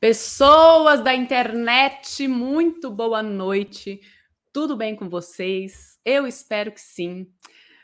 [0.00, 4.00] Pessoas da internet, muito boa noite.
[4.50, 5.98] Tudo bem com vocês?
[6.02, 7.30] Eu espero que sim.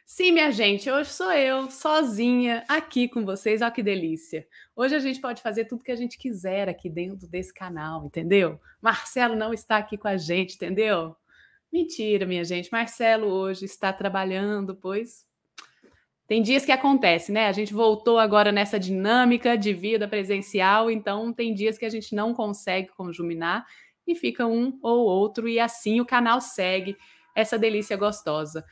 [0.06, 3.60] Sim, minha gente, hoje sou eu, sozinha, aqui com vocês.
[3.60, 4.48] Olha que delícia.
[4.74, 8.58] Hoje a gente pode fazer tudo que a gente quiser aqui dentro desse canal, entendeu?
[8.80, 11.14] Marcelo não está aqui com a gente, entendeu?
[11.70, 12.72] Mentira, minha gente.
[12.72, 15.26] Marcelo hoje está trabalhando, pois
[16.26, 17.46] tem dias que acontece, né?
[17.46, 22.14] A gente voltou agora nessa dinâmica de vida presencial, então tem dias que a gente
[22.14, 23.64] não consegue conjuminar
[24.06, 26.96] e fica um ou outro, e assim o canal segue
[27.34, 28.64] essa delícia gostosa.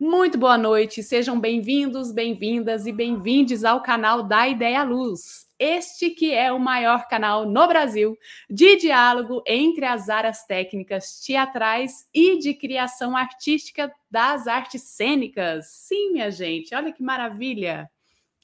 [0.00, 5.46] Muito boa noite, sejam bem-vindos, bem-vindas e bem-vindes ao canal da Ideia Luz.
[5.58, 8.18] Este que é o maior canal no Brasil
[8.50, 15.66] de diálogo entre as áreas técnicas teatrais e de criação artística das artes cênicas.
[15.68, 17.88] Sim, minha gente, olha que maravilha!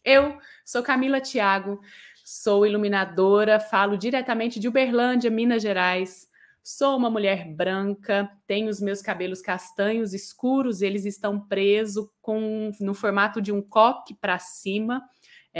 [0.05, 1.81] Eu sou Camila Thiago,
[2.25, 6.28] sou iluminadora, falo diretamente de Uberlândia, Minas Gerais.
[6.71, 12.93] Sou uma mulher branca, tenho os meus cabelos castanhos escuros, eles estão presos com no
[12.93, 15.03] formato de um coque para cima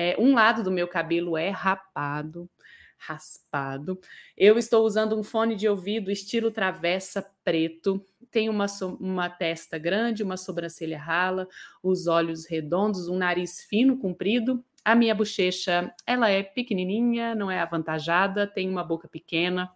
[0.01, 2.49] é, um lado do meu cabelo é rapado,
[2.97, 3.99] raspado.
[4.37, 8.05] Eu estou usando um fone de ouvido estilo travessa preto.
[8.31, 8.67] Tenho uma,
[9.01, 11.49] uma testa grande, uma sobrancelha rala,
[11.83, 14.65] os olhos redondos, um nariz fino, comprido.
[14.85, 19.69] A minha bochecha, ela é pequenininha, não é avantajada, tem uma boca pequena.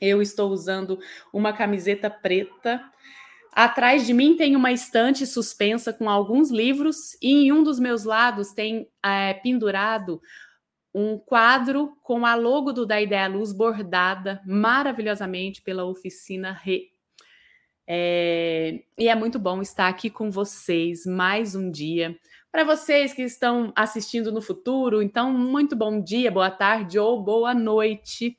[0.00, 0.98] Eu estou usando
[1.32, 2.80] uma camiseta preta
[3.54, 8.02] Atrás de mim tem uma estante suspensa com alguns livros, e em um dos meus
[8.02, 10.20] lados tem é, pendurado
[10.92, 16.90] um quadro com a logo do Da Ideia Luz bordada maravilhosamente pela oficina Re.
[17.86, 22.18] É, e é muito bom estar aqui com vocês mais um dia.
[22.50, 27.54] Para vocês que estão assistindo no futuro, então, muito bom dia, boa tarde ou boa
[27.54, 28.36] noite.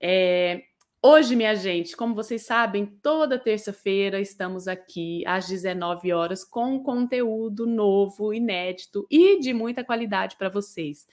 [0.00, 0.62] É,
[1.08, 7.64] Hoje, minha gente, como vocês sabem, toda terça-feira estamos aqui às 19 horas com conteúdo
[7.64, 11.06] novo, inédito e de muita qualidade para vocês.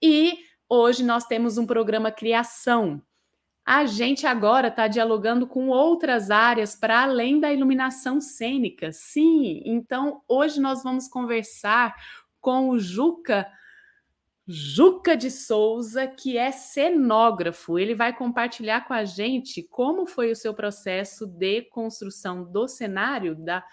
[0.00, 0.38] E
[0.68, 3.02] hoje nós temos um programa Criação.
[3.66, 8.92] A gente agora está dialogando com outras áreas para além da iluminação cênica.
[8.92, 11.96] Sim, então hoje nós vamos conversar
[12.40, 13.48] com o Juca
[14.46, 17.78] Juca de Souza, que é cenógrafo.
[17.78, 23.36] Ele vai compartilhar com a gente como foi o seu processo de construção do cenário
[23.36, 23.64] da,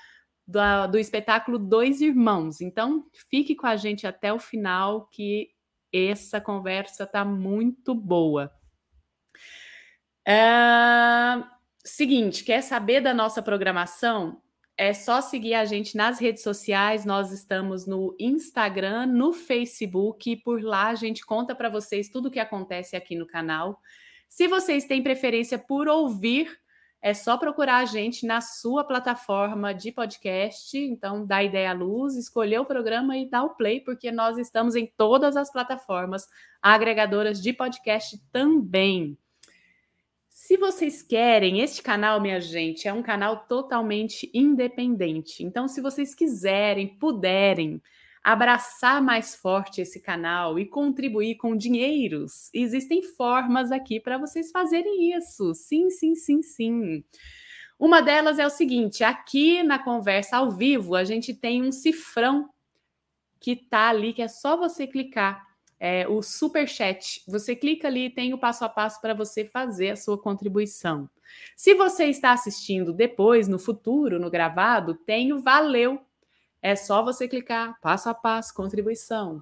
[0.47, 2.61] da, do espetáculo Dois Irmãos.
[2.61, 5.49] Então, fique com a gente até o final, que
[5.91, 8.51] essa conversa está muito boa.
[10.27, 11.43] É...
[11.83, 14.41] Seguinte, quer saber da nossa programação?
[14.79, 17.03] É só seguir a gente nas redes sociais.
[17.03, 22.27] Nós estamos no Instagram, no Facebook, e por lá a gente conta para vocês tudo
[22.29, 23.81] o que acontece aqui no canal.
[24.29, 26.57] Se vocês têm preferência por ouvir,
[27.01, 30.77] é só procurar a gente na sua plataforma de podcast.
[30.77, 34.77] Então, dá ideia à luz, escolher o programa e dá o play, porque nós estamos
[34.77, 36.25] em todas as plataformas
[36.61, 39.17] agregadoras de podcast também.
[40.41, 45.43] Se vocês querem, este canal, minha gente, é um canal totalmente independente.
[45.43, 47.81] Então, se vocês quiserem, puderem
[48.23, 55.13] abraçar mais forte esse canal e contribuir com dinheiros, existem formas aqui para vocês fazerem
[55.13, 55.53] isso.
[55.53, 57.03] Sim, sim, sim, sim.
[57.77, 62.49] Uma delas é o seguinte: aqui na conversa ao vivo, a gente tem um cifrão
[63.41, 65.48] que tá ali, que é só você clicar
[65.79, 67.23] é, o super chat.
[67.27, 71.09] Você clica ali e tem o passo a passo para você fazer a sua contribuição.
[71.55, 76.01] Se você está assistindo depois, no futuro, no gravado, tem o valeu.
[76.61, 79.41] É só você clicar passo a passo, contribuição.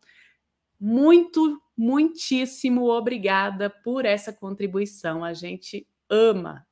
[0.84, 5.24] Muito, muitíssimo obrigada por essa contribuição.
[5.24, 6.66] A gente ama.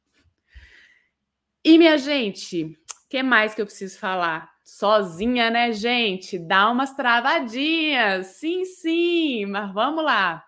[1.64, 2.76] E minha gente,
[3.08, 4.50] que mais que eu preciso falar?
[4.66, 6.40] Sozinha, né, gente?
[6.40, 8.26] Dá umas travadinhas.
[8.28, 10.44] Sim, sim, mas vamos lá.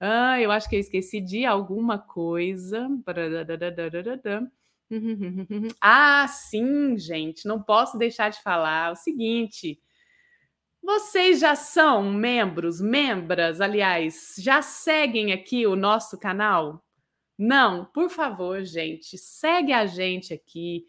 [0.00, 2.88] Ah, eu acho que eu esqueci de alguma coisa.
[5.80, 9.78] Ah, sim, gente, não posso deixar de falar o seguinte.
[10.82, 16.84] Vocês já são membros, membras, aliás, já seguem aqui o nosso canal?
[17.38, 20.84] Não, por favor, gente, segue a gente aqui.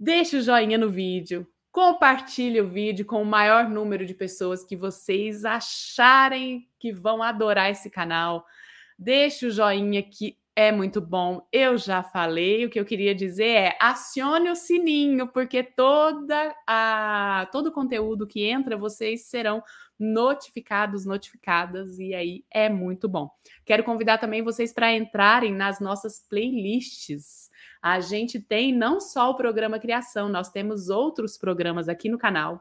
[0.00, 4.74] Deixe o joinha no vídeo, compartilhe o vídeo com o maior número de pessoas que
[4.74, 8.46] vocês acharem que vão adorar esse canal.
[8.98, 11.46] Deixe o joinha que é muito bom.
[11.52, 17.48] Eu já falei, o que eu queria dizer é acione o sininho, porque toda a
[17.52, 19.62] todo o conteúdo que entra, vocês serão
[19.96, 23.30] notificados, notificadas, e aí é muito bom.
[23.64, 27.50] Quero convidar também vocês para entrarem nas nossas playlists.
[27.80, 32.60] A gente tem não só o programa Criação, nós temos outros programas aqui no canal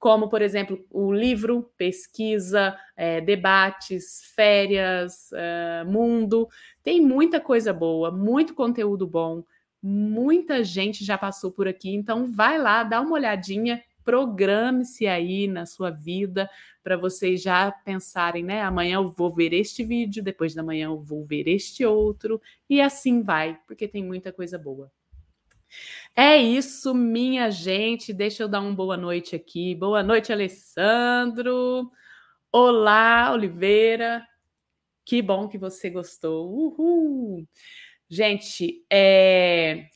[0.00, 6.48] como, por exemplo, o livro, pesquisa, é, debates, férias, é, mundo.
[6.82, 9.44] Tem muita coisa boa, muito conteúdo bom,
[9.82, 15.66] muita gente já passou por aqui, então vai lá, dá uma olhadinha, programe-se aí na
[15.66, 16.48] sua vida
[16.82, 18.62] para vocês já pensarem, né?
[18.62, 22.80] Amanhã eu vou ver este vídeo, depois da manhã eu vou ver este outro, e
[22.80, 24.90] assim vai, porque tem muita coisa boa.
[26.14, 28.12] É isso, minha gente.
[28.12, 29.74] Deixa eu dar uma boa noite aqui.
[29.74, 31.90] Boa noite, Alessandro.
[32.52, 34.26] Olá, Oliveira.
[35.04, 36.50] Que bom que você gostou.
[36.52, 37.46] Uhul.
[38.08, 39.86] Gente, é...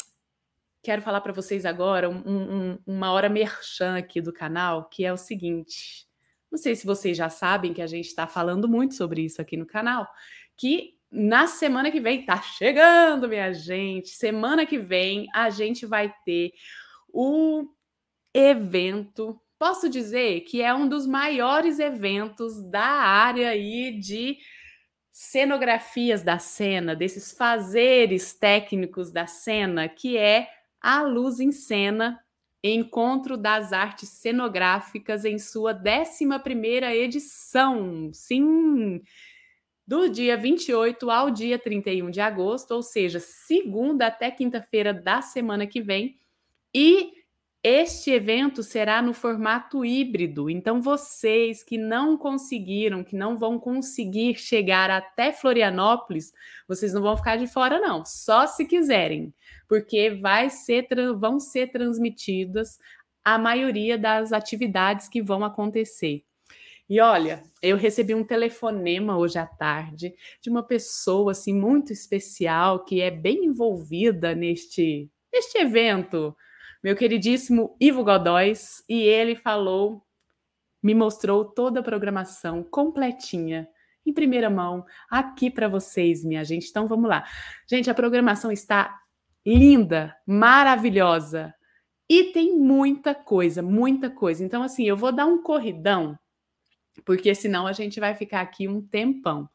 [0.83, 5.13] quero falar para vocês agora um, um, uma hora merchan aqui do canal, que é
[5.13, 6.07] o seguinte.
[6.51, 9.57] Não sei se vocês já sabem que a gente está falando muito sobre isso aqui
[9.57, 10.07] no canal,
[10.57, 14.09] que na semana que vem, tá chegando, minha gente.
[14.11, 16.53] Semana que vem a gente vai ter
[17.09, 17.69] o
[18.35, 19.41] evento.
[19.57, 24.39] Posso dizer que é um dos maiores eventos da área aí de
[25.13, 30.49] cenografias da cena, desses fazeres técnicos da cena, que é
[30.81, 32.21] a Luz em Cena,
[32.61, 38.11] Encontro das Artes Cenográficas em sua 11ª edição.
[38.13, 39.01] Sim,
[39.87, 45.67] do dia 28 ao dia 31 de agosto, ou seja, segunda até quinta-feira da semana
[45.67, 46.17] que vem.
[46.75, 47.13] E
[47.63, 50.51] este evento será no formato híbrido.
[50.51, 56.33] Então, vocês que não conseguiram, que não vão conseguir chegar até Florianópolis,
[56.69, 58.05] vocês não vão ficar de fora, não.
[58.05, 59.33] Só se quiserem,
[59.67, 60.87] porque vai ser,
[61.19, 62.79] vão ser transmitidas
[63.25, 66.23] a maioria das atividades que vão acontecer.
[66.89, 72.85] E olha, eu recebi um telefonema hoje à tarde de uma pessoa assim muito especial
[72.85, 76.37] que é bem envolvida neste neste evento,
[76.83, 80.05] meu queridíssimo Ivo Godóis, e ele falou,
[80.81, 83.67] me mostrou toda a programação completinha
[84.07, 86.69] em primeira mão aqui para vocês, minha gente.
[86.69, 87.25] Então vamos lá.
[87.69, 88.95] Gente, a programação está
[89.45, 91.55] linda, maravilhosa.
[92.09, 94.45] E tem muita coisa, muita coisa.
[94.45, 96.19] Então, assim, eu vou dar um corridão
[97.05, 99.49] porque senão a gente vai ficar aqui um tempão.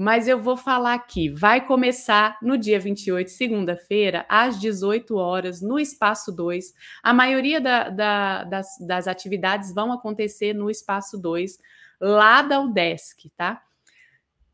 [0.00, 5.76] Mas eu vou falar aqui, vai começar no dia 28, segunda-feira, às 18 horas, no
[5.76, 6.72] Espaço 2.
[7.02, 11.58] A maioria da, da, das, das atividades vão acontecer no Espaço 2,
[12.00, 13.60] lá da UDESC, tá?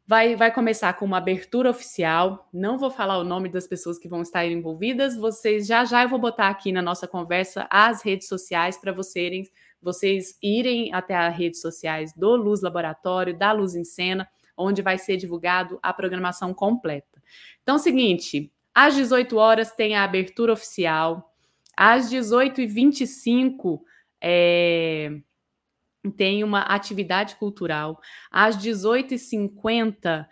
[0.07, 2.49] Vai, vai começar com uma abertura oficial.
[2.51, 5.15] Não vou falar o nome das pessoas que vão estar envolvidas.
[5.15, 9.51] Vocês já já eu vou botar aqui na nossa conversa as redes sociais para vocês
[9.85, 14.99] vocês irem até as redes sociais do Luz Laboratório, da Luz em Cena, onde vai
[14.99, 17.23] ser divulgado a programação completa.
[17.63, 21.33] Então, seguinte, às 18 horas tem a abertura oficial,
[21.77, 23.81] às 18h25
[24.21, 25.11] é,
[26.17, 28.01] tem uma atividade cultural,
[28.31, 30.27] às 18h50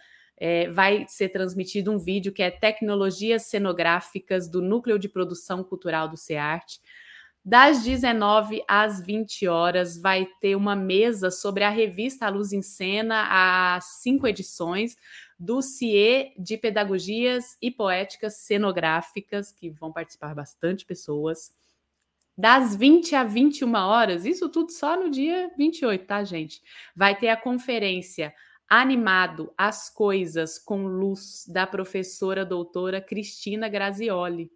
[0.45, 6.09] é, vai ser transmitido um vídeo que é Tecnologias Cenográficas do Núcleo de Produção Cultural
[6.09, 6.81] do CEARTE.
[7.45, 13.75] Das 19 às 20 horas vai ter uma mesa sobre a revista Luz em Cena,
[13.75, 14.97] as cinco edições
[15.37, 21.53] do CIE de Pedagogias e Poéticas Cenográficas, que vão participar bastante pessoas.
[22.39, 26.63] Das 20 a 21 horas, isso tudo só no dia 28, tá, gente?
[26.95, 28.33] Vai ter a conferência
[28.69, 34.49] Animado as Coisas com Luz, da professora doutora Cristina Grazioli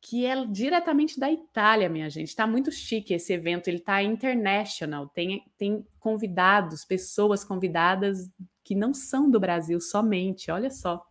[0.00, 2.28] que é diretamente da Itália, minha gente.
[2.28, 8.30] Está muito chique esse evento, ele está international, tem, tem convidados, pessoas convidadas
[8.64, 11.04] que não são do Brasil somente, olha só.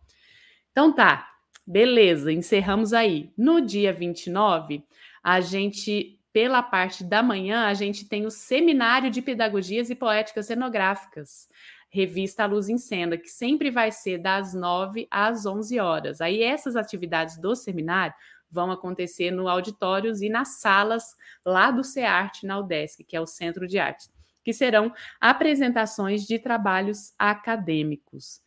[0.72, 1.28] Então tá,
[1.66, 3.32] beleza, encerramos aí.
[3.36, 4.84] No dia 29,
[5.22, 10.46] a gente, pela parte da manhã, a gente tem o Seminário de Pedagogias e Poéticas
[10.46, 11.48] Cenográficas
[11.90, 16.20] revista Luz em Cena, que sempre vai ser das 9 às 11 horas.
[16.20, 18.14] Aí essas atividades do seminário
[18.50, 23.26] vão acontecer no auditórios e nas salas lá do CEART, na UDESC, que é o
[23.26, 24.10] Centro de Artes,
[24.44, 28.42] que serão apresentações de trabalhos acadêmicos.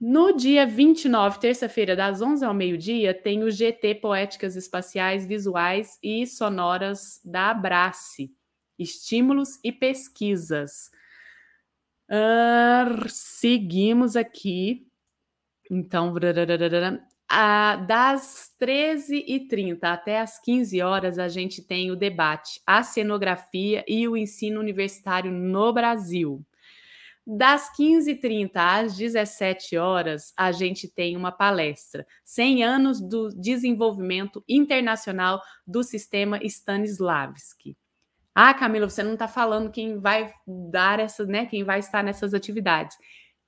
[0.00, 6.26] No dia 29, terça-feira, das 11 ao meio-dia, tem o GT Poéticas Espaciais Visuais e
[6.26, 8.30] Sonoras da Abrace,
[8.78, 10.90] Estímulos e Pesquisas.
[12.10, 14.86] Uh, seguimos aqui.
[15.70, 16.12] Então,
[17.28, 24.06] ah, das 13h30 até as 15 horas, a gente tem o debate A Cenografia e
[24.06, 26.44] o Ensino Universitário no Brasil.
[27.26, 35.40] Das 15h30 às 17 horas, a gente tem uma palestra 100 anos do desenvolvimento internacional
[35.66, 37.78] do sistema Stanislavski.
[38.34, 41.46] Ah, Camila, você não está falando quem vai dar essa, né?
[41.46, 42.96] Quem vai estar nessas atividades.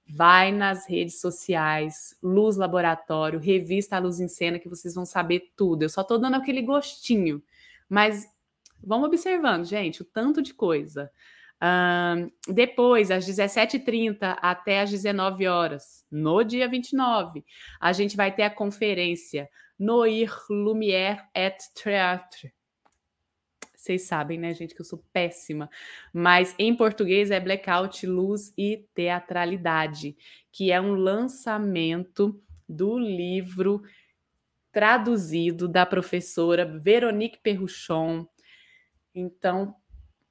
[0.08, 5.82] Vai nas redes sociais, Luz Laboratório, Revista Luz em Cena, que vocês vão saber tudo.
[5.82, 7.42] Eu só estou dando aquele gostinho,
[7.88, 8.25] mas
[8.82, 11.10] vamos observando, gente, o tanto de coisa.
[11.62, 17.44] Um, depois, às 17h30 até às 19 horas, no dia 29,
[17.80, 19.48] a gente vai ter a conferência
[19.78, 22.52] Noir Lumière et Théâtre,
[23.86, 25.70] vocês sabem, né, gente, que eu sou péssima.
[26.12, 30.16] Mas em português é Blackout, Luz e Teatralidade,
[30.50, 33.82] que é um lançamento do livro
[34.72, 38.26] traduzido da professora Veronique Perruchon.
[39.14, 39.74] Então,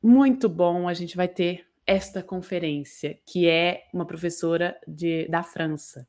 [0.04, 6.08] muito bom a gente vai ter esta conferência, que é uma professora de, da França.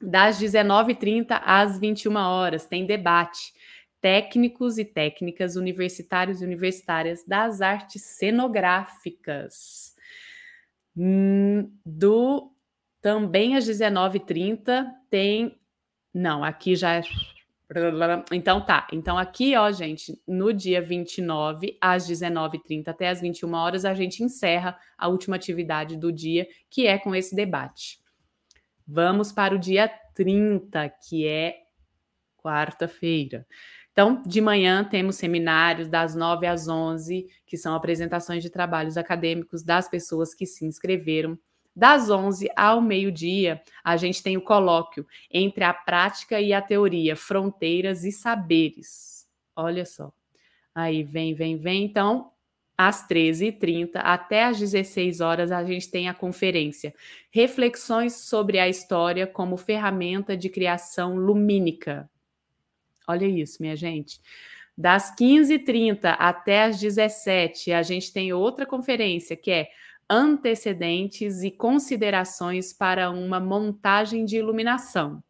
[0.00, 3.52] Das 19h30 às 21 horas tem debate
[4.04, 9.96] técnicos e técnicas universitários e universitárias das artes cenográficas.
[10.94, 12.52] Hum, do
[13.00, 15.58] também às 19h30 tem.
[16.12, 17.02] Não, aqui já é.
[18.30, 18.86] Então tá.
[18.92, 24.22] Então aqui, ó, gente, no dia 29, às 19h30 até às 21 horas, a gente
[24.22, 28.00] encerra a última atividade do dia, que é com esse debate.
[28.86, 31.64] Vamos para o dia 30, que é
[32.36, 33.46] quarta-feira.
[33.94, 39.62] Então, de manhã temos seminários das 9 às 11, que são apresentações de trabalhos acadêmicos
[39.62, 41.38] das pessoas que se inscreveram.
[41.76, 47.14] Das 11 ao meio-dia, a gente tem o colóquio entre a prática e a teoria,
[47.14, 49.28] fronteiras e saberes.
[49.54, 50.12] Olha só.
[50.74, 51.84] Aí vem, vem, vem.
[51.84, 52.32] Então,
[52.76, 56.92] às 13h30 até às 16 horas, a gente tem a conferência
[57.30, 62.10] Reflexões sobre a História como Ferramenta de Criação Lumínica.
[63.06, 64.20] Olha isso, minha gente.
[64.76, 69.68] Das 15h30 até as 17 a gente tem outra conferência que é
[70.10, 75.22] Antecedentes e Considerações para uma Montagem de Iluminação.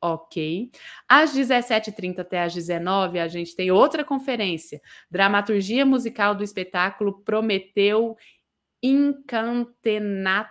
[0.00, 0.70] Ok.
[1.08, 4.80] Às 17h30 até às 19 a gente tem outra conferência,
[5.10, 8.14] Dramaturgia Musical do Espetáculo Prometeu
[8.82, 10.50] Incantenato,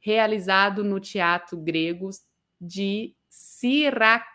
[0.00, 2.10] realizado no Teatro Grego
[2.60, 4.33] de Siracusa.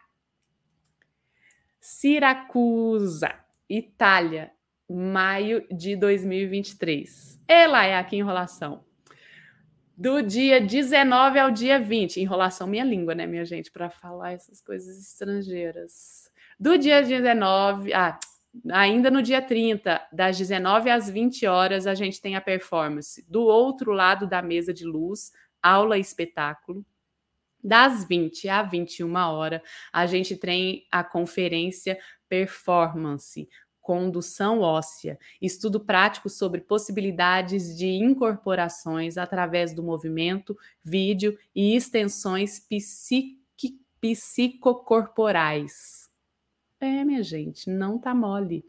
[1.91, 3.34] Siracusa,
[3.67, 4.51] Itália,
[4.88, 7.41] maio de 2023.
[7.48, 8.86] Ela é aqui enrolação.
[9.98, 12.22] Do dia 19 ao dia 20.
[12.22, 16.31] Enrolação minha língua, né, minha gente, para falar essas coisas estrangeiras.
[16.60, 18.19] Do dia 19, ah,
[18.72, 23.41] ainda no dia 30, das 19 às 20 horas, a gente tem a performance do
[23.41, 26.86] outro lado da mesa de luz, aula e espetáculo.
[27.63, 29.62] Das 20 a 21 hora,
[29.92, 31.98] a gente tem a conferência
[32.28, 33.50] Performance,
[33.82, 42.62] Condução Óssea, estudo prático sobre possibilidades de incorporações através do movimento, vídeo e extensões
[44.00, 46.08] psicocorporais.
[46.80, 48.63] É, minha gente, não tá mole.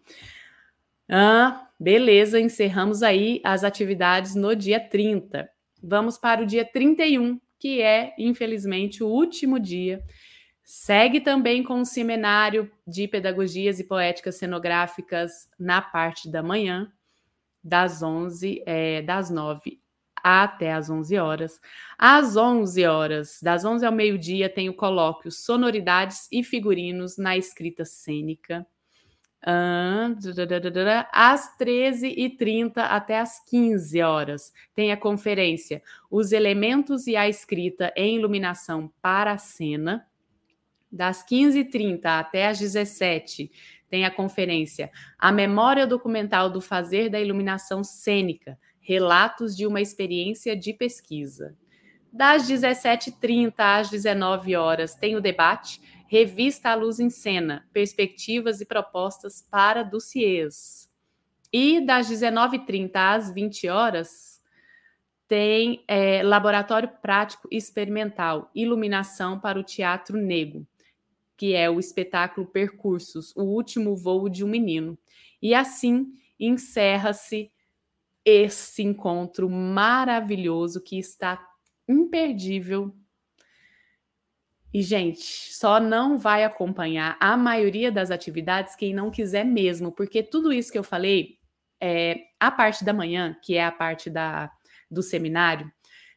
[1.09, 5.49] Ah, beleza, encerramos aí as atividades no dia 30.
[5.83, 10.03] Vamos para o dia 31, que é, infelizmente, o último dia.
[10.65, 16.91] Segue também com o seminário de pedagogias e poéticas cenográficas na parte da manhã,
[17.63, 19.79] das 11, é, das 9
[20.23, 21.61] até às 11 horas.
[21.99, 27.85] Às 11 horas, das 11 ao meio-dia, tem o colóquio Sonoridades e Figurinos na Escrita
[27.85, 28.67] Cênica.
[29.43, 38.17] Às 13h30 até às 15 horas, tem a conferência Os Elementos e a Escrita em
[38.17, 40.07] Iluminação para a Cena.
[40.93, 43.51] Das 15h30 até às 17
[43.89, 50.57] tem a conferência A Memória Documental do Fazer da Iluminação Cênica, Relatos de uma Experiência
[50.57, 51.57] de Pesquisa.
[52.13, 58.67] Das 17h30 às 19 horas tem o debate Revista à Luz em Cena, Perspectivas e
[58.67, 60.91] Propostas para Dossiês.
[61.53, 64.43] E das 19h30 às 20 horas
[65.29, 70.67] tem é, Laboratório Prático Experimental, Iluminação para o Teatro Negro,
[71.37, 74.99] que é o espetáculo Percursos, o último voo de um menino.
[75.41, 77.53] E assim encerra-se
[78.25, 81.41] esse encontro maravilhoso que está
[81.87, 82.93] imperdível.
[84.73, 85.23] E, gente,
[85.53, 90.71] só não vai acompanhar a maioria das atividades quem não quiser mesmo, porque tudo isso
[90.71, 91.39] que eu falei,
[91.81, 94.51] é, a parte da manhã, que é a parte da,
[94.91, 95.71] do seminário,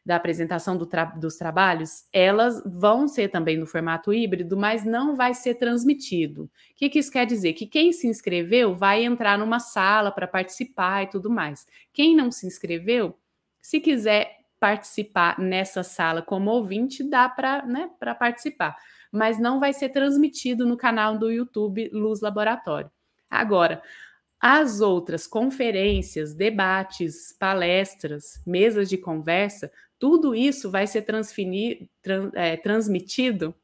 [0.04, 5.16] da apresentação do tra dos trabalhos, elas vão ser também no formato híbrido, mas não
[5.16, 6.44] vai ser transmitido.
[6.44, 7.54] O que, que isso quer dizer?
[7.54, 11.66] Que quem se inscreveu vai entrar numa sala para participar e tudo mais.
[11.92, 13.18] Quem não se inscreveu,
[13.62, 18.74] se quiser participar nessa sala como ouvinte, dá para né, participar.
[19.12, 22.90] Mas não vai ser transmitido no canal do YouTube Luz Laboratório.
[23.28, 23.82] Agora,
[24.40, 31.30] as outras conferências, debates, palestras, mesas de conversa, tudo isso vai ser trans,
[32.32, 33.54] é, transmitido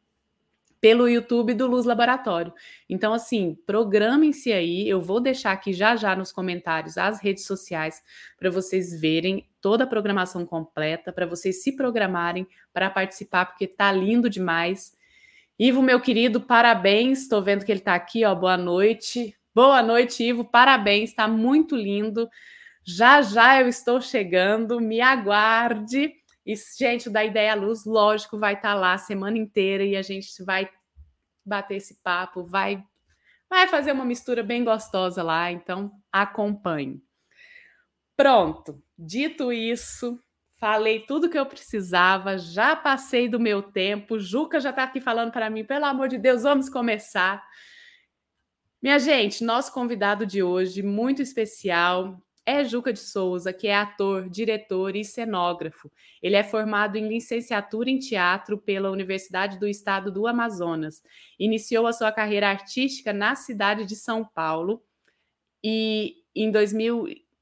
[0.82, 2.52] pelo YouTube do Luz Laboratório.
[2.86, 4.86] Então, assim, programem-se aí.
[4.86, 8.02] Eu vou deixar aqui já já nos comentários as redes sociais
[8.38, 13.92] para vocês verem toda a programação completa, para vocês se programarem para participar, porque tá
[13.92, 14.92] lindo demais.
[15.58, 17.22] Ivo, meu querido, parabéns.
[17.22, 18.34] Estou vendo que ele está aqui, ó.
[18.34, 19.36] Boa noite.
[19.54, 20.44] Boa noite, Ivo.
[20.44, 22.28] Parabéns, está muito lindo.
[22.84, 24.80] Já já eu estou chegando.
[24.80, 26.14] Me aguarde.
[26.46, 29.96] E, gente, o da Ideia Luz, lógico, vai estar tá lá a semana inteira e
[29.96, 30.68] a gente vai
[31.44, 32.82] bater esse papo, vai,
[33.48, 37.02] vai fazer uma mistura bem gostosa lá, então acompanhe.
[38.16, 40.18] Pronto, dito isso,
[40.58, 44.18] falei tudo que eu precisava, já passei do meu tempo.
[44.18, 47.42] Juca já está aqui falando para mim, pelo amor de Deus, vamos começar.
[48.82, 54.28] Minha gente, nosso convidado de hoje, muito especial, é Juca de Souza, que é ator,
[54.28, 55.90] diretor e cenógrafo.
[56.22, 61.02] Ele é formado em licenciatura em teatro pela Universidade do Estado do Amazonas.
[61.38, 64.82] Iniciou a sua carreira artística na cidade de São Paulo
[65.62, 66.50] e em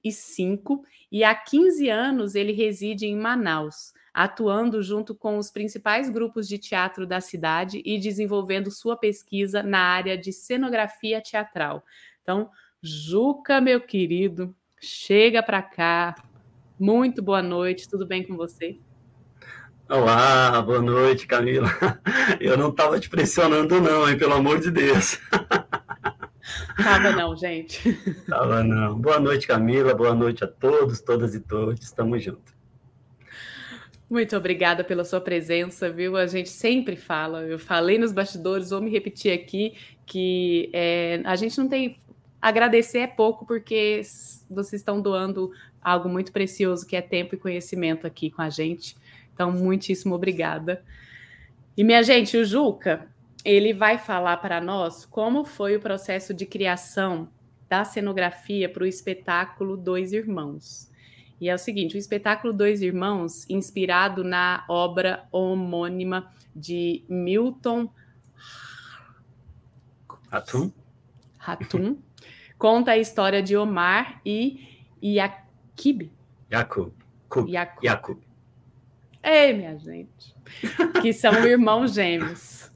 [0.09, 6.49] 2005 e há 15 anos ele reside em Manaus, atuando junto com os principais grupos
[6.49, 11.85] de teatro da cidade e desenvolvendo sua pesquisa na área de cenografia teatral.
[12.23, 12.51] Então,
[12.83, 16.15] Juca, meu querido, Chega para cá.
[16.79, 18.79] Muito boa noite, tudo bem com você?
[19.89, 21.69] Olá, boa noite, Camila.
[22.39, 25.19] Eu não estava te pressionando, não, hein, pelo amor de Deus.
[26.83, 27.93] Tava não, gente.
[28.29, 28.99] Tava não.
[28.99, 29.95] Boa noite, Camila.
[29.95, 31.81] Boa noite a todos, todas e todos.
[31.83, 32.55] Estamos juntos.
[34.09, 36.17] Muito obrigada pela sua presença, viu?
[36.17, 39.75] A gente sempre fala, eu falei nos bastidores, vou me repetir aqui,
[40.07, 41.99] que é, a gente não tem
[42.41, 44.01] agradecer é pouco, porque
[44.49, 45.51] vocês estão doando
[45.83, 48.97] algo muito precioso, que é tempo e conhecimento aqui com a gente.
[49.35, 50.83] Então, muitíssimo obrigada.
[51.77, 53.07] E, minha gente, o Juca,
[53.49, 57.31] ele vai falar para nós como foi o processo de criação
[57.67, 60.93] da cenografia para o espetáculo Dois Irmãos.
[61.41, 67.91] E é o seguinte: o espetáculo Dois Irmãos, inspirado na obra homônima de Milton
[70.29, 70.71] Ratum,
[71.39, 71.97] Ratum
[72.59, 76.13] conta a história de Omar e Yakib.
[76.53, 76.93] Yakub.
[77.49, 77.83] Yakub.
[77.83, 78.19] Yakub.
[79.23, 80.37] Ei, minha gente.
[81.01, 82.68] Que são irmãos gêmeos.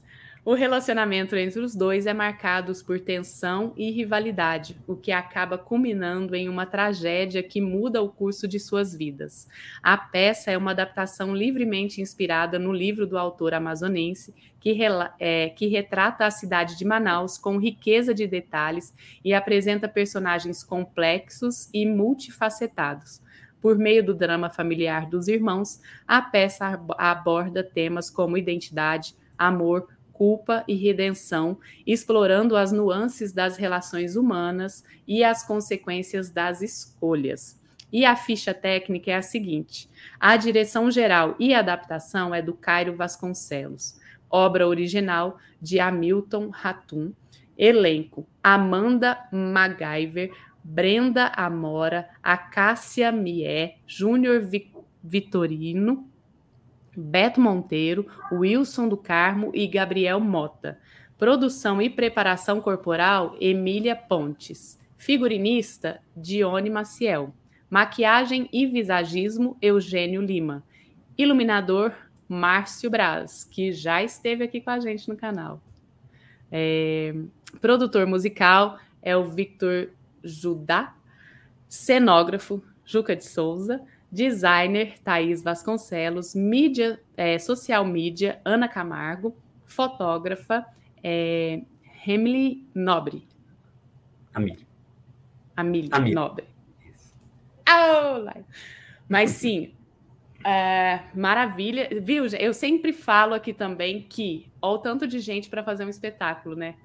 [0.45, 6.35] O relacionamento entre os dois é marcado por tensão e rivalidade, o que acaba culminando
[6.35, 9.47] em uma tragédia que muda o curso de suas vidas.
[9.81, 14.77] A peça é uma adaptação livremente inspirada no livro do autor amazonense, que,
[15.17, 21.69] é, que retrata a cidade de Manaus com riqueza de detalhes e apresenta personagens complexos
[21.73, 23.21] e multifacetados.
[23.61, 30.63] Por meio do drama familiar dos irmãos, a peça aborda temas como identidade, amor, culpa
[30.67, 37.59] e redenção, explorando as nuances das relações humanas e as consequências das escolhas.
[37.91, 42.95] E a ficha técnica é a seguinte: a direção geral e adaptação é do Cairo
[42.95, 43.99] Vasconcelos.
[44.29, 47.11] Obra original de Hamilton Ratum.
[47.55, 50.31] Elenco: Amanda MacGyver,
[50.63, 54.41] Brenda Amora, Acácia Mier, Júnior
[55.03, 56.09] Vitorino,
[56.95, 60.79] Beto Monteiro, Wilson do Carmo e Gabriel Mota.
[61.17, 64.79] Produção e preparação corporal, Emília Pontes.
[64.97, 67.33] Figurinista, Dione Maciel.
[67.69, 70.63] Maquiagem e visagismo, Eugênio Lima.
[71.17, 71.93] Iluminador,
[72.27, 75.61] Márcio Braz, que já esteve aqui com a gente no canal.
[76.51, 77.15] É...
[77.59, 79.89] Produtor musical é o Victor
[80.23, 80.95] Judá.
[81.67, 83.81] Cenógrafo, Juca de Souza.
[84.13, 86.35] Designer, Thaís Vasconcelos.
[86.35, 89.35] Mídia, é, social media, Ana Camargo.
[89.65, 90.63] Fotógrafa,
[91.03, 91.63] é,
[92.75, 93.27] Nobre.
[94.31, 94.67] Amílio.
[95.55, 96.45] Amílio, Nobre.
[97.67, 98.43] Oh,
[99.09, 99.73] Mas sim,
[100.45, 101.89] é, maravilha.
[101.99, 105.89] Viu, eu sempre falo aqui também que olha o tanto de gente para fazer um
[105.89, 106.75] espetáculo, né?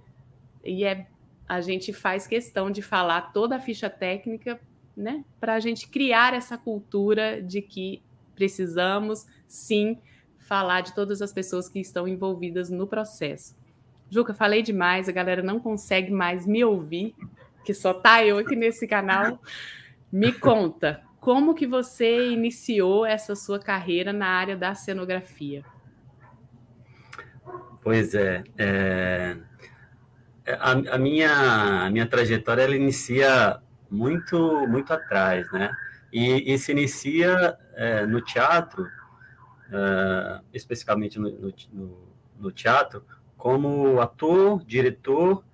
[0.64, 1.06] E é,
[1.46, 4.58] a gente faz questão de falar toda a ficha técnica,
[4.98, 5.24] né?
[5.40, 8.02] Para a gente criar essa cultura de que
[8.34, 9.98] precisamos, sim,
[10.38, 13.56] falar de todas as pessoas que estão envolvidas no processo.
[14.11, 17.14] Juca, falei demais, a galera não consegue mais me ouvir,
[17.64, 19.40] que só tá eu aqui nesse canal.
[20.11, 25.64] Me conta, como que você iniciou essa sua carreira na área da cenografia?
[27.82, 29.37] Pois é, é
[30.46, 35.70] a, a, minha, a minha trajetória ela inicia muito muito atrás, né?
[36.12, 38.87] E, e se inicia é, no teatro,
[39.70, 41.31] é, especificamente no,
[41.72, 43.05] no, no teatro,
[43.37, 45.44] como ator, diretor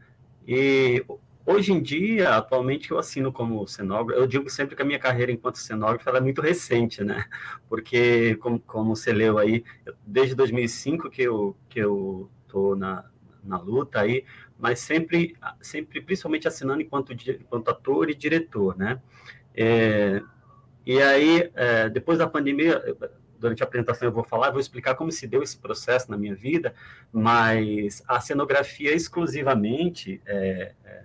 [0.46, 1.04] e
[1.46, 4.20] hoje em dia, atualmente eu assino como cenógrafo.
[4.20, 7.24] Eu digo sempre que a minha carreira enquanto cenógrafo é muito recente, né?
[7.68, 9.64] Porque como, como você leu aí,
[10.06, 13.04] desde 2005 que eu que eu tô na,
[13.42, 14.24] na luta aí,
[14.58, 19.00] mas sempre sempre principalmente assinando enquanto enquanto ator e diretor, né?
[19.54, 20.22] É,
[20.86, 22.82] e aí, é, depois da pandemia,
[23.38, 26.34] durante a apresentação eu vou falar, vou explicar como se deu esse processo na minha
[26.34, 26.74] vida,
[27.12, 31.04] mas a cenografia exclusivamente, é, é,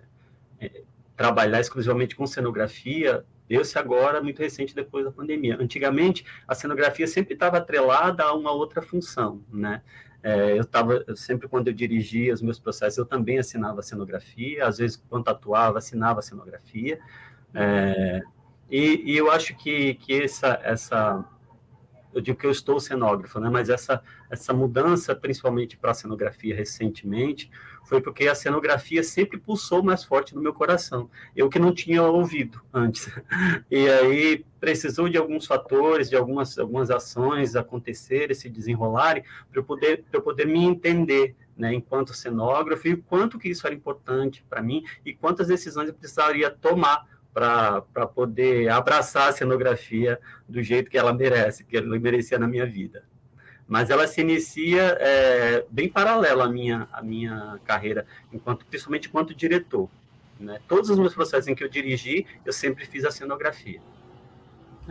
[0.61, 0.81] é,
[1.15, 5.57] trabalhar exclusivamente com cenografia, deu-se agora, muito recente, depois da pandemia.
[5.59, 9.81] Antigamente, a cenografia sempre estava atrelada a uma outra função, né?
[10.21, 14.77] É, eu estava, sempre quando eu dirigia os meus processos, eu também assinava cenografia, às
[14.77, 16.99] vezes, quando atuava, assinava cenografia,
[17.53, 18.21] é,
[18.69, 21.25] e, e, eu acho que, que essa, essa
[22.13, 23.49] eu digo que eu estou cenógrafo, né?
[23.49, 27.49] Mas essa essa mudança, principalmente para a cenografia recentemente,
[27.83, 31.09] foi porque a cenografia sempre pulsou mais forte no meu coração.
[31.35, 33.09] Eu que não tinha ouvido antes.
[33.71, 39.63] E aí precisou de alguns fatores, de algumas algumas ações acontecerem, se desenrolarem, para eu
[39.63, 44.45] poder eu poder me entender, né, enquanto cenógrafo e o quanto que isso era importante
[44.49, 47.05] para mim e quantas decisões eu precisaria tomar
[47.39, 52.65] para poder abraçar a cenografia do jeito que ela merece, que ela merecia na minha
[52.65, 53.03] vida.
[53.67, 59.33] Mas ela se inicia é, bem paralela à minha, à minha carreira, enquanto, principalmente enquanto
[59.33, 59.89] diretor.
[60.39, 60.59] Né?
[60.67, 63.79] Todos os meus processos em que eu dirigi, eu sempre fiz a cenografia.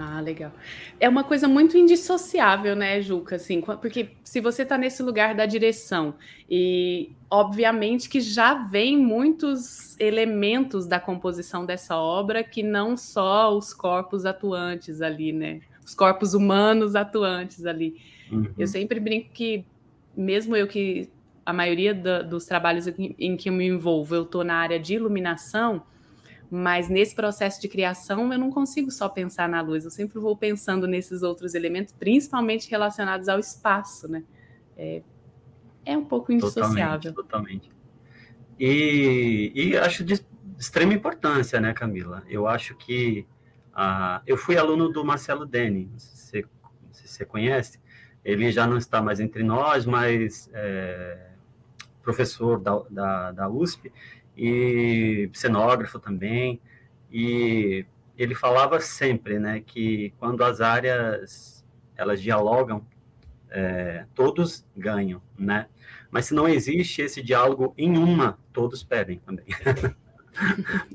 [0.00, 0.52] Ah, legal.
[1.00, 3.34] É uma coisa muito indissociável, né, Juca?
[3.34, 6.14] Assim, porque se você está nesse lugar da direção
[6.48, 13.74] e, obviamente, que já vem muitos elementos da composição dessa obra que não só os
[13.74, 15.62] corpos atuantes ali, né?
[15.84, 18.00] Os corpos humanos atuantes ali.
[18.30, 18.46] Uhum.
[18.56, 19.64] Eu sempre brinco que,
[20.16, 21.11] mesmo eu que
[21.44, 24.94] a maioria dos trabalhos em, em que eu me envolvo, eu estou na área de
[24.94, 25.82] iluminação
[26.50, 30.37] mas nesse processo de criação eu não consigo só pensar na luz, eu sempre vou
[30.37, 34.24] pensando nesses outros elementos, principalmente relacionados ao espaço, né?
[34.76, 35.02] É,
[35.84, 37.12] é um pouco indissociável.
[37.12, 37.68] Totalmente.
[37.68, 37.78] totalmente.
[38.58, 40.20] E, e, acho de
[40.58, 42.24] extrema importância, né, Camila?
[42.28, 43.26] Eu acho que
[43.72, 46.44] uh, eu fui aluno do Marcelo Deni, se
[46.92, 47.80] você conhece,
[48.24, 51.30] ele já não está mais entre nós, mas é,
[52.02, 53.92] professor da, da, da USP,
[54.38, 56.61] e cenógrafo também,
[57.11, 57.85] e
[58.16, 61.64] ele falava sempre, né, que quando as áreas
[61.96, 62.87] elas dialogam,
[63.51, 65.66] é, todos ganham, né?
[66.11, 69.46] Mas se não existe esse diálogo em uma, todos perdem também.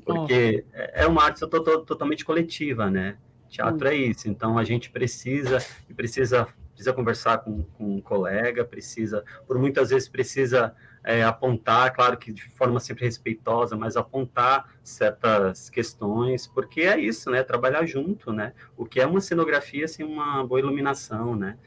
[0.04, 0.76] Porque oh.
[0.94, 3.18] é uma arte totalmente coletiva, né?
[3.48, 5.58] Teatro é isso, então a gente precisa
[5.94, 12.16] precisa precisa conversar com, com um colega, precisa, por muitas vezes precisa é, apontar, claro
[12.16, 17.42] que de forma sempre respeitosa, mas apontar certas questões, porque é isso, né?
[17.42, 18.54] Trabalhar junto, né?
[18.74, 21.58] O que é uma cenografia sem uma boa iluminação, né?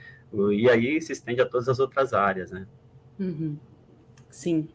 [0.52, 2.66] E aí se estende a todas as outras áreas, né?
[3.20, 3.58] Uhum.
[4.30, 4.68] Sim.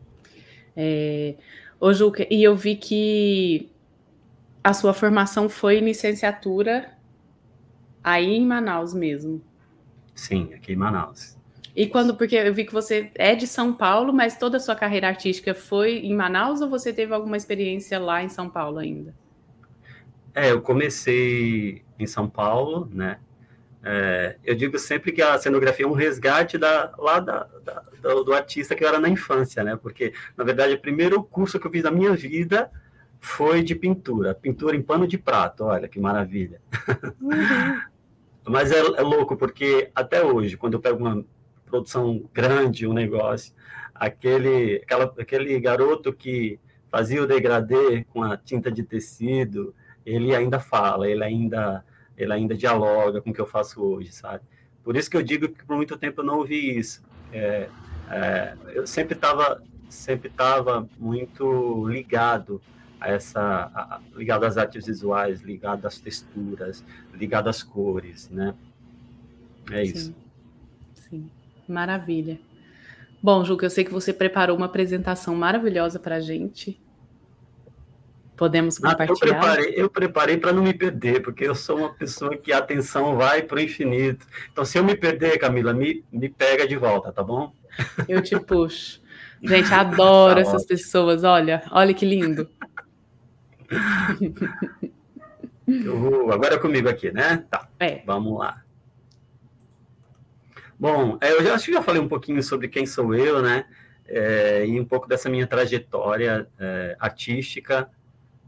[0.77, 1.35] É...
[1.81, 3.69] Ô, Juca, e eu vi que
[4.63, 6.97] a sua formação foi licenciatura
[8.03, 9.43] aí em Manaus mesmo.
[10.15, 11.37] Sim, aqui em Manaus.
[11.75, 14.75] E quando, porque eu vi que você é de São Paulo, mas toda a sua
[14.75, 19.15] carreira artística foi em Manaus ou você teve alguma experiência lá em São Paulo ainda?
[20.35, 23.19] É, eu comecei em São Paulo, né?
[23.85, 28.23] É, eu digo sempre que a cenografia é um resgate da, lá da, da, do,
[28.23, 29.77] do, artista que eu era na infância, né?
[29.77, 32.71] Porque, na verdade, o primeiro curso que eu fiz na minha vida
[33.19, 36.61] foi de pintura, pintura em pano de prato, olha que maravilha.
[37.21, 37.81] Uhum.
[38.47, 41.25] Mas é, é louco, porque até hoje, quando eu pego uma
[41.73, 43.55] produção grande, um negócio.
[43.95, 50.61] Aquele, aquela, aquele garoto que fazia o degradê com a tinta de tecido, ele ainda
[50.61, 51.83] fala, ele ainda,
[52.17, 54.45] ele ainda dialoga com o que eu faço hoje, sabe?
[54.85, 57.03] Por isso que eu digo que por muito tempo eu não ouvi isso.
[57.33, 57.69] É,
[58.11, 62.61] é, eu sempre estava sempre tava muito ligado
[63.01, 68.55] a essa a, ligado às artes visuais, ligado às texturas, ligado às cores, né?
[69.71, 70.15] É isso.
[70.95, 71.31] Sim.
[71.69, 72.39] Maravilha.
[73.23, 76.81] Bom, Juca, eu sei que você preparou uma apresentação maravilhosa para a gente.
[78.37, 79.11] Podemos compartilhar?
[79.11, 82.53] Ah, eu preparei, eu preparei para não me perder, porque eu sou uma pessoa que
[82.53, 84.27] a atenção vai para o infinito.
[84.51, 87.53] Então, se eu me perder, Camila, me, me pega de volta, tá bom?
[88.09, 89.01] Eu te puxo.
[89.41, 91.23] Gente, adoro tá essas pessoas.
[91.23, 92.49] Olha, olha que lindo.
[95.67, 97.45] Eu, agora é comigo aqui, né?
[97.51, 97.69] Tá.
[97.79, 98.03] É.
[98.05, 98.62] Vamos lá.
[100.83, 103.67] Bom, é, eu já acho que já falei um pouquinho sobre quem sou eu, né?
[104.05, 107.89] É, e um pouco dessa minha trajetória é, artística.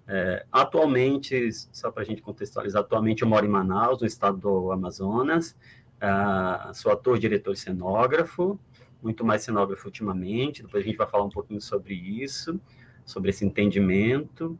[0.09, 4.73] É, atualmente, só para a gente contextualizar, atualmente eu moro em Manaus, no estado do
[4.73, 5.57] Amazonas.
[6.01, 8.59] Ah, sou ator, diretor e cenógrafo,
[9.01, 10.64] muito mais cenógrafo ultimamente.
[10.64, 12.61] Depois a gente vai falar um pouquinho sobre isso,
[13.05, 14.59] sobre esse entendimento.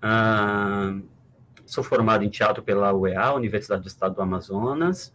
[0.00, 0.96] Ah,
[1.66, 5.12] sou formado em teatro pela UEA, Universidade do Estado do Amazonas.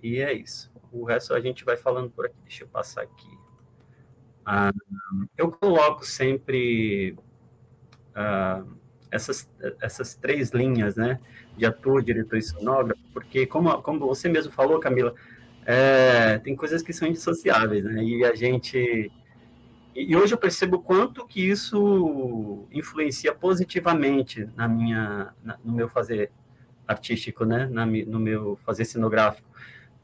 [0.00, 0.69] E é isso.
[0.92, 2.36] O resto a gente vai falando por aqui.
[2.44, 3.38] Deixa eu passar aqui.
[4.44, 4.72] Ah,
[5.36, 7.16] eu coloco sempre
[8.14, 8.64] ah,
[9.10, 9.48] essas,
[9.80, 11.20] essas três linhas, né?
[11.56, 15.14] De ator, diretor e sonógrafo, porque, como, como você mesmo falou, Camila,
[15.66, 18.02] é, tem coisas que são indissociáveis, né?
[18.02, 19.10] E a gente.
[19.94, 26.30] E hoje eu percebo quanto que isso influencia positivamente na minha, na, no meu fazer
[26.86, 27.66] artístico, né?
[27.66, 29.48] Na, no meu fazer cenográfico.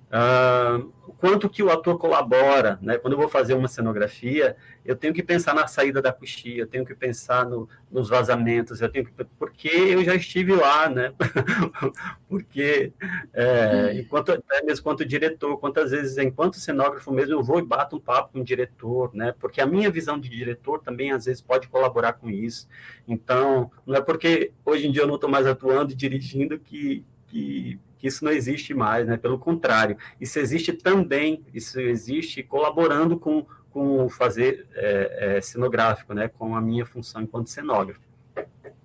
[0.07, 2.97] Uh, quanto que o ator colabora, né?
[2.97, 6.67] Quando eu vou fazer uma cenografia, eu tenho que pensar na saída da coxia, eu
[6.67, 11.13] tenho que pensar no, nos vazamentos, eu tenho que, porque eu já estive lá, né?
[12.29, 12.93] porque
[13.33, 17.97] é, enquanto até mesmo quanto diretor, quantas vezes enquanto cenógrafo mesmo eu vou e bato
[17.97, 19.35] um papo com o diretor, né?
[19.41, 22.69] Porque a minha visão de diretor também às vezes pode colaborar com isso.
[23.09, 27.05] Então, não é porque hoje em dia eu não estou mais atuando e dirigindo que
[27.29, 29.17] que que isso não existe mais, né?
[29.17, 36.15] Pelo contrário, isso existe também, isso existe colaborando com, com o fazer é, é, cenográfico,
[36.15, 36.29] né?
[36.29, 38.01] Com a minha função enquanto cenógrafo.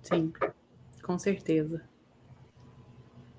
[0.02, 0.32] Sim,
[1.02, 1.82] com certeza.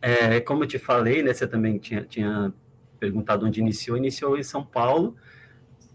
[0.01, 1.33] É, como eu te falei, né?
[1.33, 2.53] Você também tinha, tinha
[2.99, 5.15] perguntado onde iniciou, iniciou em São Paulo.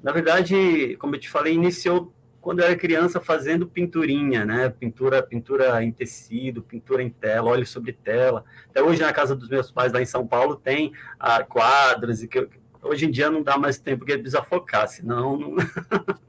[0.03, 2.13] Na verdade, como eu te falei, iniciou
[2.49, 4.71] quando eu era criança fazendo pinturinha, né?
[4.71, 8.43] Pintura, pintura em tecido, pintura em tela, óleo sobre tela.
[8.71, 12.27] Até hoje na casa dos meus pais lá em São Paulo tem ah, quadros e
[12.27, 12.49] que
[12.81, 15.57] hoje em dia não dá mais tempo porque precisa focar, senão não...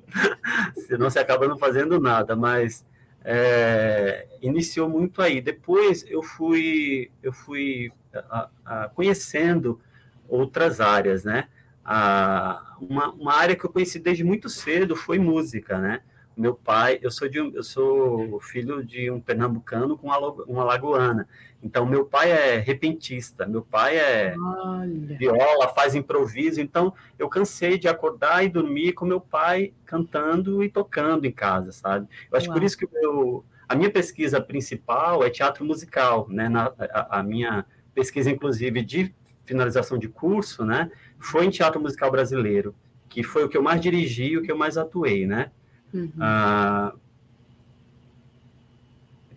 [0.87, 2.35] senão você acaba não fazendo nada.
[2.35, 2.85] Mas
[3.23, 5.39] é, iniciou muito aí.
[5.39, 9.79] Depois eu fui eu fui a, a, conhecendo
[10.27, 11.47] outras áreas, né?
[11.91, 16.01] a, uma, uma área que eu conheci desde muito cedo foi música, né?
[16.39, 21.27] Meu pai, eu sou de eu sou filho de um pernambucano com uma, uma lagoana.
[21.61, 25.17] Então meu pai é repentista, meu pai é Olha.
[25.17, 26.61] viola, faz improviso.
[26.61, 31.73] Então eu cansei de acordar e dormir com meu pai cantando e tocando em casa,
[31.73, 32.07] sabe?
[32.31, 32.57] Eu acho Uau.
[32.57, 36.47] por isso que meu, a minha pesquisa principal é teatro musical, né?
[36.47, 40.89] Na, a, a minha pesquisa inclusive de finalização de curso, né?
[41.19, 42.73] foi em teatro musical brasileiro,
[43.09, 45.51] que foi o que eu mais dirigi o que eu mais atuei, né?
[45.93, 46.11] Uhum.
[46.19, 46.93] Ah,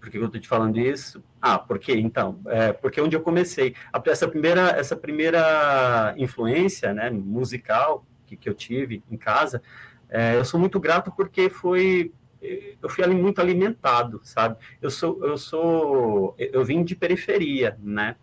[0.01, 1.23] por que eu estou te falando isso?
[1.41, 3.75] Ah, porque então, é, porque onde eu comecei,
[4.07, 9.63] essa primeira, essa primeira influência, né, musical que, que eu tive em casa,
[10.15, 12.13] É, eu sou muito grato porque foi
[12.83, 14.57] eu fui muito alimentado, sabe?
[14.83, 18.17] Eu sou eu sou eu vim de periferia, né?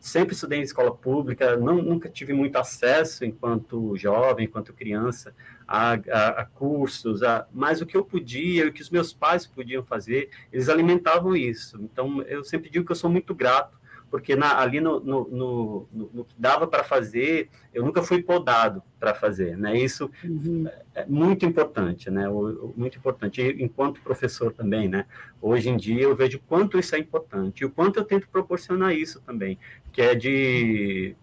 [0.00, 5.34] Sempre estudei em escola pública, não, nunca tive muito acesso enquanto jovem, enquanto criança,
[5.68, 9.46] a, a, a cursos, a, mas o que eu podia, o que os meus pais
[9.46, 11.78] podiam fazer, eles alimentavam isso.
[11.82, 13.79] Então, eu sempre digo que eu sou muito grato
[14.10, 18.82] porque na, ali no, no, no, no, que dava para fazer, eu nunca fui podado
[18.98, 19.78] para fazer, né?
[19.78, 20.66] Isso uhum.
[20.94, 22.28] é muito importante, né?
[22.76, 25.06] Muito importante, e, enquanto professor também, né?
[25.40, 28.94] Hoje em dia eu vejo quanto isso é importante e o quanto eu tento proporcionar
[28.94, 29.58] isso também,
[29.92, 31.14] que é de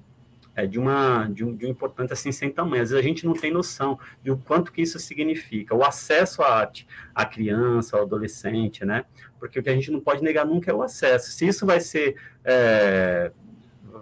[0.57, 2.81] é de uma de um, de um importante assim sem tamanho.
[2.81, 6.41] Às vezes a gente não tem noção de o quanto que isso significa, o acesso
[6.41, 9.05] à arte, à criança, ao adolescente, né?
[9.39, 11.31] Porque o que a gente não pode negar nunca é o acesso.
[11.31, 13.31] Se isso vai ser é,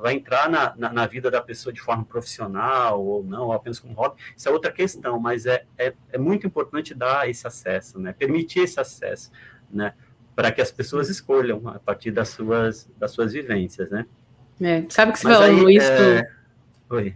[0.01, 3.77] vai entrar na, na, na, vida da pessoa de forma profissional ou não, ou apenas
[3.77, 7.99] como hobby, isso é outra questão, mas é, é, é muito importante dar esse acesso,
[7.99, 8.13] né?
[8.13, 9.29] Permitir esse acesso,
[9.69, 9.93] né?
[10.33, 14.05] Para que as pessoas escolham a partir das suas, das suas vivências, né?
[14.61, 15.91] É, sabe que você mas falou aí, isso?
[15.91, 16.44] É...
[16.89, 17.15] Oi.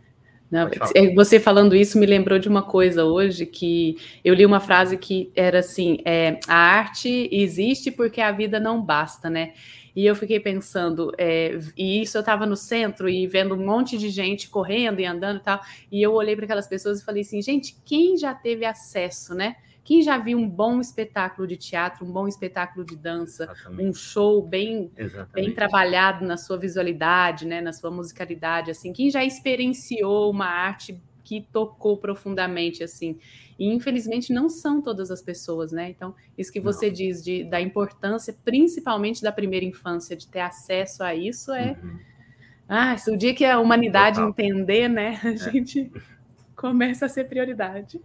[0.51, 4.60] Não, é, você falando isso me lembrou de uma coisa hoje que eu li uma
[4.60, 9.53] frase que era assim: é, a arte existe porque a vida não basta, né?
[9.95, 13.97] E eu fiquei pensando, é, e isso eu estava no centro e vendo um monte
[13.97, 15.60] de gente correndo e andando e tal,
[15.91, 19.55] e eu olhei para aquelas pessoas e falei assim, gente, quem já teve acesso, né?
[19.83, 23.83] Quem já viu um bom espetáculo de teatro, um bom espetáculo de dança, Exatamente.
[23.83, 24.91] um show bem,
[25.33, 31.01] bem trabalhado na sua visualidade, né, na sua musicalidade, assim, quem já experienciou uma arte
[31.29, 33.19] que tocou profundamente, assim.
[33.59, 35.87] E infelizmente não são todas as pessoas, né?
[35.89, 36.93] Então, isso que você não.
[36.93, 41.77] diz de, da importância, principalmente da primeira infância, de ter acesso a isso é.
[41.83, 41.99] Uhum.
[42.67, 44.29] Ah, se o dia que a humanidade Total.
[44.29, 45.37] entender, né, a é.
[45.37, 45.91] gente
[46.59, 48.01] começa a ser prioridade.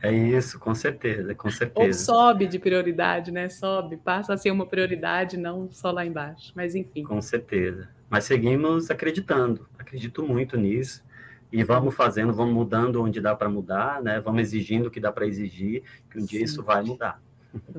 [0.00, 1.88] É isso, com certeza, com certeza.
[1.88, 3.48] Ou sobe de prioridade, né?
[3.48, 6.52] Sobe, passa a ser uma prioridade, não só lá embaixo.
[6.54, 7.02] Mas enfim.
[7.02, 7.88] Com certeza.
[8.08, 11.04] Mas seguimos acreditando, acredito muito nisso.
[11.50, 14.20] E vamos fazendo, vamos mudando onde dá para mudar, né?
[14.20, 16.26] Vamos exigindo o que dá para exigir, que um Sim.
[16.26, 17.20] dia isso vai mudar.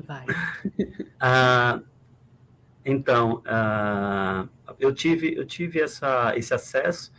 [0.06, 0.26] Vai.
[1.18, 1.80] ah,
[2.84, 4.46] então, ah,
[4.78, 7.10] eu tive, eu tive essa, esse acesso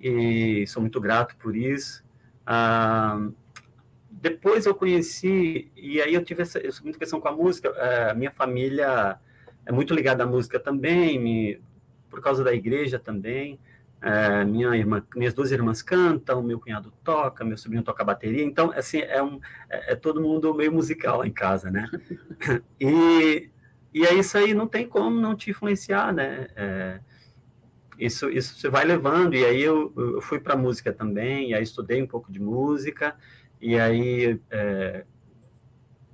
[0.00, 2.02] e sou muito grato por isso.
[2.46, 3.28] Ah,
[4.10, 7.68] depois eu conheci, e aí eu tive essa, muita questão com a música.
[7.76, 9.18] É, minha família
[9.64, 11.60] é muito ligada à música também, me,
[12.10, 13.58] por causa da igreja também.
[14.02, 18.72] É, minha irmã, minhas duas irmãs cantam, meu cunhado toca, meu sobrinho toca bateria, então
[18.74, 21.86] assim é um é, é todo mundo meio musical lá em casa, né?
[22.80, 23.50] E
[23.92, 26.46] e é isso aí não tem como não te influenciar, né?
[26.56, 27.00] É,
[28.00, 31.62] isso, isso você vai levando, e aí eu, eu fui para música também, e aí
[31.62, 33.14] estudei um pouco de música,
[33.60, 35.04] e aí é,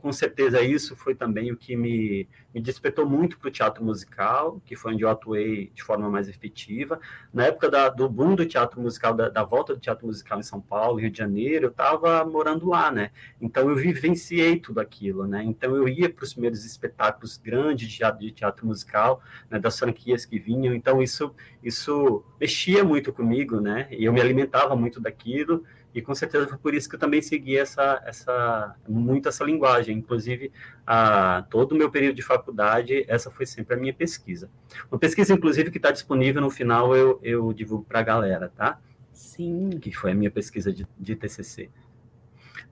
[0.06, 4.62] com certeza isso foi também o que me, me despertou muito para o teatro musical,
[4.64, 7.00] que foi onde eu atuei de forma mais efetiva.
[7.34, 10.44] Na época da, do boom do teatro musical, da, da, volta do teatro musical em
[10.44, 13.10] São Paulo, Rio de Janeiro, eu estava morando lá, né?
[13.40, 15.42] Então eu vivenciei tudo aquilo, né?
[15.42, 19.58] Então eu ia para os primeiros espetáculos grandes de teatro, de teatro musical, né?
[19.58, 20.72] das franquias que vinham.
[20.72, 23.88] Então isso, isso mexia muito comigo, né?
[23.90, 25.64] E eu me alimentava muito daquilo.
[25.96, 29.96] E com certeza foi por isso que eu também segui essa, essa, muito essa linguagem.
[29.96, 30.52] Inclusive,
[30.86, 34.50] a, todo o meu período de faculdade, essa foi sempre a minha pesquisa.
[34.92, 38.78] Uma pesquisa, inclusive, que está disponível no final, eu, eu divulgo para a galera, tá?
[39.10, 39.70] Sim.
[39.80, 41.70] Que foi a minha pesquisa de, de TCC.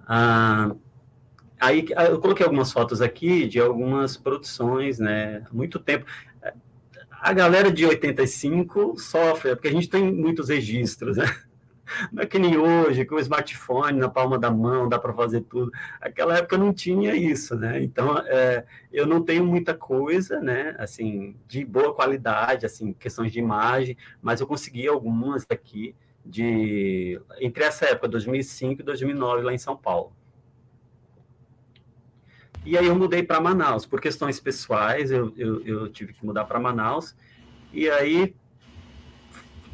[0.07, 0.77] Ah,
[1.59, 5.47] aí eu coloquei algumas fotos aqui de algumas produções, né?
[5.51, 6.05] Há muito tempo.
[7.11, 11.25] A galera de 85 sofre, porque a gente tem muitos registros, né?
[12.13, 15.43] Não é que nem hoje, com o smartphone na palma da mão, dá para fazer
[15.43, 15.71] tudo.
[16.01, 17.83] Aquela época não tinha isso, né?
[17.83, 20.75] Então, é, eu não tenho muita coisa, né?
[20.79, 25.95] Assim, de boa qualidade, assim, questões de imagem, mas eu consegui algumas aqui
[26.25, 30.13] de entre essa época, 2005 e 2009, lá em São Paulo.
[32.65, 36.47] E aí eu mudei para Manaus, por questões pessoais, eu, eu, eu tive que mudar
[36.47, 37.15] para Manaus.
[37.71, 38.35] E aí,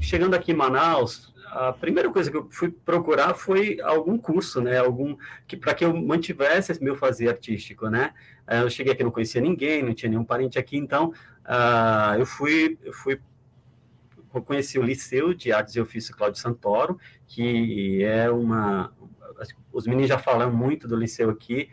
[0.00, 4.78] chegando aqui em Manaus, a primeira coisa que eu fui procurar foi algum curso, né?
[4.78, 8.14] Algum que para que eu mantivesse esse meu fazer artístico, né?
[8.46, 12.24] Eh, eu cheguei aqui não conhecia ninguém, não tinha nenhum parente aqui, então uh, eu
[12.24, 13.20] fui eu fui
[14.32, 18.92] eu conheci o Liceu de Artes e Ofício Cláudio Santoro, que é uma
[19.72, 21.68] os meninos já falam muito do liceu aqui,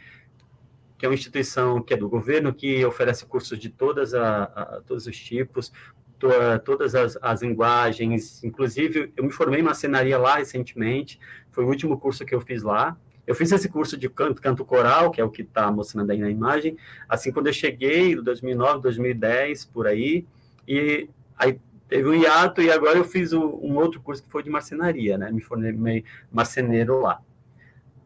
[0.98, 4.82] que é uma instituição que é do governo, que oferece cursos de todas a, a
[4.82, 5.72] todos os tipos,
[6.63, 11.20] todas as, as linguagens, inclusive eu me formei em macenaria lá recentemente,
[11.51, 14.63] foi o último curso que eu fiz lá, eu fiz esse curso de canto, canto
[14.63, 16.78] coral, que é o que está mostrando aí na imagem,
[17.09, 20.26] assim, quando eu cheguei, em 2009, 2010, por aí,
[20.68, 21.59] e aí
[21.89, 25.18] teve um hiato, e agora eu fiz o, um outro curso que foi de marcenaria,
[25.18, 27.22] né, me formei marceneiro lá.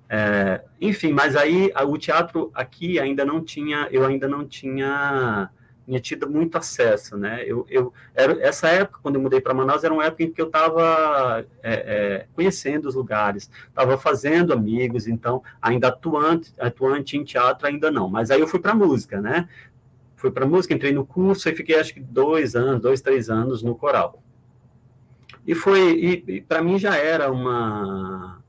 [0.10, 5.50] É, enfim, mas aí o teatro aqui ainda não tinha, eu ainda não tinha
[5.86, 7.44] tinha tido muito acesso, né?
[7.46, 10.42] Eu, eu era, essa época, quando eu mudei para Manaus, era uma época em que
[10.42, 17.24] eu estava é, é, conhecendo os lugares, estava fazendo amigos, então, ainda atuante, atuante em
[17.24, 18.10] teatro, ainda não.
[18.10, 19.50] Mas aí eu fui para música, né?
[20.16, 23.64] Fui para música, entrei no curso e fiquei, acho que, dois anos, dois, três anos
[23.64, 24.22] no coral.
[25.46, 28.40] E foi, e, e para mim já era uma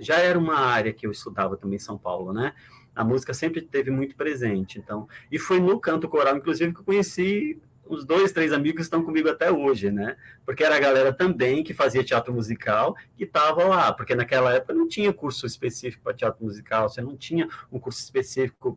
[0.00, 2.52] já era uma área que eu estudava também em São Paulo, né?
[2.94, 4.78] A música sempre teve muito presente.
[4.78, 8.82] Então, e foi no canto coral, inclusive, que eu conheci os dois, três amigos que
[8.82, 10.16] estão comigo até hoje, né?
[10.44, 14.74] Porque era a galera também que fazia teatro musical que estava lá, porque naquela época
[14.74, 18.76] não tinha curso específico para teatro musical, você não tinha um curso específico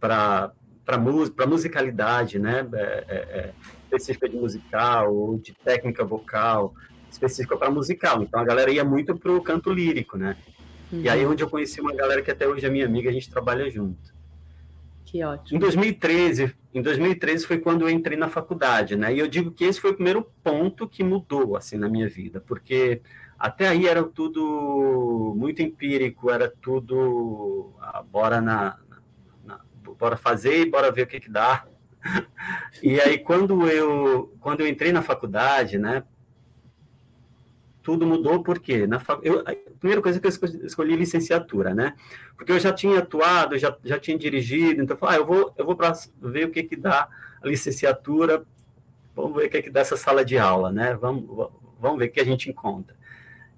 [0.00, 0.52] para
[0.84, 2.68] para musicalidade, né?
[2.74, 3.54] É, é, é,
[3.84, 6.74] específica de musical ou de técnica vocal
[7.10, 8.22] específica para musical.
[8.22, 10.36] Então a galera ia muito para o canto lírico, né?
[10.94, 11.02] Uhum.
[11.02, 11.32] E aí uhum.
[11.32, 14.14] onde eu conheci uma galera que até hoje é minha amiga, a gente trabalha junto.
[15.04, 15.56] Que ótimo.
[15.56, 19.14] Em 2013, em 2013 foi quando eu entrei na faculdade, né?
[19.14, 22.40] E eu digo que esse foi o primeiro ponto que mudou assim na minha vida,
[22.40, 23.00] porque
[23.38, 28.78] até aí era tudo muito empírico, era tudo ah, bora na,
[29.44, 29.60] na,
[29.98, 31.66] bora fazer e bora ver o que que dá.
[32.82, 36.02] E aí quando eu quando eu entrei na faculdade, né?
[37.84, 40.30] Tudo mudou porque na eu, a primeira coisa que eu
[40.64, 41.94] escolhi, licenciatura, né?
[42.34, 45.54] Porque eu já tinha atuado, já, já tinha dirigido, então eu falei, ah, eu vou
[45.56, 47.06] eu vou para ver o que que dá
[47.42, 48.44] a licenciatura,
[49.14, 50.94] vamos ver o que que dá essa sala de aula, né?
[50.94, 52.96] Vamos vamos ver o que a gente encontra.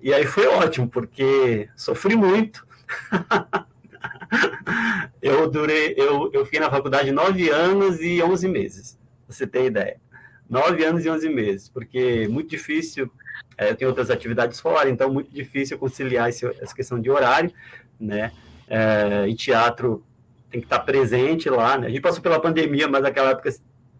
[0.02, 2.66] E aí foi ótimo porque sofri muito.
[5.22, 8.98] eu durei, eu, eu fiquei na faculdade nove anos e onze meses,
[9.28, 10.00] você tem ideia.
[10.50, 13.08] Nove anos e onze meses, porque é muito difícil
[13.58, 17.10] é, eu tenho outras atividades fora, então é muito difícil conciliar esse, essa questão de
[17.10, 17.52] horário,
[17.98, 18.32] né?
[18.68, 20.04] É, e teatro
[20.50, 21.86] tem que estar presente lá, né?
[21.86, 23.50] A gente passou pela pandemia, mas naquela época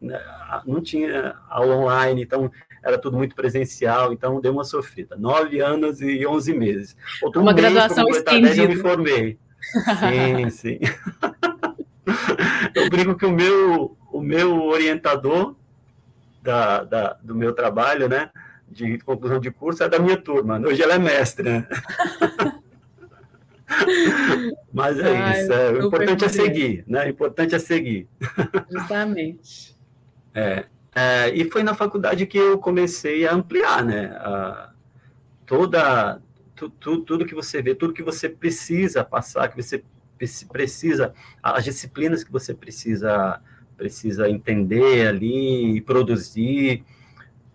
[0.00, 0.20] né,
[0.66, 2.50] não tinha aula online, então
[2.82, 5.16] era tudo muito presencial, então deu uma sofrida.
[5.16, 6.96] Nove anos e onze meses.
[7.22, 8.62] Outro uma graduação estendida.
[8.62, 9.38] Eu me formei.
[9.98, 10.78] Sim, sim.
[12.74, 15.56] eu brinco que o meu, o meu orientador
[16.42, 18.30] da, da, do meu trabalho, né?
[18.68, 20.58] De conclusão de curso é da minha turma.
[20.58, 21.66] Hoje ela é mestre, né?
[24.72, 25.52] Mas é Ai, isso.
[25.52, 27.06] É, o importante é seguir, né?
[27.06, 28.08] O importante é seguir.
[28.70, 29.74] Justamente.
[30.38, 34.08] É, é, e foi na faculdade que eu comecei a ampliar, né?
[34.18, 34.70] A,
[35.46, 36.20] toda,
[36.54, 39.82] tu, tu, tudo que você vê, tudo que você precisa passar, que você
[40.46, 43.40] precisa, as disciplinas que você precisa
[43.76, 46.82] precisa entender ali, produzir,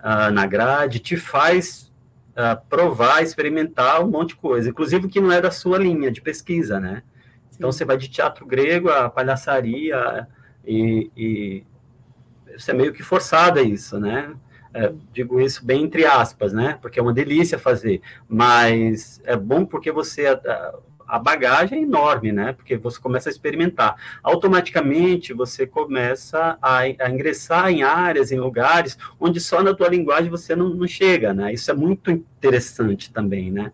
[0.03, 1.91] uh, na grade te faz
[2.31, 6.21] uh, provar, experimentar um monte de coisa, inclusive que não é da sua linha de
[6.21, 7.03] pesquisa, né?
[7.49, 7.57] Sim.
[7.57, 10.27] Então você vai de teatro grego a palhaçaria
[10.65, 11.63] e, e
[12.57, 14.33] você é meio que forçado a isso, né?
[14.73, 16.77] É, digo isso bem entre aspas, né?
[16.81, 20.27] Porque é uma delícia fazer, mas é bom porque você
[21.11, 22.53] a bagagem é enorme, né?
[22.53, 23.97] Porque você começa a experimentar.
[24.23, 30.29] Automaticamente você começa a, a ingressar em áreas, em lugares onde só na tua linguagem
[30.29, 31.51] você não, não chega, né?
[31.51, 33.73] Isso é muito interessante também, né?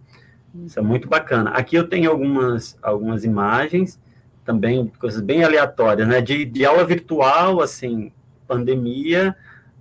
[0.66, 1.52] Isso é muito bacana.
[1.52, 4.00] Aqui eu tenho algumas, algumas imagens,
[4.44, 6.22] também coisas bem aleatórias, né?
[6.22, 8.12] De, de aula virtual, assim,
[8.48, 9.36] pandemia,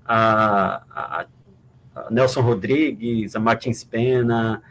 [0.05, 1.27] a, a,
[1.95, 4.63] a Nelson Rodrigues, a Martins Pena,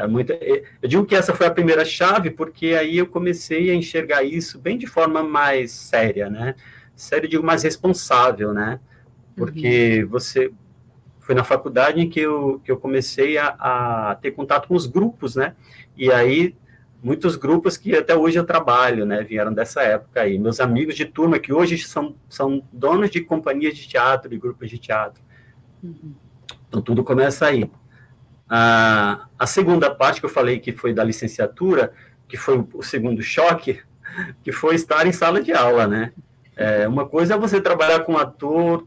[0.00, 3.70] é muito, é, eu digo que essa foi a primeira chave, porque aí eu comecei
[3.70, 6.54] a enxergar isso bem de forma mais séria, né?
[6.96, 8.80] Sério, digo, mais responsável, né?
[9.36, 10.10] Porque uhum.
[10.10, 10.50] você
[11.20, 14.86] foi na faculdade em que eu, que eu comecei a, a, ter contato com os
[14.86, 15.54] grupos, né?
[15.96, 16.56] E aí,
[17.02, 19.22] muitos grupos que até hoje eu trabalho, né?
[19.22, 20.38] Vieram dessa época aí.
[20.38, 24.68] Meus amigos de turma, que hoje são, são donos de companhias de teatro, de grupos
[24.70, 25.22] de teatro.
[25.82, 26.14] Uhum.
[26.68, 27.70] Então, tudo começa aí.
[28.52, 31.92] A, a segunda parte que eu falei que foi da licenciatura,
[32.28, 33.80] que foi o segundo choque,
[34.42, 36.12] que foi estar em sala de aula, né?
[36.56, 38.84] É, uma coisa é você trabalhar com ator,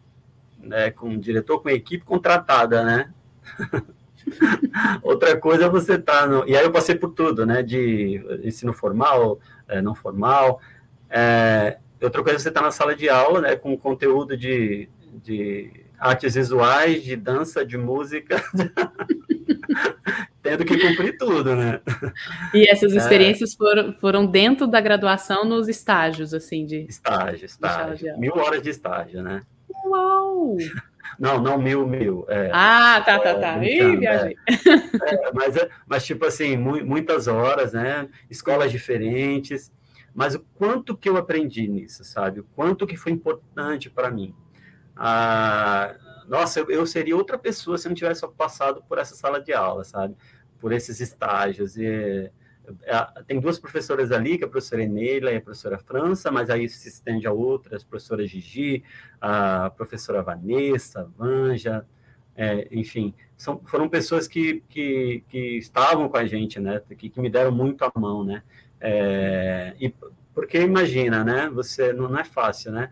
[0.60, 3.14] né, com diretor, com equipe contratada, né?
[5.02, 6.48] Outra coisa é você tá no...
[6.48, 7.64] E aí eu passei por tudo, né?
[7.64, 10.60] De ensino formal, é, não formal.
[11.10, 13.56] É, outra coisa é você estar tá na sala de aula, né?
[13.56, 14.90] Com conteúdo de,
[15.24, 18.44] de artes visuais, de dança, de música.
[20.44, 21.80] tendo que cumprir tudo, né?
[22.54, 22.98] E essas é.
[22.98, 23.58] experiências é...
[23.58, 26.86] foram, foram dentro da graduação nos estágios, assim, de...
[26.88, 28.20] Estágio, estágio.
[28.20, 29.42] Mil horas de estágio, né?
[29.86, 30.58] Uau!
[31.18, 32.26] Não, não mil, mil.
[32.28, 33.64] É, ah, tá, tá, tá.
[33.64, 34.36] Ih, viajei.
[34.48, 38.08] É, é, mas, mas, tipo assim, mu muitas horas, né?
[38.30, 39.72] Escolas diferentes.
[40.14, 42.40] Mas o quanto que eu aprendi nisso, sabe?
[42.40, 44.34] O quanto que foi importante para mim.
[44.96, 45.96] Ah,
[46.28, 49.84] nossa, eu, eu, seria outra pessoa se não tivesse passado por essa sala de aula,
[49.84, 50.16] sabe?
[50.60, 51.78] Por esses estágios.
[51.78, 52.32] E,
[52.84, 56.50] é, tem duas professoras ali, que é a professora Eneila e a professora França, mas
[56.50, 58.84] aí se estende a outras, a professora Gigi,
[59.20, 61.86] a professora Vanessa, a Vanja,
[62.36, 67.22] é, enfim, são, foram pessoas que, que, que, estavam com a gente, né, que, que
[67.22, 68.42] me deram muito a mão, né,
[68.80, 69.94] é, e
[70.34, 72.90] porque imagina, né, você, não, não é fácil, né,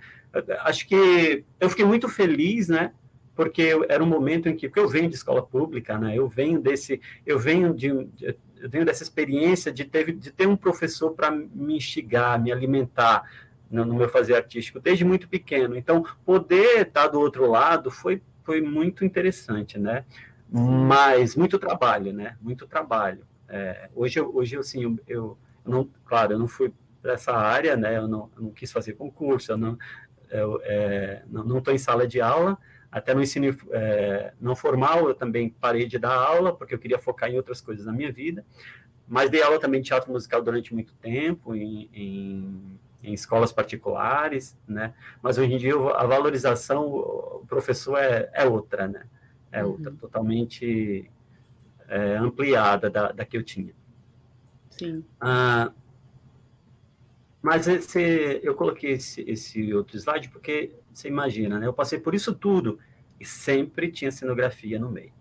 [0.62, 2.94] acho que eu fiquei muito feliz, né,
[3.36, 6.60] porque era um momento em que, porque eu venho de escola pública, né, eu venho
[6.60, 11.32] desse, eu venho de, eu venho dessa experiência de ter, de ter um professor para
[11.32, 13.24] me instigar, me alimentar
[13.70, 15.76] no, no, meu fazer artístico desde muito pequeno.
[15.76, 20.06] Então, poder estar do outro lado foi, foi muito interessante, né?
[20.52, 22.36] Mas muito trabalho, né?
[22.42, 23.26] Muito trabalho.
[23.48, 27.98] É, hoje, hoje, assim, eu, eu, não, claro, eu não fui para essa área, né?
[27.98, 29.78] Eu não, eu não, quis fazer concurso, eu não,
[30.32, 32.58] eu, é, não estou em sala de aula,
[32.92, 37.00] até no ensino é, não formal, eu também parei de dar aula, porque eu queria
[37.00, 38.46] focar em outras coisas na minha vida.
[39.08, 44.58] Mas dei aula também de teatro musical durante muito tempo, em, em, em escolas particulares,
[44.68, 44.94] né?
[45.22, 49.04] Mas hoje em dia a valorização, o professor é, é outra, né?
[49.52, 49.72] É uhum.
[49.72, 51.10] outra, totalmente
[51.88, 53.74] é, ampliada da, da que eu tinha.
[54.70, 55.04] Sim.
[55.20, 55.72] Ah,
[57.42, 61.66] mas esse, eu coloquei esse, esse outro slide porque você imagina, né?
[61.66, 62.78] Eu passei por isso tudo
[63.20, 65.12] e sempre tinha cenografia no meio.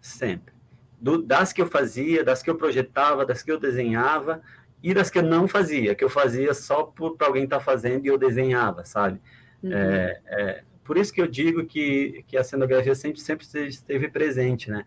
[0.00, 0.52] Sempre.
[1.00, 4.42] Do, das que eu fazia, das que eu projetava, das que eu desenhava
[4.82, 8.04] e das que eu não fazia, que eu fazia só para alguém estar tá fazendo
[8.04, 9.20] e eu desenhava, sabe?
[9.62, 9.72] Uhum.
[9.72, 14.70] É, é, por isso que eu digo que, que a cenografia sempre, sempre esteve presente,
[14.70, 14.84] né?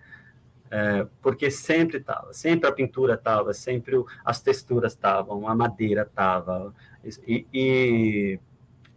[0.73, 6.03] É, porque sempre estava, sempre a pintura estava, sempre o, as texturas estavam, a madeira
[6.03, 6.73] estava,
[7.27, 8.39] e, e,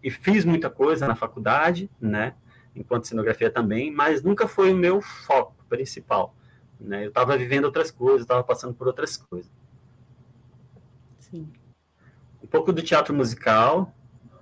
[0.00, 2.36] e, fiz muita coisa na faculdade, né,
[2.76, 6.36] enquanto cenografia também, mas nunca foi o meu foco principal,
[6.78, 9.50] né, eu estava vivendo outras coisas, estava passando por outras coisas.
[11.18, 11.50] Sim.
[12.40, 13.92] Um pouco do teatro musical,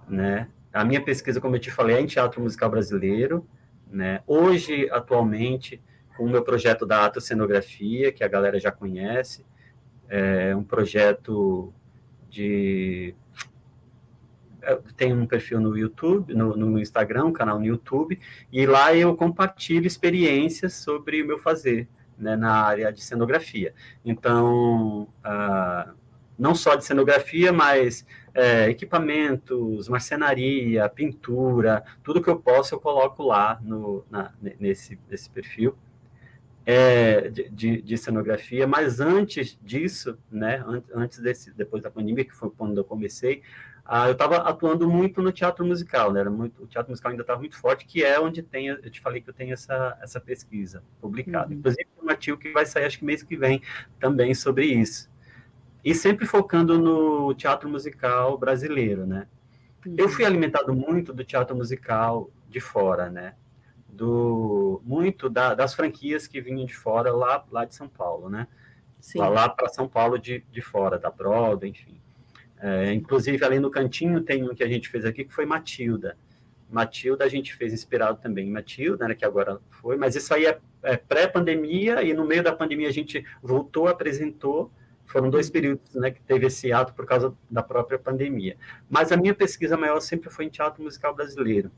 [0.06, 3.48] né, a minha pesquisa, como eu te falei, é em teatro musical brasileiro,
[3.90, 5.80] né, hoje, atualmente,
[6.16, 9.44] com o meu projeto da Atocenografia, que a galera já conhece.
[10.08, 11.72] É um projeto
[12.28, 13.14] de.
[14.96, 18.20] Tem um perfil no YouTube, no, no Instagram, um canal no YouTube,
[18.52, 23.74] e lá eu compartilho experiências sobre o meu fazer né, na área de cenografia.
[24.04, 25.92] Então, uh,
[26.38, 33.22] não só de cenografia, mas é, equipamentos, marcenaria, pintura, tudo que eu posso eu coloco
[33.22, 35.76] lá no, na, nesse, nesse perfil
[36.64, 42.50] é, de, de, cenografia, mas antes disso, né, antes desse, depois da pandemia, que foi
[42.50, 43.42] quando eu comecei,
[43.84, 47.22] ah, eu estava atuando muito no teatro musical, né, era muito, o teatro musical ainda
[47.22, 50.20] estava muito forte, que é onde tem, eu te falei que eu tenho essa, essa
[50.20, 51.54] pesquisa publicada, uhum.
[51.54, 53.60] inclusive tem um artigo que vai sair, acho que mês que vem,
[53.98, 55.10] também sobre isso,
[55.84, 59.26] e sempre focando no teatro musical brasileiro, né,
[59.84, 59.96] uhum.
[59.98, 63.34] eu fui alimentado muito do teatro musical de fora, né,
[63.92, 68.48] do muito da, das franquias que vinham de fora lá, lá de São Paulo, né?
[68.98, 69.18] Sim.
[69.18, 72.00] Lá, lá para São Paulo de, de fora, da Broadway, enfim.
[72.58, 76.16] É, inclusive, ali no cantinho tem um que a gente fez aqui, que foi Matilda.
[76.70, 80.46] Matilda a gente fez inspirado também em Matilda, né, que agora foi, mas isso aí
[80.46, 84.70] é, é pré-pandemia, e no meio da pandemia a gente voltou, apresentou,
[85.04, 85.52] foram dois uhum.
[85.52, 88.56] períodos né, que teve esse ato por causa da própria pandemia.
[88.88, 91.70] Mas a minha pesquisa maior sempre foi em teatro musical brasileiro.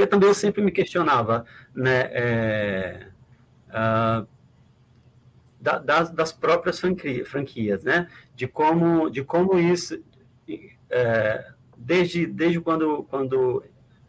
[0.00, 1.44] Porque também eu sempre me questionava,
[1.74, 3.06] né, é,
[3.68, 4.26] uh,
[5.60, 6.80] das, das, próprias
[7.26, 10.02] franquias, né, de como, de como isso,
[10.88, 13.62] é, desde, desde quando, quando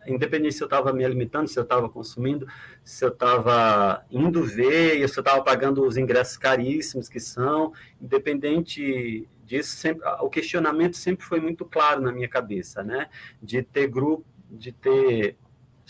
[0.08, 2.48] independente se eu estava me alimentando, se eu estava consumindo,
[2.86, 9.28] se eu estava indo ver, se eu estava pagando os ingressos caríssimos que são, independente
[9.44, 13.10] disso, sempre, o questionamento sempre foi muito claro na minha cabeça, né?
[13.44, 15.36] De ter grupo, de ter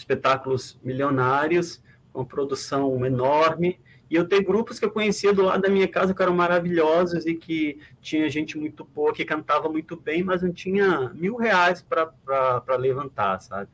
[0.01, 1.81] espetáculos milionários,
[2.11, 3.79] com produção enorme,
[4.09, 7.25] e eu tenho grupos que eu conhecia do lado da minha casa que eram maravilhosos
[7.25, 11.81] e que tinha gente muito boa, que cantava muito bem, mas não tinha mil reais
[11.81, 13.69] para levantar, sabe?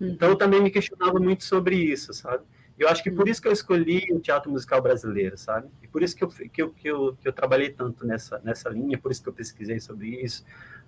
[0.00, 0.08] Uhum.
[0.08, 2.42] Então eu também me questionava muito sobre isso, sabe?
[2.78, 5.68] Eu acho que por isso que eu escolhi o teatro musical brasileiro, sabe?
[5.82, 8.70] E por isso que eu, que eu, que eu, que eu trabalhei tanto nessa, nessa
[8.70, 10.42] linha, por isso que eu pesquisei sobre isso.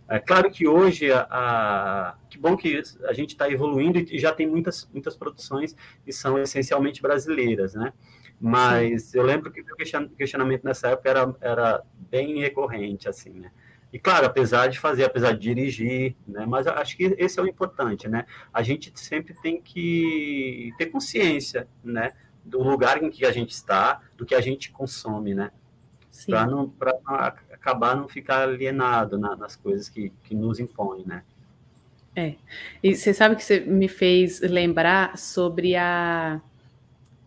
[0.09, 4.33] É claro que hoje, a, a que bom que a gente está evoluindo e já
[4.33, 5.75] tem muitas, muitas produções
[6.05, 7.93] que são essencialmente brasileiras, né?
[8.41, 9.19] Mas Sim.
[9.19, 13.51] eu lembro que o questionamento nessa época era, era bem recorrente, assim, né?
[13.93, 16.45] E claro, apesar de fazer, apesar de dirigir, né?
[16.47, 18.27] Mas acho que esse é o importante, né?
[18.53, 22.11] A gente sempre tem que ter consciência, né?
[22.45, 25.51] Do lugar em que a gente está, do que a gente consome, né?
[26.27, 26.73] Para não,
[27.53, 31.23] acabar não ficar alienado na, nas coisas que, que nos impõem, né?
[32.17, 32.35] É.
[32.83, 36.41] E você sabe que você me fez lembrar sobre a,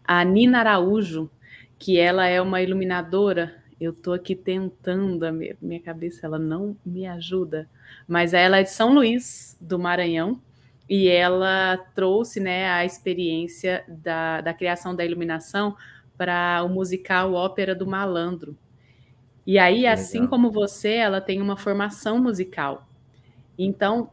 [0.06, 1.30] a Nina Araújo,
[1.78, 6.76] que ela é uma iluminadora eu estou aqui tentando, a minha, minha cabeça ela não
[6.84, 7.70] me ajuda,
[8.08, 10.42] mas ela é de São Luís, do Maranhão,
[10.90, 15.76] e ela trouxe né, a experiência da, da criação da iluminação
[16.18, 18.58] para o musical Ópera do Malandro.
[19.48, 22.86] E aí, assim como você, ela tem uma formação musical.
[23.58, 24.12] Então,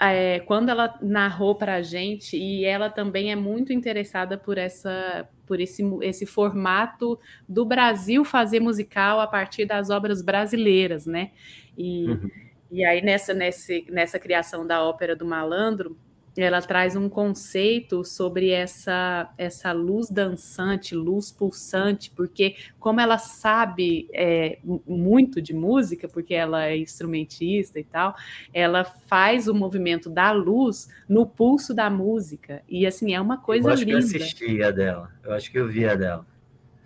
[0.00, 5.28] é, quando ela narrou para a gente, e ela também é muito interessada por essa
[5.46, 11.32] por esse, esse formato do Brasil fazer musical a partir das obras brasileiras, né?
[11.76, 12.30] E, uhum.
[12.70, 15.94] e aí, nessa, nessa, nessa criação da ópera do malandro,
[16.36, 24.08] ela traz um conceito sobre essa, essa luz dançante, luz pulsante, porque como ela sabe
[24.12, 28.14] é, muito de música, porque ela é instrumentista e tal,
[28.52, 32.62] ela faz o movimento da luz no pulso da música.
[32.68, 33.98] E assim, é uma coisa eu acho linda.
[33.98, 36.26] Que eu assisti a dela, eu acho que eu vi a dela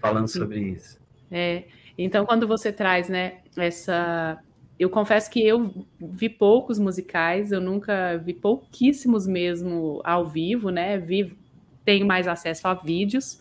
[0.01, 0.99] falando sobre isso.
[1.31, 1.65] É.
[1.99, 4.39] Então, quando você traz né, essa,
[4.79, 10.99] eu confesso que eu vi poucos musicais, eu nunca vi pouquíssimos mesmo ao vivo, né?
[10.99, 11.37] Vi,
[11.85, 13.41] tenho mais acesso a vídeos,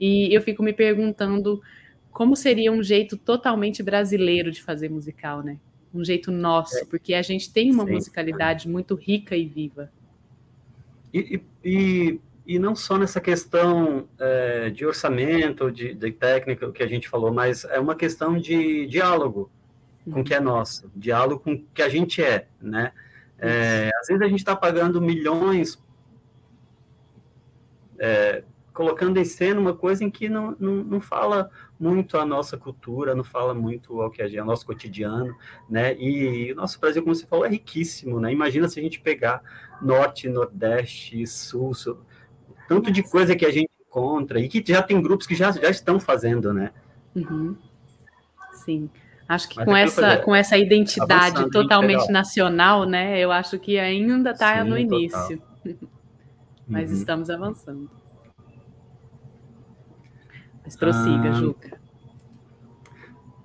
[0.00, 1.60] e eu fico me perguntando
[2.10, 5.58] como seria um jeito totalmente brasileiro de fazer musical, né?
[5.92, 7.92] Um jeito nosso, porque a gente tem uma Sim.
[7.92, 9.90] musicalidade muito rica e viva.
[11.12, 16.86] E, e, e não só nessa questão é, de orçamento, de, de técnica, que a
[16.86, 19.50] gente falou, mas é uma questão de diálogo
[20.04, 22.92] com o que é nosso, diálogo com o que a gente é, né?
[23.38, 25.82] É, às vezes a gente está pagando milhões,
[27.98, 32.56] é, colocando em cena uma coisa em que não, não, não, fala muito a nossa
[32.56, 35.34] cultura, não fala muito ao que é o nosso cotidiano,
[35.68, 35.96] né?
[35.98, 38.30] E o nosso Brasil, como você falou, é riquíssimo, né?
[38.32, 39.42] Imagina se a gente pegar
[39.80, 41.98] norte, nordeste, sul, sul
[42.68, 45.68] tanto de coisa que a gente encontra e que já tem grupos que já, já
[45.68, 46.72] estão fazendo, né?
[47.16, 47.56] Uhum.
[48.52, 48.88] Sim.
[49.30, 53.16] Acho que com essa, com essa identidade totalmente nacional, né?
[53.16, 55.40] Eu acho que ainda está no início.
[56.66, 56.96] Mas uhum.
[56.96, 57.88] estamos avançando.
[60.64, 61.80] Mas prossiga, ah, Juca.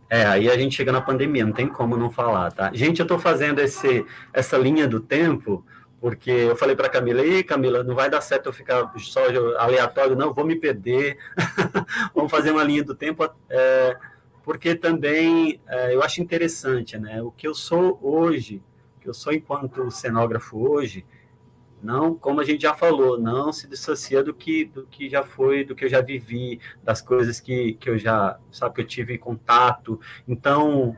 [0.10, 2.72] É, aí a gente chega na pandemia, não tem como não falar, tá?
[2.74, 5.64] Gente, eu estou fazendo esse, essa linha do tempo
[6.02, 9.22] porque eu falei para Camila, ei, Camila, não vai dar certo eu ficar só
[9.60, 11.18] aleatório, não, vou me perder,
[12.14, 13.28] vamos fazer uma linha do tempo.
[13.50, 13.96] É,
[14.46, 17.20] porque também é, eu acho interessante, né?
[17.20, 18.62] O que eu sou hoje,
[18.96, 21.04] o que eu sou enquanto cenógrafo hoje,
[21.82, 25.66] não, como a gente já falou, não se dissocia do que do que já foi,
[25.66, 29.18] do que eu já vivi, das coisas que, que eu já, sabe, que eu tive
[29.18, 30.00] contato.
[30.28, 30.96] Então,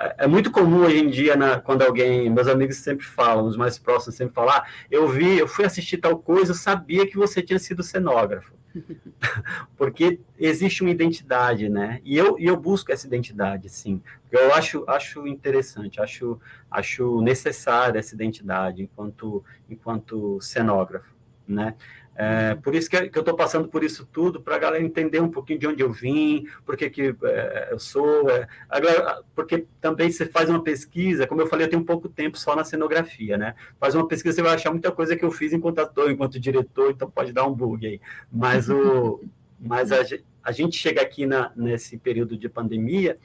[0.00, 3.56] é, é muito comum hoje em dia, na, quando alguém, meus amigos sempre falam, os
[3.56, 7.16] mais próximos sempre falam, ah, eu vi, eu fui assistir tal coisa, eu sabia que
[7.16, 8.57] você tinha sido cenógrafo.
[9.76, 12.00] porque existe uma identidade, né?
[12.04, 14.02] E eu, e eu busco essa identidade, sim.
[14.30, 16.40] Eu acho, acho interessante, acho,
[16.70, 21.14] acho necessária essa identidade enquanto, enquanto cenógrafo,
[21.46, 21.74] né?
[22.20, 25.20] É, por isso que, que eu estou passando por isso tudo, para a galera entender
[25.20, 28.28] um pouquinho de onde eu vim, por que, que é, eu sou.
[28.28, 32.36] É, galera, porque também você faz uma pesquisa, como eu falei, eu tenho pouco tempo
[32.36, 33.54] só na cenografia, né?
[33.78, 36.90] Faz uma pesquisa, você vai achar muita coisa que eu fiz enquanto ator, enquanto diretor,
[36.90, 38.00] então pode dar um bug aí.
[38.32, 39.22] Mas, o,
[39.60, 39.98] mas a,
[40.42, 43.16] a gente chega aqui na, nesse período de pandemia,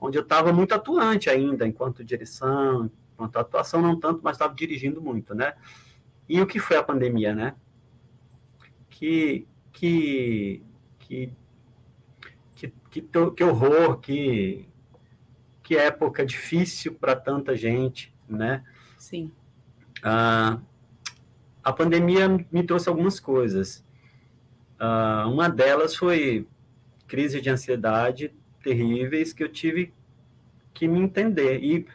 [0.00, 5.02] onde eu estava muito atuante ainda, enquanto direção, enquanto atuação, não tanto, mas estava dirigindo
[5.02, 5.52] muito, né?
[6.26, 7.54] E o que foi a pandemia, né?
[9.00, 10.62] Que que
[10.98, 11.32] que
[12.54, 13.02] que, que,
[13.34, 14.68] que horror, que
[15.62, 18.62] que época difícil para tanta gente, né?
[18.98, 19.30] Sim.
[20.02, 20.58] Ah,
[21.64, 23.82] a pandemia me trouxe algumas coisas.
[24.78, 26.46] Ah, uma delas foi
[27.08, 29.94] crise de ansiedade terríveis que eu tive
[30.74, 31.62] que me entender.
[31.62, 31.86] E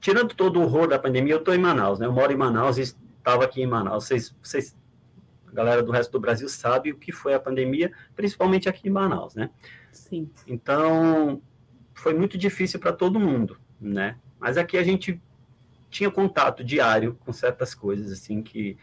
[0.00, 2.06] tirando todo o horror da pandemia, eu estou em Manaus, né?
[2.06, 4.06] Eu moro em Manaus e estava aqui em Manaus.
[4.06, 4.76] Vocês, vocês
[5.50, 8.92] a galera do resto do Brasil sabe o que foi a pandemia, principalmente aqui em
[8.92, 9.50] Manaus, né?
[9.92, 10.30] Sim.
[10.46, 11.42] Então,
[11.94, 14.16] foi muito difícil para todo mundo, né?
[14.38, 15.20] Mas aqui a gente
[15.90, 18.78] tinha contato diário com certas coisas, assim, que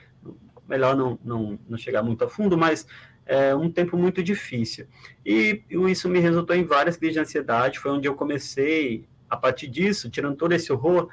[0.67, 2.85] melhor não, não, não chegar muito a fundo, mas
[3.25, 4.87] é um tempo muito difícil.
[5.25, 9.67] E isso me resultou em várias crises de ansiedade, foi onde eu comecei, a partir
[9.67, 11.09] disso, tirando todo esse horror,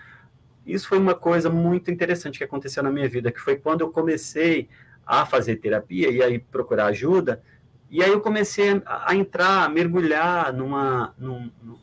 [0.67, 3.91] isso foi uma coisa muito interessante que aconteceu na minha vida, que foi quando eu
[3.91, 4.69] comecei
[5.07, 7.43] a fazer terapia e aí procurar ajuda,
[7.91, 11.79] e aí eu comecei a, entrar, a mergulhar numa, num, num,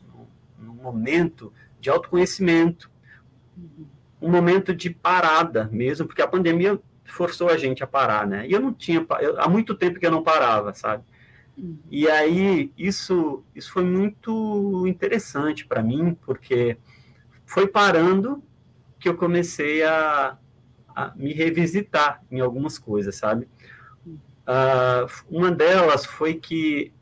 [0.58, 2.90] num momento de autoconhecimento,
[4.20, 8.46] um momento de parada mesmo, porque a pandemia forçou a gente a parar, né?
[8.46, 11.02] E eu não tinha, eu, há muito tempo que eu não parava, sabe?
[11.90, 16.78] E aí isso isso foi muito interessante para mim, porque
[17.44, 18.42] foi parando
[18.98, 20.38] que eu comecei a,
[20.94, 23.48] a me revisitar em algumas coisas, sabe?
[24.06, 26.92] Uh, uma delas foi que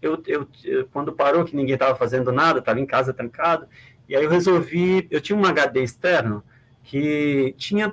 [0.00, 0.48] eu, eu,
[0.92, 3.66] quando parou que ninguém estava fazendo nada, estava em casa trancado,
[4.08, 6.42] e aí eu resolvi, eu tinha um HD externo
[6.82, 7.92] que tinha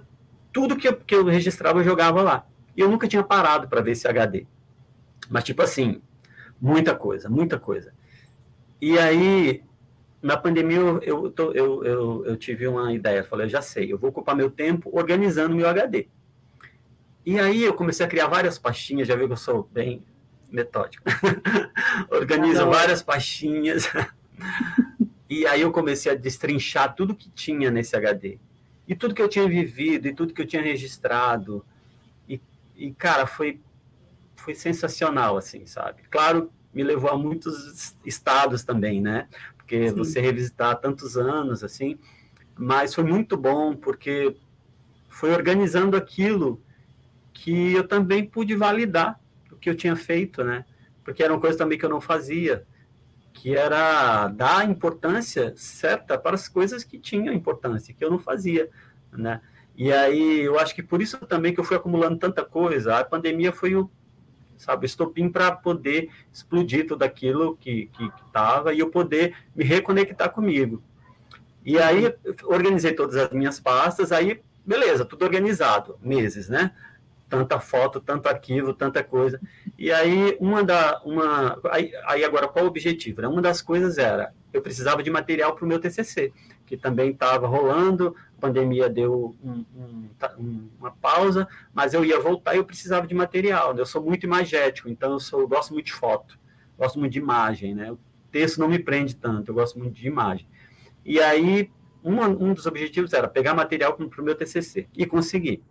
[0.54, 2.48] tudo que eu, que eu registrava eu jogava lá.
[2.78, 4.46] E eu nunca tinha parado para ver esse HD.
[5.30, 6.02] Mas, tipo assim,
[6.62, 7.94] muita coisa, muita coisa.
[8.82, 9.62] E aí,
[10.22, 13.24] na pandemia, eu, eu, eu, eu, eu tive uma ideia.
[13.24, 16.08] Falei, já sei, eu vou ocupar meu tempo organizando meu HD.
[17.26, 19.08] E aí, eu comecei a criar várias pastinhas.
[19.08, 20.04] Já viu que eu sou bem
[20.52, 21.04] metódico.
[22.10, 23.90] Organizo várias pastinhas.
[25.30, 28.40] e aí, eu comecei a destrinchar tudo que tinha nesse HD
[28.88, 31.66] e tudo que eu tinha vivido, e tudo que eu tinha registrado.
[32.28, 32.40] E,
[32.76, 33.60] e cara, foi,
[34.36, 36.04] foi sensacional, assim, sabe?
[36.10, 39.28] Claro, me levou a muitos estados também, né?
[39.66, 39.96] Porque Sim.
[39.96, 41.98] você revisitar tantos anos, assim,
[42.56, 44.38] mas foi muito bom, porque
[45.10, 46.62] foi organizando aquilo
[47.34, 49.20] que eu também pude validar
[49.52, 50.66] o que eu tinha feito, né?
[51.04, 52.66] Porque era uma coisa também que eu não fazia
[53.34, 58.70] que era dar importância certa para as coisas que tinham importância, que eu não fazia,
[59.12, 59.42] né?
[59.76, 62.98] E aí eu acho que por isso também que eu fui acumulando tanta coisa.
[62.98, 63.92] A pandemia foi o,
[64.58, 67.90] sabe, estopim para poder explodir tudo aquilo que
[68.26, 70.82] estava e eu poder me reconectar comigo.
[71.64, 76.72] E aí organizei todas as minhas pastas, aí beleza, tudo organizado, meses, né?
[77.30, 79.40] tanta foto, tanto arquivo, tanta coisa.
[79.78, 81.02] E aí, uma da.
[81.04, 83.22] Uma, aí, aí agora, qual o objetivo?
[83.22, 83.28] Né?
[83.28, 86.32] Uma das coisas era, eu precisava de material para o meu TCC,
[86.66, 88.16] que também estava rolando,
[88.46, 93.16] pandemia deu um, um, um, uma pausa, mas eu ia voltar e eu precisava de
[93.16, 93.76] material.
[93.76, 96.38] Eu sou muito imagético, então eu, sou, eu gosto muito de foto,
[96.78, 97.92] gosto muito de imagem, né?
[97.92, 98.00] O
[98.32, 100.48] texto não me prende tanto, eu gosto muito de imagem.
[101.04, 101.72] E aí,
[102.04, 105.64] uma, um dos objetivos era pegar material para o meu TCC, e consegui.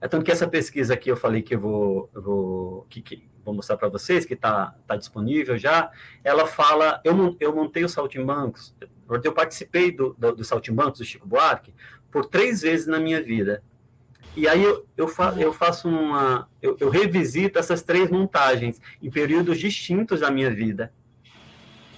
[0.00, 3.27] É tanto que essa pesquisa aqui eu falei que eu vou, eu vou, que, que,
[3.48, 5.90] vou mostrar para vocês, que está tá disponível já,
[6.22, 8.74] ela fala, eu, eu montei o Saltimbancos,
[9.24, 11.74] eu participei do, do, do Saltimbancos, do Chico Buarque,
[12.10, 13.62] por três vezes na minha vida.
[14.36, 19.10] E aí eu, eu, fa, eu faço uma, eu, eu revisito essas três montagens em
[19.10, 20.92] períodos distintos da minha vida.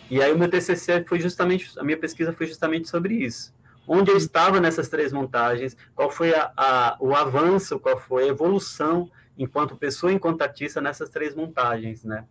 [0.09, 3.53] E aí o meu TCC foi justamente, a minha pesquisa foi justamente sobre isso
[3.92, 8.28] onde eu estava nessas três montagens, qual foi a, a, o avanço, qual foi a
[8.28, 12.24] evolução enquanto pessoa, enquanto artista nessas três montagens, né?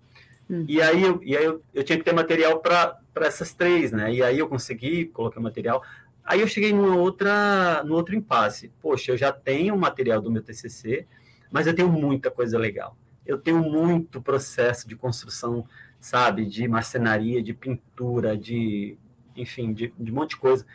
[0.50, 0.66] Uhum.
[0.68, 4.14] E aí, eu, e aí eu, eu tinha que ter material para essas três, né?
[4.14, 5.84] E aí eu consegui colocar material.
[6.24, 8.72] Aí eu cheguei numa outra, no outro impasse.
[8.82, 11.08] Poxa, eu já tenho material do meu TCC,
[11.52, 12.98] mas eu tenho muita coisa legal.
[13.26, 15.68] Eu tenho muito processo de construção,
[16.00, 18.98] sabe, de marcenaria, de pintura, de,
[19.36, 20.66] enfim, de, de um monte de coisa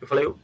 [0.00, 0.38] eu falei, eu,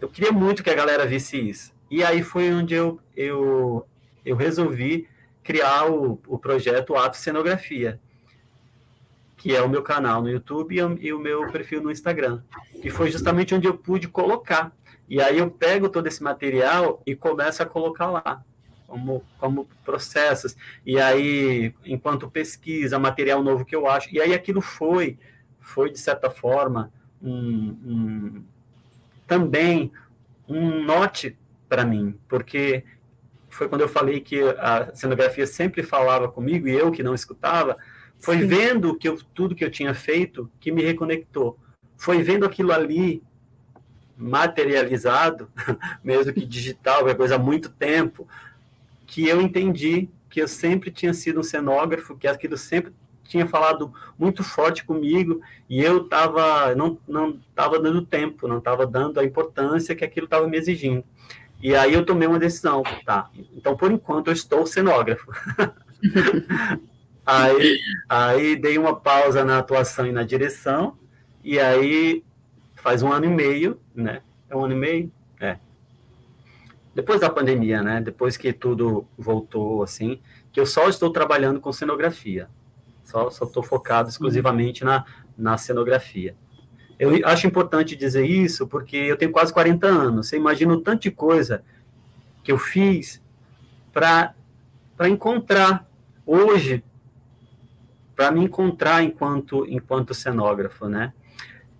[0.00, 1.72] eu queria muito que a galera visse isso.
[1.90, 3.86] E aí foi onde eu, eu,
[4.26, 5.08] eu resolvi
[5.44, 8.00] criar o, o projeto Ato Cenografia,
[9.36, 12.42] que é o meu canal no YouTube e, e o meu perfil no Instagram,
[12.82, 14.72] que foi justamente onde eu pude colocar.
[15.08, 18.44] E aí eu pego todo esse material e começo a colocar lá,
[18.88, 20.56] como, como processos.
[20.84, 24.12] E aí, enquanto pesquisa, material novo que eu acho.
[24.12, 25.16] E aí aquilo foi,
[25.60, 28.44] foi de certa forma, um, um
[29.28, 29.92] também
[30.48, 31.36] um note
[31.68, 32.84] para mim, porque
[33.56, 37.76] foi quando eu falei que a cenografia sempre falava comigo e eu que não escutava,
[38.18, 38.46] foi Sim.
[38.46, 41.58] vendo que eu, tudo que eu tinha feito que me reconectou.
[41.96, 43.22] Foi vendo aquilo ali
[44.16, 45.50] materializado,
[46.04, 48.28] mesmo que digital, é coisa há muito tempo,
[49.06, 52.92] que eu entendi que eu sempre tinha sido um cenógrafo, que aquilo sempre
[53.24, 58.86] tinha falado muito forte comigo e eu tava não não estava dando tempo, não estava
[58.86, 61.04] dando a importância que aquilo estava me exigindo.
[61.62, 63.30] E aí eu tomei uma decisão, tá?
[63.54, 65.30] Então, por enquanto, eu estou cenógrafo.
[67.24, 67.78] aí,
[68.08, 70.96] aí dei uma pausa na atuação e na direção,
[71.42, 72.22] e aí
[72.74, 74.20] faz um ano e meio, né?
[74.48, 75.12] É um ano e meio?
[75.40, 75.58] É.
[76.94, 78.00] Depois da pandemia, né?
[78.00, 80.20] Depois que tudo voltou, assim,
[80.52, 82.48] que eu só estou trabalhando com cenografia.
[83.02, 85.04] Só estou focado exclusivamente na,
[85.36, 86.34] na cenografia.
[86.98, 90.28] Eu acho importante dizer isso porque eu tenho quase 40 anos.
[90.28, 91.62] Você imagina o tanto de coisa
[92.42, 93.22] que eu fiz
[93.92, 94.34] para
[95.08, 95.88] encontrar
[96.24, 96.82] hoje,
[98.14, 101.12] para me encontrar enquanto, enquanto cenógrafo, né?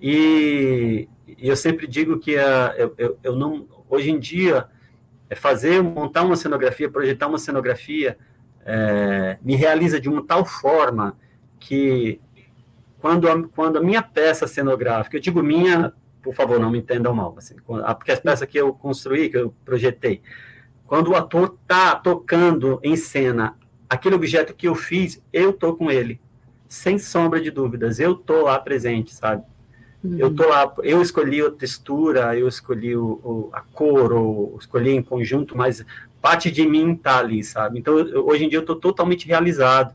[0.01, 4.67] E, e eu sempre digo que uh, eu, eu, eu, não, hoje em dia,
[5.31, 8.19] é fazer, montar uma cenografia, projetar uma cenografia,
[8.65, 11.17] é, me realiza de uma tal forma
[11.59, 12.21] que
[13.07, 17.15] quando a, quando a minha peça cenográfica, eu digo minha, por favor, não me entendam
[17.15, 20.23] mal, assim, porque as peças que eu construí, que eu projetei,
[20.89, 23.57] quando o ator está tocando em cena
[23.89, 26.21] aquele objeto que eu fiz, eu tô com ele,
[26.69, 29.45] sem sombra de dúvidas, eu tô lá presente, sabe?
[30.03, 30.19] Uhum.
[30.19, 34.91] Eu tô lá, eu escolhi a textura, eu escolhi o, o, a cor, ou escolhi
[34.91, 35.87] em conjunto, mas
[36.21, 37.79] parte de mim tá ali, sabe?
[37.79, 39.95] Então, eu, hoje em dia eu tô totalmente realizado.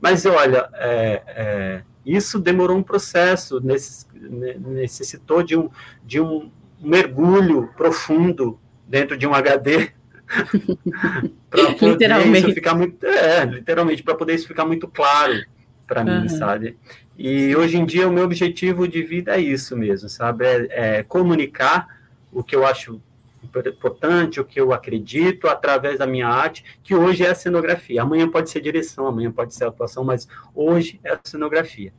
[0.00, 1.82] Mas olha, é, é,
[2.14, 5.70] isso demorou um processo, necessitou de um,
[6.04, 6.50] de um
[6.80, 9.90] mergulho profundo dentro de um HD
[11.50, 15.44] para poder isso ficar muito, é, literalmente para poder isso ficar muito claro
[15.86, 16.22] para uhum.
[16.22, 16.76] mim, sabe?
[17.18, 20.44] E hoje em dia o meu objetivo de vida é isso mesmo, sabe?
[20.44, 21.86] É, é comunicar
[22.32, 23.00] o que eu acho
[23.42, 28.02] importante, o que eu acredito através da minha arte, que hoje é a cenografia.
[28.02, 31.92] Amanhã pode ser direção, amanhã pode ser atuação, mas hoje é a cenografia.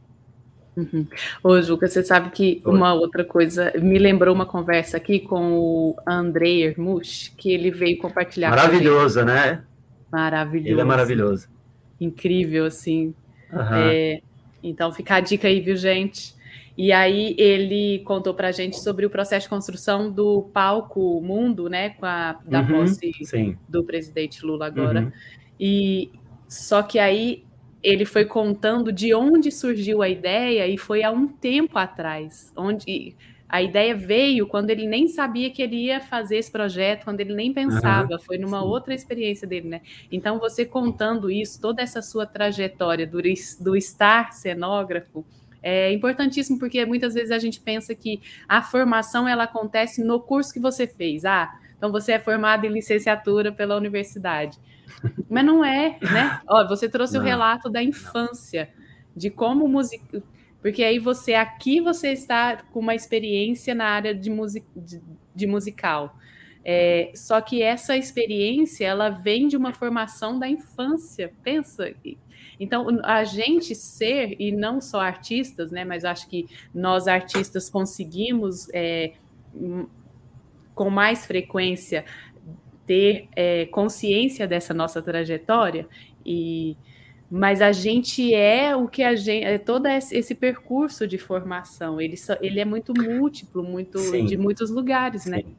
[0.76, 1.06] Uhum.
[1.44, 2.76] Ô, Juca, você sabe que Oi.
[2.76, 7.98] uma outra coisa me lembrou uma conversa aqui com o Andrei Ermush, que ele veio
[7.98, 8.50] compartilhar.
[8.50, 9.64] Maravilhoso, né?
[10.12, 10.70] Maravilhoso.
[10.70, 11.50] Ele é maravilhoso.
[12.00, 13.14] Incrível, assim.
[13.52, 13.76] Uhum.
[13.76, 14.22] É,
[14.64, 16.34] então fica a dica aí, viu, gente?
[16.78, 21.70] E aí ele contou para a gente sobre o processo de construção do palco Mundo,
[21.70, 23.58] né, com a da uhum, posse sim.
[23.68, 25.02] do presidente Lula agora.
[25.02, 25.12] Uhum.
[25.60, 26.12] E
[26.48, 27.44] só que aí
[27.84, 33.16] ele foi contando de onde surgiu a ideia e foi há um tempo atrás, onde
[33.52, 37.34] a ideia veio quando ele nem sabia que ele ia fazer esse projeto, quando ele
[37.34, 38.66] nem pensava, uhum, foi numa sim.
[38.66, 39.82] outra experiência dele, né?
[40.10, 43.20] Então, você contando isso, toda essa sua trajetória do,
[43.60, 45.26] do estar cenógrafo,
[45.62, 50.54] é importantíssimo porque muitas vezes a gente pensa que a formação ela acontece no curso
[50.54, 51.26] que você fez.
[51.26, 54.58] Ah, então você é formado em licenciatura pela universidade.
[55.30, 56.42] Mas não é, né?
[56.48, 58.70] Ó, você trouxe não, o relato da infância,
[59.16, 60.24] de como música.
[60.62, 65.02] Porque aí você, aqui você está com uma experiência na área de, music, de,
[65.34, 66.16] de musical.
[66.64, 71.34] É, só que essa experiência, ela vem de uma formação da infância.
[71.44, 71.92] Pensa.
[72.60, 75.84] Então, a gente ser, e não só artistas, né?
[75.84, 78.68] Mas acho que nós artistas conseguimos.
[78.72, 79.14] É,
[80.74, 82.06] com mais frequência
[82.92, 85.88] ter é, consciência dessa nossa trajetória
[86.26, 86.76] e
[87.34, 92.16] mas a gente é o que a gente é todo esse percurso de formação ele
[92.42, 94.26] ele é muito múltiplo muito Sim.
[94.26, 95.38] de muitos lugares né?
[95.38, 95.44] Sim.
[95.44, 95.56] né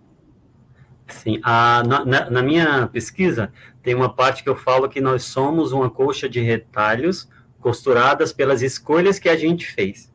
[1.09, 3.53] Sim, a, na, na, minha pesquisa
[3.83, 7.29] tem uma parte que eu falo que nós somos uma coxa de retalhos
[7.61, 10.11] costuradas pelas escolhas que a gente fez.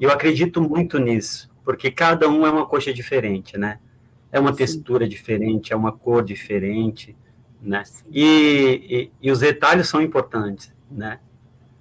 [0.00, 3.80] Eu acredito muito nisso, porque cada um é uma coxa diferente, né?
[4.30, 4.58] É uma Sim.
[4.58, 7.16] textura diferente, é uma cor diferente,
[7.60, 7.82] né?
[8.10, 11.20] E, e, e, os retalhos são importantes, né?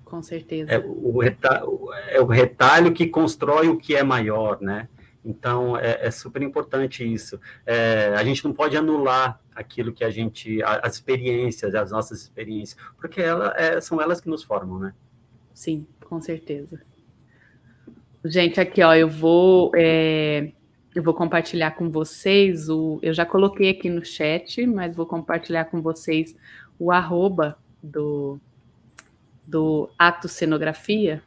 [0.04, 0.72] Com certeza.
[0.72, 4.88] É o, retalho, é o retalho que constrói o que é maior, né?
[5.24, 7.40] Então, é, é super importante isso.
[7.66, 12.80] É, a gente não pode anular aquilo que a gente, as experiências, as nossas experiências,
[12.98, 14.94] porque ela, é, são elas que nos formam, né?
[15.54, 16.80] Sim, com certeza.
[18.24, 20.54] Gente, aqui, ó, eu vou é,
[20.98, 22.98] eu vou compartilhar com vocês o.
[23.04, 26.36] Eu já coloquei aqui no chat, mas vou compartilhar com vocês
[26.80, 28.40] o arroba do,
[29.46, 31.22] do Ato Cenografia.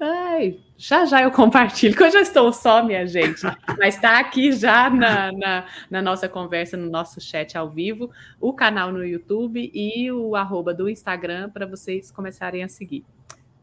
[0.00, 3.42] Ai, já já eu compartilho, que eu já estou só, minha gente.
[3.78, 8.54] Mas está aqui já na, na, na, nossa conversa, no nosso chat ao vivo, o
[8.54, 13.04] canal no YouTube e o arroba do Instagram para vocês começarem a seguir.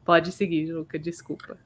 [0.05, 1.57] Pode seguir, Luca, desculpa.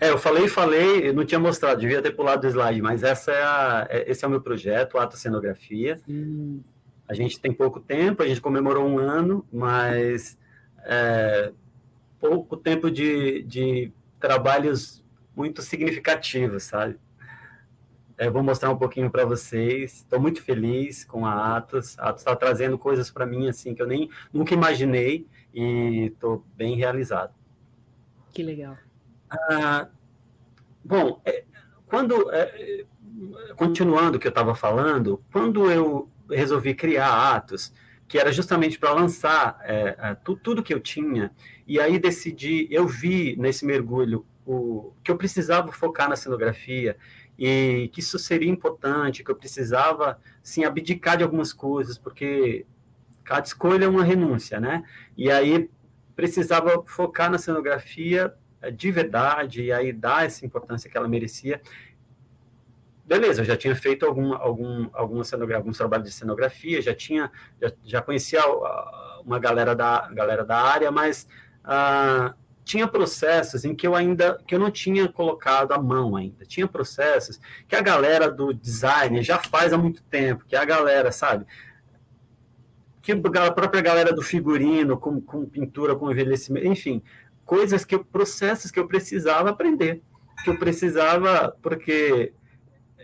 [0.00, 3.42] É, eu falei, falei, não tinha mostrado, devia ter pulado o slide, mas essa é
[3.42, 6.00] a, é, esse é o meu projeto, Ato Cenografia.
[6.08, 6.60] Hum.
[7.08, 10.38] A gente tem pouco tempo, a gente comemorou um ano, mas
[10.84, 11.52] é,
[12.20, 15.02] pouco tempo de, de trabalhos
[15.34, 16.98] muito significativos, sabe?
[18.18, 19.98] é, vou mostrar um pouquinho para vocês.
[19.98, 21.96] Estou muito feliz com a Atos.
[21.98, 26.44] A Atos está trazendo coisas para mim assim que eu nem nunca imaginei e estou
[26.56, 27.32] bem realizado.
[28.32, 28.76] Que legal.
[29.30, 29.88] Ah,
[30.84, 31.44] bom, é,
[31.86, 32.84] quando é,
[33.56, 37.72] continuando o que eu estava falando, quando eu resolvi criar Atos,
[38.06, 41.30] que era justamente para lançar é, é, tu, tudo que eu tinha,
[41.66, 46.96] e aí decidi, eu vi nesse mergulho o que eu precisava focar na cenografia
[47.38, 52.64] e que isso seria importante, que eu precisava, sim, abdicar de algumas coisas, porque
[53.22, 54.82] cada escolha é uma renúncia, né?
[55.16, 55.70] E aí
[56.16, 58.34] precisava focar na cenografia
[58.72, 61.60] de verdade e aí dar essa importância que ela merecia.
[63.04, 65.30] Beleza, eu já tinha feito algum, algum, alguns
[65.78, 67.30] trabalhos de cenografia, já tinha,
[67.60, 68.40] já, já conhecia
[69.24, 71.26] uma galera da, galera da área, mas
[71.64, 72.34] uh,
[72.64, 76.44] tinha processos em que eu ainda que eu não tinha colocado a mão ainda.
[76.44, 81.10] Tinha processos que a galera do design já faz há muito tempo, que a galera,
[81.10, 81.46] sabe?
[83.00, 87.02] Que a própria galera do figurino, com, com pintura, com envelhecimento, enfim,
[87.48, 90.02] coisas que eu, processos que eu precisava aprender,
[90.44, 92.32] que eu precisava, porque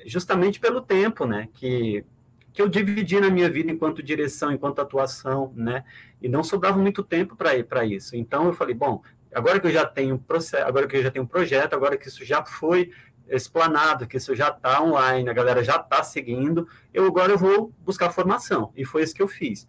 [0.07, 2.05] justamente pelo tempo, né, que
[2.53, 5.83] que eu dividi na minha vida enquanto direção, enquanto atuação, né?
[6.23, 8.15] E não sobrava muito tempo para ir para isso.
[8.15, 9.03] Então eu falei, bom,
[9.35, 12.07] Agora que eu já tenho processo, agora que eu já tenho um projeto, agora que
[12.07, 12.93] isso já foi
[13.29, 17.73] explanado, que isso já está online, a galera já está seguindo, eu agora eu vou
[17.81, 18.73] buscar formação.
[18.77, 19.67] E foi isso que eu fiz.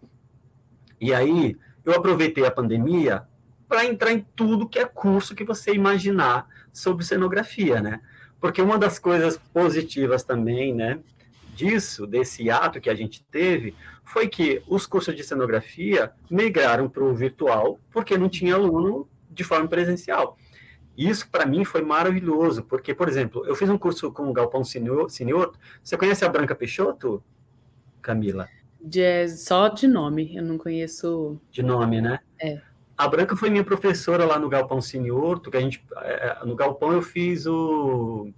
[1.00, 3.26] E aí eu aproveitei a pandemia
[3.68, 8.00] para entrar em tudo que é curso que você imaginar sobre cenografia, né?
[8.40, 10.98] Porque uma das coisas positivas também, né,
[11.54, 17.02] disso, desse ato que a gente teve, foi que os cursos de cenografia migraram para
[17.02, 20.36] o virtual, porque não tinha aluno de forma presencial.
[20.96, 24.64] Isso, para mim, foi maravilhoso, porque, por exemplo, eu fiz um curso com o Galpão
[24.64, 25.58] Sinioto.
[25.82, 27.22] Você conhece a Branca Peixoto,
[28.00, 28.48] Camila?
[28.80, 31.38] De, só de nome, eu não conheço.
[31.50, 32.20] De nome, né?
[32.40, 32.62] É.
[32.96, 35.84] A Branca foi minha professora lá no Galpão Sinioto, que a gente.
[35.98, 38.30] É, no Galpão eu fiz o.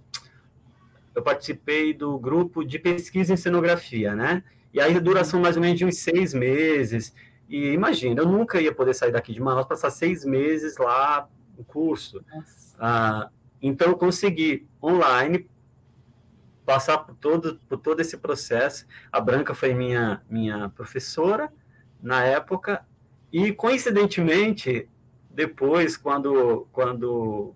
[1.15, 4.43] Eu participei do grupo de pesquisa em cenografia, né?
[4.73, 7.13] E aí a duração mais ou menos de uns seis meses.
[7.47, 11.63] E imagina, eu nunca ia poder sair daqui de Manaus, passar seis meses lá no
[11.63, 12.23] curso.
[12.77, 13.29] Ah,
[13.61, 15.49] então, eu consegui online
[16.65, 18.85] passar por todo, por todo esse processo.
[19.11, 21.51] A Branca foi minha, minha professora
[22.01, 22.85] na época,
[23.31, 24.89] e coincidentemente,
[25.29, 27.53] depois, quando, quando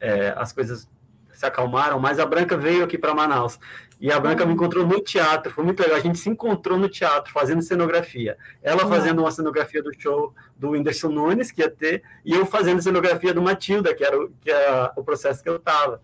[0.00, 0.88] é, as coisas
[1.32, 3.58] se acalmaram, mas a Branca veio aqui para Manaus.
[4.00, 5.96] E a Branca me encontrou no teatro, foi muito legal.
[5.96, 8.36] A gente se encontrou no teatro, fazendo cenografia.
[8.60, 8.88] Ela uhum.
[8.88, 13.32] fazendo uma cenografia do show do Whindersson Nunes, que ia ter, e eu fazendo cenografia
[13.32, 16.02] do Matilda, que era o, que era o processo que eu estava.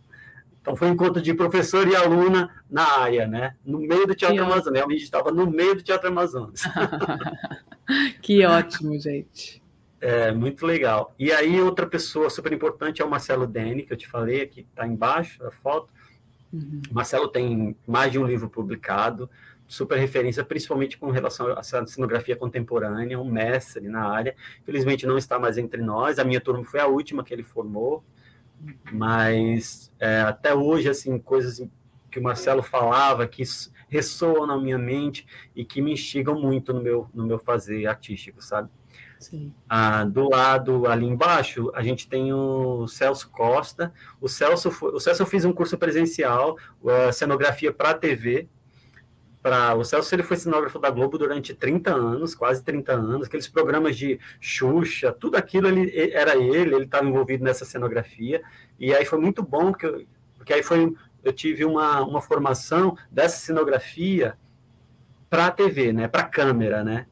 [0.60, 3.56] Então foi um encontro de professor e aluna na área, né?
[3.64, 4.74] No meio do Teatro Amazonas.
[4.74, 6.62] Realmente estava no meio do Teatro Amazonas.
[8.20, 9.62] que ótimo, gente.
[10.00, 11.14] É, muito legal.
[11.18, 14.60] E aí, outra pessoa super importante é o Marcelo Dene, que eu te falei aqui,
[14.60, 15.88] está embaixo a foto.
[16.52, 16.80] Uhum.
[16.90, 19.28] Marcelo tem mais de um livro publicado,
[19.66, 24.34] super referência, principalmente com relação à cenografia contemporânea, um mestre na área.
[24.62, 26.18] Infelizmente não está mais entre nós.
[26.18, 28.02] A minha turma foi a última que ele formou,
[28.92, 31.66] mas é, até hoje, assim, coisas
[32.10, 33.42] que o Marcelo falava que
[33.88, 38.42] ressoam na minha mente e que me instigam muito no meu, no meu fazer artístico,
[38.42, 38.70] sabe?
[39.68, 43.92] Ah, do lado ali embaixo, a gente tem o Celso Costa.
[44.20, 46.56] O Celso, o Celso eu fiz um curso presencial,
[47.08, 48.48] a cenografia para TV.
[49.42, 53.48] Pra, o Celso ele foi cenógrafo da Globo durante 30 anos, quase 30 anos, aqueles
[53.48, 58.42] programas de Xuxa, tudo aquilo ele, era ele, ele estava envolvido nessa cenografia.
[58.78, 63.38] E aí foi muito bom, porque, porque aí foi, eu tive uma, uma formação dessa
[63.38, 64.36] cenografia
[65.28, 67.06] para a TV, né, para a câmera, né?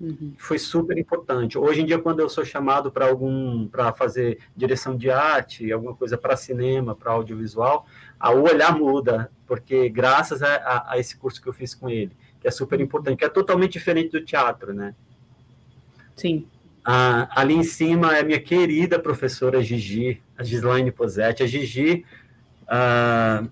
[0.00, 0.32] Uhum.
[0.38, 1.58] Foi super importante.
[1.58, 5.94] Hoje em dia, quando eu sou chamado para algum, para fazer direção de arte, alguma
[5.94, 7.86] coisa para cinema, para audiovisual,
[8.18, 11.90] a, o olhar muda, porque graças a, a, a, esse curso que eu fiz com
[11.90, 14.94] ele, que é super importante, que é totalmente diferente do teatro, né?
[16.16, 16.46] Sim.
[16.82, 21.42] Ah, ali em cima é minha querida professora Gigi, a Gislaine Posetti.
[21.42, 22.06] A Gigi,
[22.70, 23.42] ah,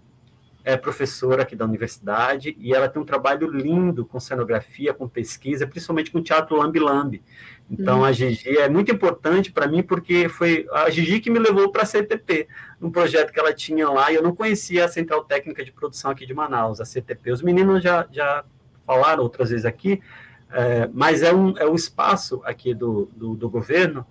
[0.68, 5.66] é professora aqui da universidade e ela tem um trabalho lindo com cenografia, com pesquisa,
[5.66, 7.22] principalmente com teatro Lambi Lambi.
[7.70, 8.04] Então, uhum.
[8.04, 11.82] a Gigi é muito importante para mim porque foi a Gigi que me levou para
[11.82, 12.48] a CTP,
[12.78, 16.10] num projeto que ela tinha lá, e eu não conhecia a Central Técnica de Produção
[16.10, 17.32] aqui de Manaus, a CTP.
[17.32, 18.44] Os meninos já, já
[18.86, 20.02] falaram outras vezes aqui,
[20.50, 24.06] é, mas é um, é um espaço aqui do, do, do governo,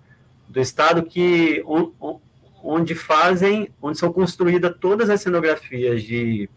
[0.48, 2.20] do Estado, que on, on,
[2.62, 6.48] onde fazem, onde são construídas todas as cenografias de,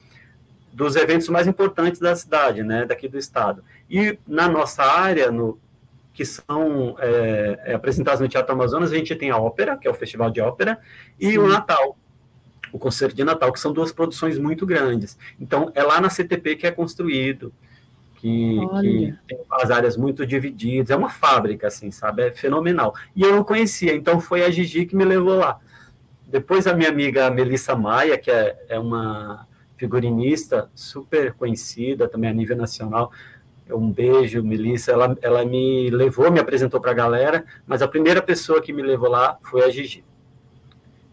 [0.73, 3.63] dos eventos mais importantes da cidade, né, daqui do estado.
[3.89, 5.59] E na nossa área, no,
[6.13, 9.91] que são é, é, apresentados no Teatro Amazonas, a gente tem a ópera, que é
[9.91, 10.79] o Festival de Ópera,
[11.19, 11.37] e Sim.
[11.37, 11.97] o Natal,
[12.71, 15.17] o Concerto de Natal, que são duas produções muito grandes.
[15.39, 17.53] Então, é lá na CTP que é construído,
[18.15, 22.27] que, que, tem as áreas muito divididas, é uma fábrica, assim, sabe?
[22.27, 22.93] É fenomenal.
[23.15, 25.59] E eu não conhecia, então foi a Gigi que me levou lá.
[26.31, 29.45] Depois a minha amiga Melissa Maia, que é, é uma
[29.77, 33.11] figurinista super conhecida também a nível nacional,
[33.69, 38.21] um beijo, Melissa, ela, ela me levou, me apresentou para a galera, mas a primeira
[38.21, 40.03] pessoa que me levou lá foi a Gigi.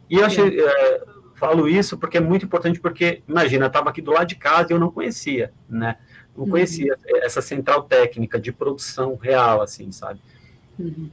[0.08, 1.02] E eu achei, é,
[1.34, 4.72] falo isso porque é muito importante, porque, imagina, estava aqui do lado de casa e
[4.72, 5.96] eu não conhecia, né?
[6.36, 6.50] Não uhum.
[6.50, 10.20] conhecia essa central técnica de produção real, assim, sabe?
[10.78, 11.10] Uhum.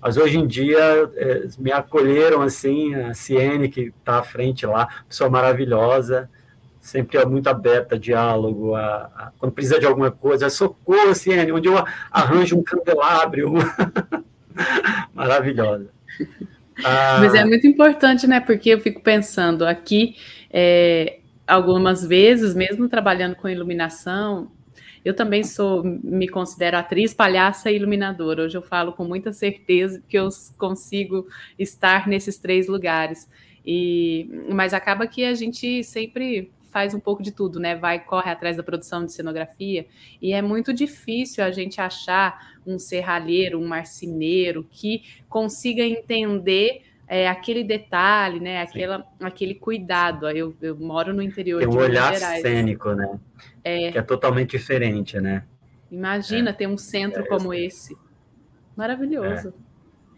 [0.00, 0.78] Mas hoje em dia
[1.16, 6.30] é, me acolheram assim, a Ciene, que está à frente lá, pessoa maravilhosa,
[6.80, 11.50] sempre é muito aberta a diálogo, a, a, quando precisa de alguma coisa, socorro, Ciene,
[11.50, 13.54] onde eu arranjo um candelabro.
[15.14, 15.88] maravilhosa.
[16.84, 18.40] Ah, Mas é muito importante, né?
[18.40, 20.16] Porque eu fico pensando aqui,
[20.50, 24.50] é, algumas vezes, mesmo trabalhando com iluminação,
[25.06, 28.42] eu também sou, me considero atriz, palhaça e iluminadora.
[28.42, 30.28] Hoje eu falo com muita certeza que eu
[30.58, 33.30] consigo estar nesses três lugares.
[33.64, 37.76] E, mas acaba que a gente sempre faz um pouco de tudo, né?
[37.76, 39.86] Vai, corre atrás da produção de cenografia,
[40.20, 47.28] e é muito difícil a gente achar um serralheiro, um marceneiro que consiga entender é,
[47.28, 48.60] aquele detalhe, né?
[48.60, 50.28] Aquela, aquele cuidado.
[50.28, 52.42] Eu, eu moro no interior Tem um de Minas olhar Gerais.
[52.42, 53.20] cênico, né?
[53.68, 55.44] É, que é totalmente diferente, né?
[55.90, 56.52] Imagina é.
[56.52, 57.96] ter um centro é, como esse.
[58.76, 59.54] Maravilhoso.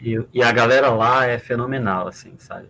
[0.01, 0.05] É.
[0.05, 2.69] E, e, a galera lá é fenomenal, assim, sabe?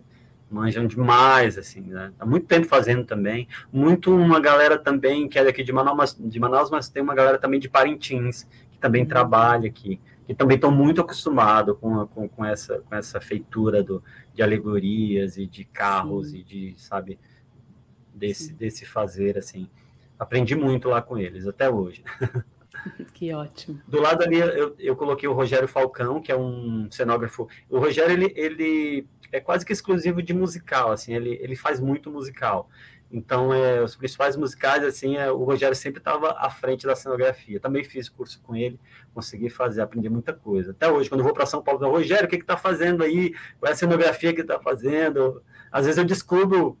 [0.49, 2.11] Manjam demais, assim, né?
[2.19, 3.47] Há muito tempo fazendo também.
[3.71, 7.37] Muito uma galera também que é daqui de Manaus, de Manaus mas tem uma galera
[7.37, 9.09] também de Parintins, que também uhum.
[9.09, 9.99] trabalha aqui
[10.29, 15.37] que também estão muito acostumados com, com, com, essa, com essa feitura do, de alegorias
[15.37, 16.37] e de carros Sim.
[16.37, 17.17] e de, sabe,
[18.13, 19.67] desse, desse fazer, assim.
[20.19, 22.03] Aprendi muito lá com eles, até hoje.
[23.13, 23.81] Que ótimo.
[23.87, 27.47] Do lado ali, eu, eu coloquei o Rogério Falcão, que é um cenógrafo.
[27.69, 32.09] O Rogério, ele, ele é quase que exclusivo de musical, assim, ele, ele faz muito
[32.09, 32.69] musical.
[33.11, 37.59] Então, é, os principais musicais, assim, é, o Rogério sempre estava à frente da cenografia.
[37.59, 38.79] Também fiz curso com ele,
[39.13, 40.71] consegui fazer, aprendi muita coisa.
[40.71, 43.33] Até hoje, quando eu vou para São Paulo, eu Rogério, o que está fazendo aí?
[43.59, 45.41] Qual é a cenografia que está fazendo?
[45.71, 46.77] Às vezes eu descubro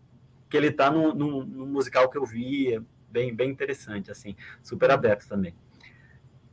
[0.47, 2.81] que ele está no, no, musical que eu vi, é
[3.11, 5.53] bem, bem interessante, assim, super aberto também.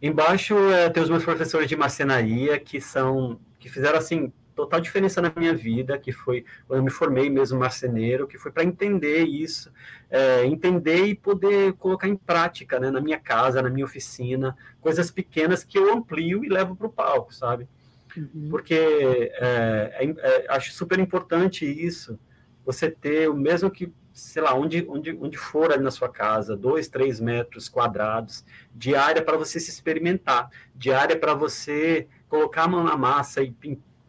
[0.01, 5.21] Embaixo é, tem os meus professores de marcenaria, que são, que fizeram, assim, total diferença
[5.21, 9.25] na minha vida, que foi quando eu me formei mesmo marceneiro, que foi para entender
[9.25, 9.71] isso,
[10.11, 15.11] é, entender e poder colocar em prática, né, na minha casa, na minha oficina, coisas
[15.11, 17.69] pequenas que eu amplio e levo para o palco, sabe?
[18.17, 18.49] Uhum.
[18.51, 22.19] Porque é, é, é, acho super importante isso,
[22.65, 26.57] você ter, o mesmo que, sei lá, onde, onde, onde for ali na sua casa,
[26.57, 28.43] dois, três metros quadrados
[28.75, 33.43] de área para você se experimentar, de área para você colocar a mão na massa
[33.43, 33.55] e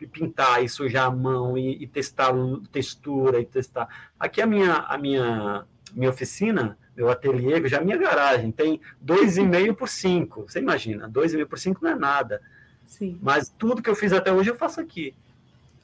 [0.07, 2.31] pintar e sujar a mão e, e, testar
[2.71, 3.89] textura e testar.
[4.17, 9.37] Aqui a minha a minha minha oficina, meu ateliê, já a minha garagem tem dois
[9.37, 10.43] e meio por cinco.
[10.47, 12.41] Você imagina, dois e meio por cinco não é nada.
[12.85, 13.19] Sim.
[13.21, 15.13] Mas tudo que eu fiz até hoje eu faço aqui.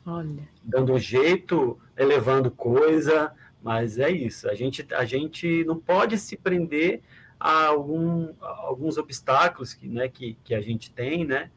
[0.06, 0.48] Olha.
[0.64, 3.34] Dando um jeito, elevando coisa,
[3.64, 4.50] mas é isso.
[4.50, 7.02] A gente a gente não pode se prender
[7.40, 11.50] a, algum, a alguns obstáculos que, né, que, que a gente tem, né?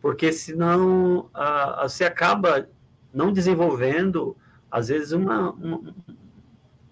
[0.00, 2.68] porque senão a, a, você acaba
[3.12, 4.36] não desenvolvendo,
[4.70, 5.92] às vezes, uma, um,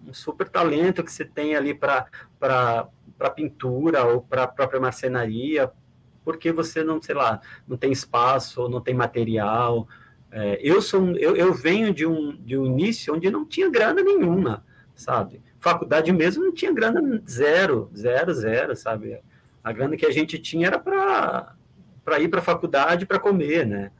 [0.07, 2.91] um super talento que você tem ali para
[3.35, 5.71] pintura ou para a própria marcenaria,
[6.25, 9.89] porque você não, sei lá, não tem espaço não tem material.
[10.31, 14.03] É, eu sou eu, eu venho de um, de um início onde não tinha grana
[14.03, 14.65] nenhuma,
[14.95, 15.41] sabe?
[15.59, 19.21] Faculdade mesmo não tinha grana zero, zero, zero, sabe?
[19.65, 21.55] A grana que a gente tinha era para
[22.05, 23.91] para ir para a faculdade para comer, né?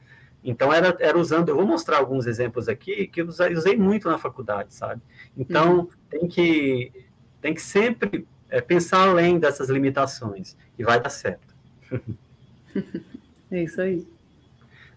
[0.43, 4.17] Então era, era usando, eu vou mostrar alguns exemplos aqui que eu usei muito na
[4.17, 5.03] faculdade, sabe?
[5.37, 5.89] Então uhum.
[6.09, 6.93] tem que
[7.41, 11.55] tem que sempre é, pensar além dessas limitações e vai dar certo.
[13.51, 14.07] é isso aí.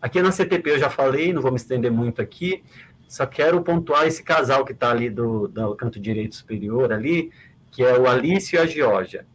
[0.01, 2.63] Aqui na CTP eu já falei, não vou me estender muito aqui,
[3.07, 7.31] só quero pontuar esse casal que está ali do, do canto direito superior ali,
[7.69, 9.25] que é o Alice e a Georgia.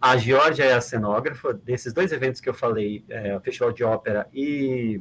[0.00, 4.28] A Georgia é a cenógrafa desses dois eventos que eu falei, é, Festival de Ópera
[4.32, 5.00] e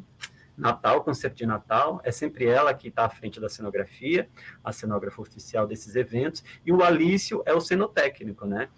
[0.57, 4.27] Natal, concerto de Natal, é sempre ela que está à frente da cenografia,
[4.63, 8.69] a cenógrafa oficial desses eventos, e o Alício é o cenotécnico, né?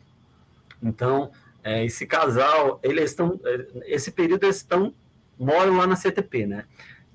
[0.82, 1.32] Então,
[1.64, 4.94] é, esse casal, eles estão, é, esse período eles estão,
[5.39, 6.65] moram lá na CTP, né?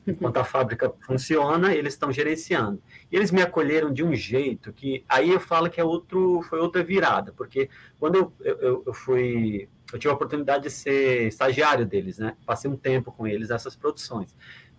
[0.07, 2.83] Enquanto a fábrica funciona, eles estão gerenciando.
[3.11, 6.59] E eles me acolheram de um jeito que, aí eu falo que é outro, foi
[6.59, 7.71] outra virada, porque
[8.01, 12.35] quando eu, eu, eu fui eu tive a oportunidade de ser estagiário deles, né?
[12.47, 14.35] Passei um tempo com eles nessas produções.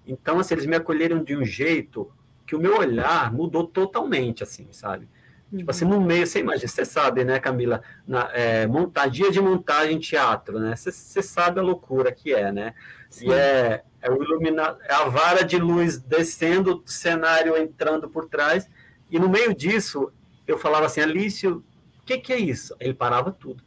[0.05, 2.11] Então, assim, eles me acolheram de um jeito
[2.45, 5.07] que o meu olhar mudou totalmente, assim, sabe?
[5.53, 5.59] Uhum.
[5.59, 9.39] Tipo assim, no meio, você imagina, você sabe, né, Camila, na, é, montar, dia de
[9.39, 10.75] montagem teatro, né?
[10.75, 12.73] Você, você sabe a loucura que é, né?
[13.07, 13.29] Sim.
[13.29, 18.27] E é, é, o ilumina, é a vara de luz descendo, o cenário entrando por
[18.27, 18.67] trás,
[19.11, 20.11] e no meio disso,
[20.47, 21.63] eu falava assim, Alício,
[21.99, 22.75] o que, que é isso?
[22.79, 23.63] Ele parava tudo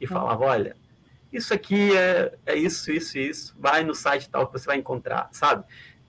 [0.00, 0.74] e falava, olha,
[1.30, 5.28] isso aqui é, é isso, isso, isso, vai no site tal que você vai encontrar,
[5.32, 5.64] sabe?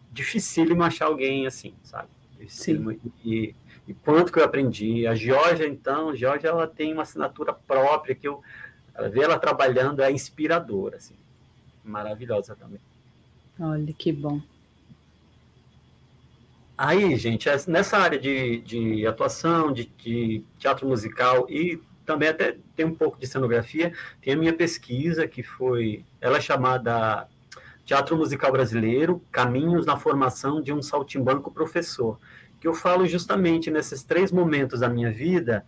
[0.10, 2.08] Dificílimo achar alguém assim, sabe?
[2.48, 2.98] Sim.
[3.26, 3.54] E,
[3.88, 5.06] e quanto que eu aprendi.
[5.06, 8.41] A Georgia, então, a Georgia, ela tem uma assinatura própria que eu
[9.12, 11.16] ver ela trabalhando é inspiradora, assim,
[11.84, 12.80] maravilhosa também.
[13.60, 14.41] Olha, que bom.
[16.78, 22.86] Aí, gente, nessa área de, de atuação, de, de teatro musical e também até tem
[22.86, 23.94] um pouco de cenografia.
[24.22, 27.28] Tem a minha pesquisa, que foi, ela é chamada
[27.86, 32.20] Teatro Musical Brasileiro, Caminhos na Formação de um Saltimbanco Professor,
[32.60, 35.65] que eu falo justamente nesses três momentos da minha vida,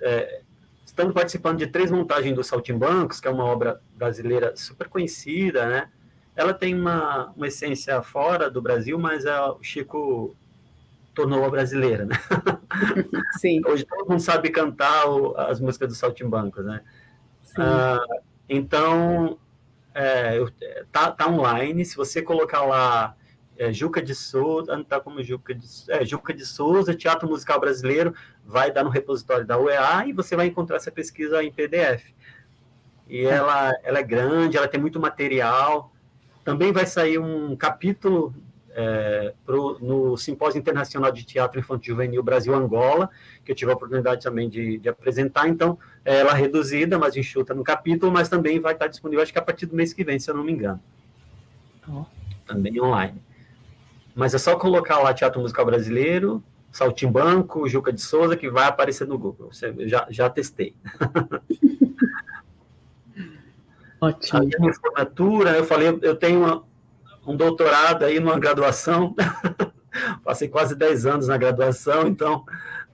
[0.00, 0.42] é,
[0.84, 5.88] estando participando de três montagens dos Saltimbancos, que é uma obra brasileira super conhecida, né?
[6.34, 10.36] Ela tem uma, uma essência fora do Brasil, mas é, o Chico
[11.14, 12.14] tornou a brasileira, né?
[13.40, 13.60] Sim.
[13.66, 16.80] Hoje todo mundo sabe cantar o, as músicas do Saltimbancos, né?
[17.58, 18.04] Ah,
[18.48, 19.38] então,
[19.94, 20.44] é,
[20.92, 23.16] tá, tá online, se você colocar lá
[23.58, 28.14] é, Juca de Souza, tá como Juca de, é, Juca de Souza, Teatro Musical Brasileiro,
[28.46, 32.14] vai dar no repositório da UEA e você vai encontrar essa pesquisa em PDF.
[33.08, 33.30] E tá.
[33.30, 35.92] ela, ela é grande, ela tem muito material.
[36.44, 38.32] Também vai sair um capítulo
[38.70, 43.10] é, pro, no Simpósio Internacional de Teatro Infantil Juvenil Brasil-Angola,
[43.44, 45.48] que eu tive a oportunidade também de, de, apresentar.
[45.48, 49.32] Então, é ela é reduzida, mas enxuta no capítulo, mas também vai estar disponível, acho
[49.32, 50.80] que a partir do mês que vem, se eu não me engano.
[51.88, 52.04] Oh.
[52.46, 53.20] Também online.
[54.18, 56.42] Mas é só colocar lá Teatro Musical Brasileiro,
[56.72, 59.50] Saltimbanco, Juca de Souza, que vai aparecer no Google.
[59.62, 60.74] Eu já, já testei.
[64.00, 64.40] Ótimo.
[64.40, 66.64] A minha formatura, eu falei, eu tenho uma,
[67.24, 69.14] um doutorado aí numa graduação,
[70.24, 72.44] passei quase 10 anos na graduação, então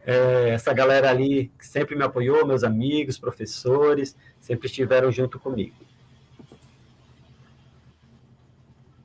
[0.04, 5.83] é, essa galera ali que sempre me apoiou, meus amigos, professores, sempre estiveram junto comigo.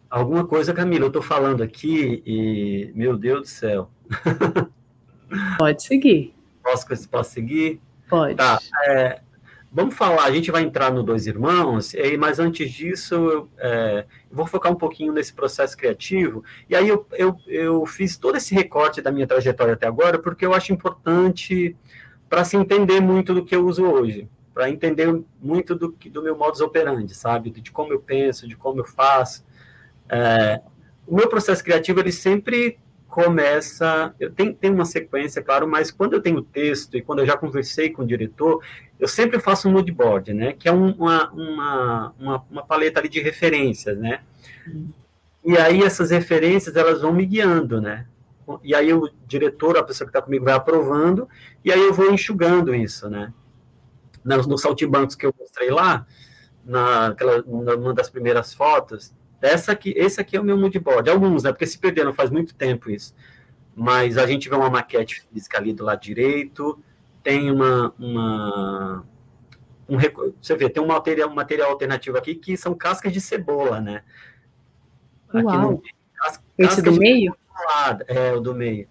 [0.10, 3.92] Alguma coisa, Camila, eu estou falando aqui e, meu Deus do céu.
[5.58, 6.34] Pode seguir.
[6.64, 7.80] Posso, posso seguir?
[8.10, 8.36] Pode.
[8.36, 9.22] Tá, é,
[9.72, 14.48] Vamos falar, a gente vai entrar no Dois Irmãos, mas antes disso, eu, é, vou
[14.48, 16.44] focar um pouquinho nesse processo criativo.
[16.68, 20.44] E aí eu, eu, eu fiz todo esse recorte da minha trajetória até agora, porque
[20.44, 21.78] eu acho importante
[22.28, 26.36] para se entender muito do que eu uso hoje, para entender muito do, do meu
[26.36, 27.52] modus operandi, sabe?
[27.52, 29.46] De como eu penso, de como eu faço.
[30.10, 30.62] É,
[31.06, 32.80] o meu processo criativo, ele sempre
[33.10, 34.14] começa.
[34.20, 37.36] Eu tenho, tenho uma sequência, claro, mas quando eu tenho texto e quando eu já
[37.36, 38.64] conversei com o diretor,
[39.00, 40.54] eu sempre faço um mood board, né?
[40.54, 44.22] Que é um, uma, uma, uma, uma, paleta ali de referências, né?
[45.44, 48.06] E aí essas referências elas vão me guiando, né?
[48.64, 51.28] E aí o diretor, a pessoa que está comigo, vai aprovando,
[51.64, 53.34] e aí eu vou enxugando isso, né?
[54.24, 56.06] Nos, nos saltimbancos que eu mostrei lá,
[56.64, 57.16] na,
[57.46, 61.10] numa das primeiras fotos, essa aqui, esse aqui é o meu moodboard.
[61.10, 61.52] Alguns, né?
[61.52, 63.16] Porque se perderam faz muito tempo isso.
[63.76, 66.78] Mas a gente vê uma maquete física ali do lado direito,
[67.24, 67.94] tem uma.
[67.98, 69.06] uma
[69.88, 69.98] um,
[70.42, 74.04] você vê, tem um material, um material alternativo aqui que são cascas de cebola, né?
[75.34, 75.72] Uau.
[75.72, 75.84] No,
[76.16, 77.36] cas, esse do meio?
[78.08, 78.88] É, o do meio.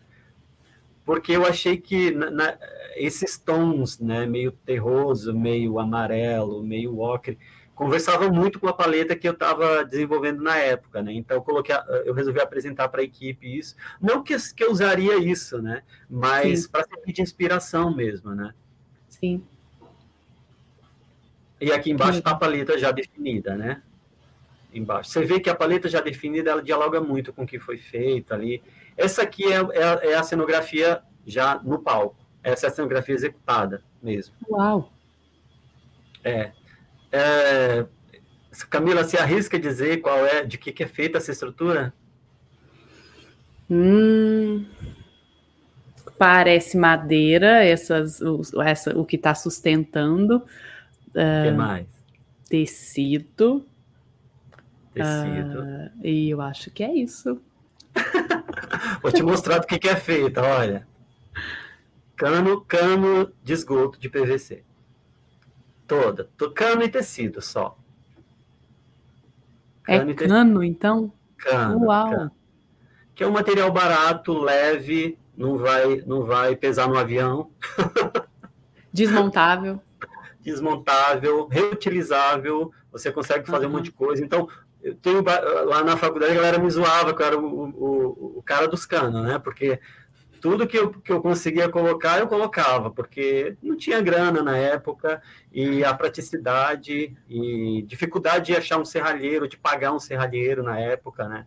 [1.05, 2.59] Porque eu achei que na, na,
[2.97, 7.39] esses tons, né, meio terroso, meio amarelo, meio ocre,
[7.79, 11.13] conversava muito com a paleta que eu estava desenvolvendo na época, né?
[11.13, 15.17] Então eu coloquei, eu resolvi apresentar para a equipe isso, não que, que eu usaria
[15.17, 15.85] isso, né?
[16.11, 18.53] Mas para servir de inspiração mesmo, né?
[19.09, 19.45] Sim.
[21.61, 23.81] E aqui embaixo está a paleta já definida, né?
[24.75, 25.11] Embaixo.
[25.11, 28.35] Você vê que a paleta já definida, ela dialoga muito com o que foi feito
[28.35, 28.61] ali.
[28.97, 32.17] Essa aqui é, é, é a cenografia já no palco.
[32.43, 34.35] Essa é a cenografia executada mesmo.
[34.51, 34.93] Uau!
[36.25, 36.58] É.
[37.11, 37.87] É,
[38.69, 41.93] Camila, se arrisca dizer qual é, de que, que é feita essa estrutura?
[43.71, 44.65] Hum,
[46.19, 50.37] parece madeira, essas, o, essa, o que está sustentando.
[50.37, 51.87] O que uh, mais?
[52.49, 53.65] Tecido.
[54.93, 55.61] Tecido.
[55.61, 57.41] Uh, e eu acho que é isso.
[59.03, 60.87] Vou te mostrar do que, que é feita, olha.
[62.17, 64.65] Cano, cano de esgoto de PVC.
[65.89, 66.29] Toda.
[66.55, 67.77] Cano e tecido só.
[69.83, 71.11] Cano é cano, então?
[71.39, 71.87] Cano.
[71.87, 72.11] Uau.
[72.11, 72.31] Cano.
[73.15, 77.51] Que é um material barato, leve, não vai, não vai pesar no avião.
[78.93, 79.81] Desmontável.
[80.41, 83.73] Desmontável, reutilizável, você consegue fazer uhum.
[83.73, 84.23] um monte de coisa.
[84.23, 84.47] Então,
[84.83, 85.25] eu tenho
[85.65, 88.85] lá na faculdade a galera me zoava que eu era o, o, o cara dos
[88.85, 89.39] canos, né?
[89.39, 89.81] Porque
[90.41, 95.23] tudo que eu, que eu conseguia colocar, eu colocava, porque não tinha grana na época,
[95.53, 101.29] e a praticidade e dificuldade de achar um serralheiro, de pagar um serralheiro na época,
[101.29, 101.47] né?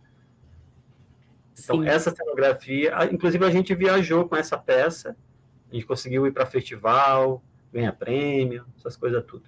[1.58, 1.88] Então, Sim.
[1.88, 5.16] essa cenografia, inclusive a gente viajou com essa peça,
[5.70, 7.42] a gente conseguiu ir para festival,
[7.72, 9.44] ganhar prêmio, essas coisas tudo.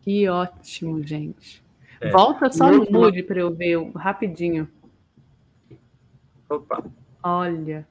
[0.00, 1.62] Que ótimo, gente.
[2.00, 2.10] É.
[2.10, 4.68] Volta só no mood para eu ver rapidinho.
[6.48, 6.84] Opa.
[7.22, 7.86] Olha.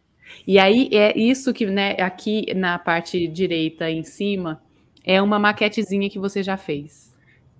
[0.45, 4.61] E aí é isso que, né, aqui na parte direita em cima,
[5.03, 7.15] é uma maquetezinha que você já fez.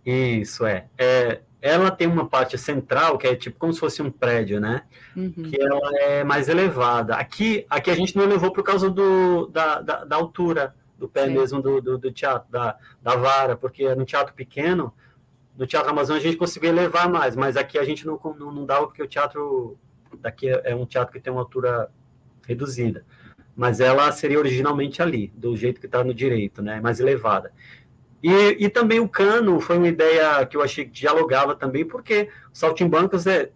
[0.06, 0.85] Isso, é.
[0.98, 4.81] é ela tem uma parte central, que é tipo como se fosse um prédio, né?
[5.15, 5.31] Uhum.
[5.31, 7.15] Que ela é mais elevada.
[7.15, 11.27] Aqui, aqui a gente não elevou por causa do, da, da, da altura do pé
[11.27, 11.34] Sim.
[11.34, 14.91] mesmo do, do, do, teatro, da, da vara, porque no teatro pequeno,
[15.57, 18.65] no Teatro Amazônia a gente conseguiu elevar mais, mas aqui a gente não, não, não
[18.65, 19.77] dava porque o teatro
[20.19, 21.91] daqui é, é um teatro que tem uma altura
[22.51, 23.05] reduzida.
[23.55, 26.79] Mas ela seria originalmente ali, do jeito que está no direito, né?
[26.79, 27.51] Mais elevada.
[28.23, 28.31] E,
[28.65, 32.57] e também o cano foi uma ideia que eu achei que dialogava também, porque o
[32.57, 33.51] saltimbancos é, é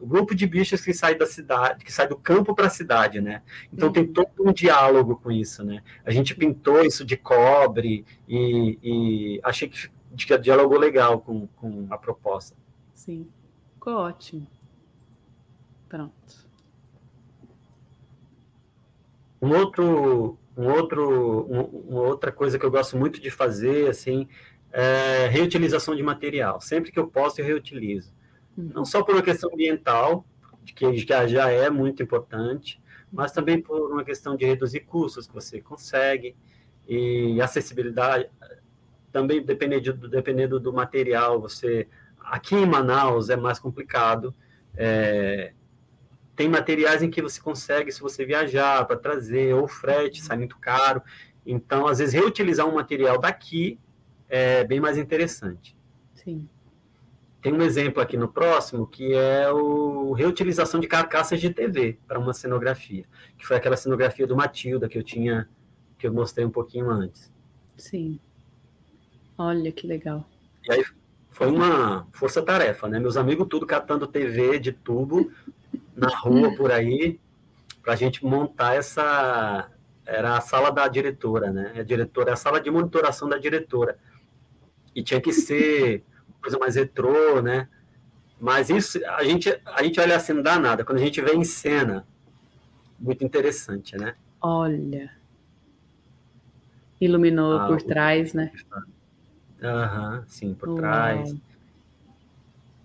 [0.00, 3.20] o grupo de bichos que sai da cidade, que sai do campo para a cidade,
[3.20, 3.42] né?
[3.70, 3.92] Então uhum.
[3.92, 5.82] tem todo um diálogo com isso, né?
[6.04, 11.86] A gente pintou isso de cobre e, e achei que, que dialogou legal com, com
[11.90, 12.56] a proposta.
[12.94, 13.28] Sim,
[13.74, 14.46] ficou ótimo.
[15.86, 16.45] Pronto.
[19.40, 21.60] Um outro um outro, um,
[21.90, 24.26] uma outra coisa que eu gosto muito de fazer, assim,
[24.72, 26.60] é reutilização de material.
[26.60, 28.12] Sempre que eu posso, eu reutilizo.
[28.56, 28.70] Uhum.
[28.74, 30.24] Não só por uma questão ambiental,
[30.64, 32.80] que já é muito importante,
[33.12, 36.34] mas também por uma questão de reduzir custos que você consegue
[36.88, 38.30] e acessibilidade.
[39.12, 41.86] Também dependendo, dependendo do material, você
[42.18, 44.34] aqui em Manaus é mais complicado.
[44.74, 45.52] É,
[46.36, 50.58] tem materiais em que você consegue, se você viajar para trazer, ou frete sai muito
[50.58, 51.02] caro.
[51.44, 53.80] Então, às vezes, reutilizar um material daqui
[54.28, 55.74] é bem mais interessante.
[56.14, 56.46] Sim.
[57.40, 62.18] Tem um exemplo aqui no próximo, que é o reutilização de carcaças de TV para
[62.18, 63.04] uma cenografia,
[63.38, 65.48] que foi aquela cenografia do Matilda que eu tinha,
[65.96, 67.32] que eu mostrei um pouquinho antes.
[67.76, 68.18] Sim.
[69.38, 70.28] Olha que legal.
[70.68, 70.84] E aí
[71.30, 72.98] foi uma força-tarefa, né?
[72.98, 75.30] Meus amigos tudo catando TV de tubo,
[75.96, 77.18] na rua por aí
[77.82, 79.70] para a gente montar essa
[80.04, 81.72] era a sala da diretora, né?
[81.76, 83.98] A diretora, a sala de monitoração da diretora.
[84.94, 86.04] E tinha que ser
[86.40, 87.68] coisa mais retrô, né?
[88.38, 90.84] Mas isso a gente a gente olha assim não dá nada.
[90.84, 92.06] Quando a gente vê em cena,
[92.98, 94.14] muito interessante, né?
[94.40, 95.10] Olha.
[97.00, 98.52] Iluminou ah, por trás, né?
[99.62, 100.78] Aham, sim, por Uau.
[100.78, 101.34] trás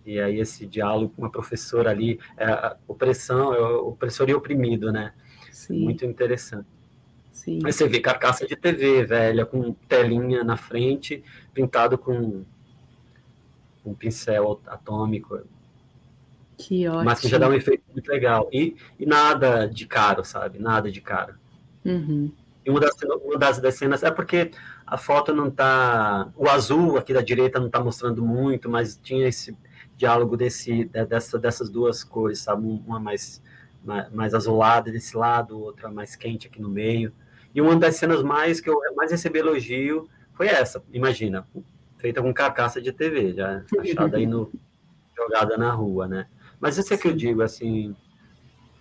[0.06, 5.14] e aí esse diálogo com a professora ali, é, opressão, é, opressor e oprimido, né?
[5.52, 5.84] Sim.
[5.84, 6.68] Muito interessante.
[7.32, 7.60] Sim.
[7.64, 11.24] Aí você vê carcaça de TV velha, com telinha na frente,
[11.54, 12.44] pintado com
[13.86, 15.40] um pincel atômico.
[16.58, 17.06] Que ótimo.
[17.06, 18.50] Mas que já dá um efeito muito legal.
[18.52, 20.60] E, e nada de caro, sabe?
[20.60, 21.36] Nada de caro.
[21.84, 22.32] Uhum.
[22.64, 22.92] E uma das,
[23.24, 24.52] uma das, das cenas é porque
[24.86, 26.32] a foto não tá.
[26.36, 29.58] O azul aqui da direita não está mostrando muito, mas tinha esse
[30.02, 32.66] diálogo desse, dessa, dessas duas cores, sabe?
[32.66, 33.42] Uma mais,
[34.12, 37.14] mais azulada desse lado, outra mais quente aqui no meio.
[37.54, 41.48] E uma das cenas mais que eu mais recebi elogio foi essa, imagina,
[42.00, 44.52] feita com carcaça de TV, já achada aí no,
[45.16, 46.28] jogada na rua, né?
[46.60, 47.96] Mas isso é que eu digo, assim,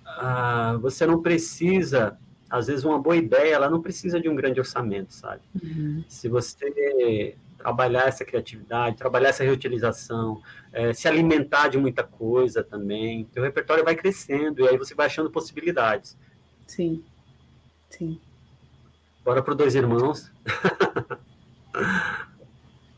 [0.07, 2.17] ah, você não precisa,
[2.49, 5.43] às vezes uma boa ideia, ela não precisa de um grande orçamento, sabe?
[5.63, 6.03] Uhum.
[6.09, 10.41] Se você trabalhar essa criatividade, trabalhar essa reutilização,
[10.73, 13.25] é, se alimentar de muita coisa também.
[13.27, 16.17] Teu repertório vai crescendo e aí você vai achando possibilidades.
[16.67, 17.05] Sim,
[17.91, 18.19] sim.
[19.23, 20.33] Bora para dois irmãos.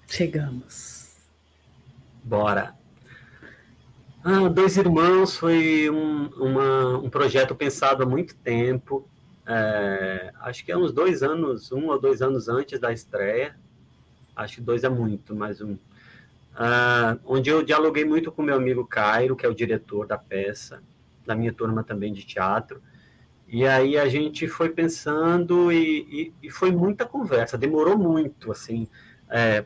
[0.07, 1.17] Chegamos.
[2.23, 2.75] Bora.
[4.25, 9.09] Ah, Dois Irmãos foi um, uma, um projeto pensado há muito tempo.
[9.45, 13.57] É, acho que é uns dois anos, um ou dois anos antes da estreia.
[14.35, 15.77] Acho que dois é muito, mais um.
[16.55, 20.83] Ah, onde eu dialoguei muito com meu amigo Cairo, que é o diretor da peça,
[21.27, 22.83] da minha turma também de teatro.
[23.49, 28.89] E aí a gente foi pensando e, e, e foi muita conversa, demorou muito, assim,
[29.29, 29.65] é,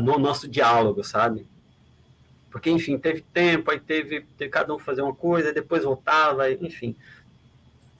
[0.00, 1.46] no nosso diálogo, sabe?
[2.50, 6.94] Porque, enfim, teve tempo, aí teve, teve cada um fazer uma coisa, depois voltava, enfim.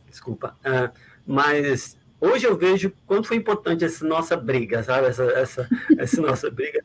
[0.06, 0.54] Desculpa.
[0.60, 0.92] Uh,
[1.26, 5.08] mas hoje eu vejo quanto foi importante essa nossa briga, sabe?
[5.08, 5.68] Essa, essa,
[5.98, 6.84] essa nossa briga,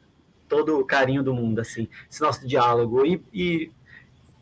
[0.49, 3.05] todo o carinho do mundo, assim, esse nosso diálogo.
[3.05, 3.71] E, e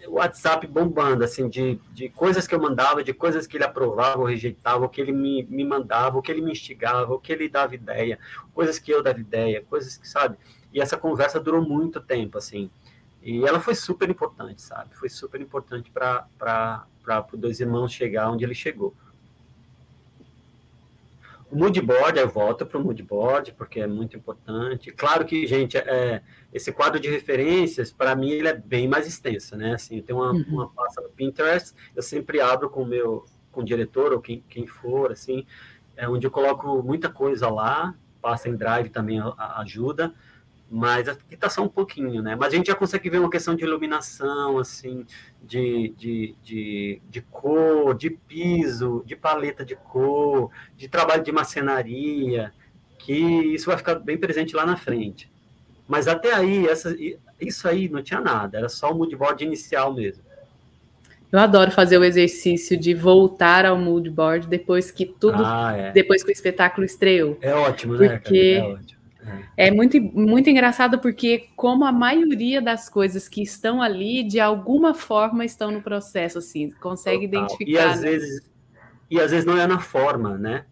[0.07, 4.19] o WhatsApp bombando, assim, de, de coisas que eu mandava, de coisas que ele aprovava
[4.19, 7.33] ou rejeitava, o que ele me, me mandava, o que ele me instigava, o que
[7.33, 8.17] ele dava ideia,
[8.53, 10.37] coisas que eu dava ideia, coisas que, sabe?
[10.73, 12.69] E essa conversa durou muito tempo, assim.
[13.21, 14.95] E ela foi super importante, sabe?
[14.95, 16.85] Foi super importante para
[17.33, 18.93] os dois irmãos chegar onde ele chegou.
[21.51, 24.91] O moodboard, eu volto para o moodboard, porque é muito importante.
[24.91, 29.55] Claro que, gente, é, esse quadro de referências, para mim, ele é bem mais extenso,
[29.55, 29.75] né?
[29.75, 30.45] Assim, eu tenho uma, uhum.
[30.49, 34.43] uma pasta no Pinterest, eu sempre abro com o meu com o diretor ou quem,
[34.49, 35.45] quem for, assim,
[35.95, 40.13] é onde eu coloco muita coisa lá, passa em Drive também ajuda,
[40.69, 42.35] mas aqui está só um pouquinho, né?
[42.35, 45.05] Mas a gente já consegue ver uma questão de iluminação, assim,
[45.43, 52.51] de, de, de, de cor, de piso, de paleta de cor, de trabalho de marcenaria,
[52.97, 55.31] que isso vai ficar bem presente lá na frente.
[55.87, 56.95] Mas até aí, essa,
[57.39, 60.23] isso aí não tinha nada, era só o moodboard inicial mesmo.
[61.31, 65.91] Eu adoro fazer o exercício de voltar ao moodboard depois que tudo, ah, é.
[65.91, 67.37] depois que o espetáculo estreou.
[67.41, 68.17] É ótimo, né?
[68.17, 68.94] Porque é ótimo
[69.57, 74.93] é muito, muito engraçado porque, como a maioria das coisas que estão ali, de alguma
[74.93, 77.43] forma estão no processo, assim, consegue Total.
[77.43, 77.71] identificar.
[77.71, 78.09] E às, né?
[78.09, 78.51] vezes,
[79.09, 80.65] e às vezes não é na forma, né?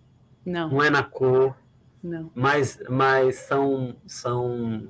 [0.45, 0.69] Não.
[0.69, 1.55] Não é na cor.
[2.03, 2.31] Não.
[2.35, 3.95] Mas, mas são.
[4.05, 4.87] são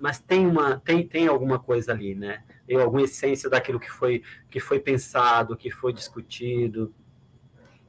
[0.00, 2.42] mas tem, uma, tem, tem alguma coisa ali, né?
[2.66, 6.94] Tem alguma essência daquilo que foi, que foi pensado, que foi discutido.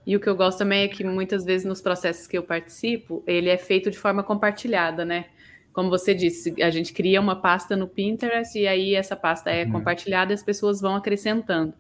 [0.06, 3.24] E o que eu gosto também é que muitas vezes nos processos que eu participo,
[3.26, 5.26] ele é feito de forma compartilhada, né?
[5.74, 9.66] Como você disse, a gente cria uma pasta no Pinterest e aí essa pasta é
[9.66, 9.74] uhum.
[9.74, 11.74] compartilhada e as pessoas vão acrescentando.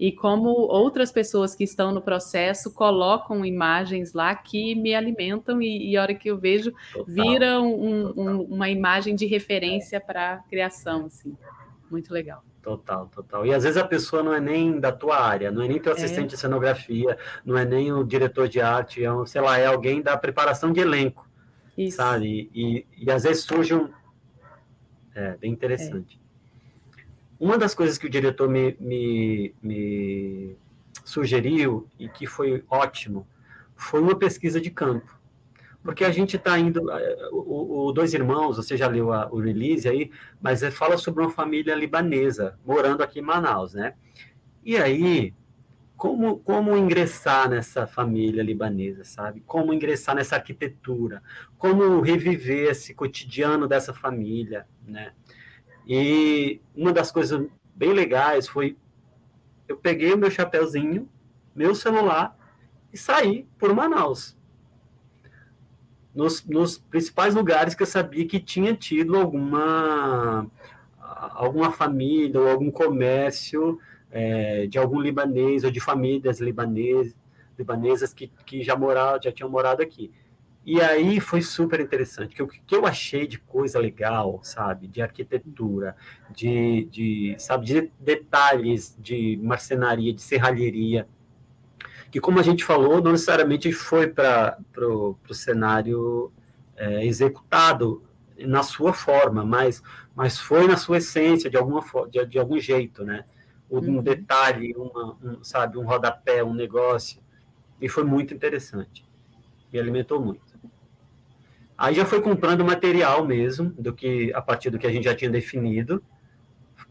[0.00, 5.90] E como outras pessoas que estão no processo colocam imagens lá que me alimentam e,
[5.90, 7.14] e a hora que eu vejo, Total.
[7.14, 11.36] vira um, um, uma imagem de referência para a criação, assim.
[11.90, 12.42] Muito legal.
[12.62, 13.44] Total, total.
[13.44, 15.92] E às vezes a pessoa não é nem da tua área, não é nem teu
[15.92, 15.96] é.
[15.96, 16.28] assistente é.
[16.28, 20.00] de cenografia, não é nem o diretor de arte, é um, sei lá, é alguém
[20.00, 21.28] da preparação de elenco,
[21.76, 21.96] Isso.
[21.96, 22.48] sabe?
[22.54, 23.90] E, e, e às vezes surge um...
[25.14, 26.18] É, bem interessante.
[26.96, 27.02] É.
[27.38, 30.56] Uma das coisas que o diretor me, me, me
[31.04, 33.26] sugeriu e que foi ótimo
[33.74, 35.20] foi uma pesquisa de campo
[35.82, 36.90] porque a gente está indo.
[36.90, 40.10] Eh, o, o, Dois Irmãos, você já leu a, o release aí,
[40.40, 43.94] mas é, fala sobre uma família libanesa morando aqui em Manaus, né?
[44.64, 45.34] E aí,
[45.96, 49.40] como, como ingressar nessa família libanesa, sabe?
[49.46, 51.22] Como ingressar nessa arquitetura?
[51.58, 55.12] Como reviver esse cotidiano dessa família, né?
[55.86, 57.44] E uma das coisas
[57.74, 58.76] bem legais foi
[59.66, 61.08] eu peguei o meu chapéuzinho,
[61.54, 62.36] meu celular
[62.92, 64.36] e saí por Manaus
[66.14, 70.46] nos, nos principais lugares que eu sabia que tinha tido alguma
[71.34, 73.78] alguma família ou algum comércio
[74.10, 77.14] é, de algum libanês ou de famílias libanesas,
[77.58, 80.10] libanesas que, que já moraram, já tinham morado aqui.
[80.64, 85.02] E aí foi super interessante, que o que eu achei de coisa legal, sabe, de
[85.02, 85.96] arquitetura,
[86.30, 91.08] de, de sabe, de detalhes de marcenaria, de serralheria,
[92.12, 96.30] que, como a gente falou, não necessariamente foi para o cenário
[96.76, 98.02] é, executado
[98.38, 99.82] na sua forma, mas,
[100.14, 103.24] mas foi na sua essência, de, alguma, de, de algum jeito, né?
[103.70, 104.02] Um uhum.
[104.02, 107.22] detalhe, uma, um, sabe, um rodapé, um negócio.
[107.80, 109.08] E foi muito interessante.
[109.72, 110.52] Me alimentou muito.
[111.78, 115.14] Aí já foi comprando material mesmo, do que a partir do que a gente já
[115.14, 116.02] tinha definido,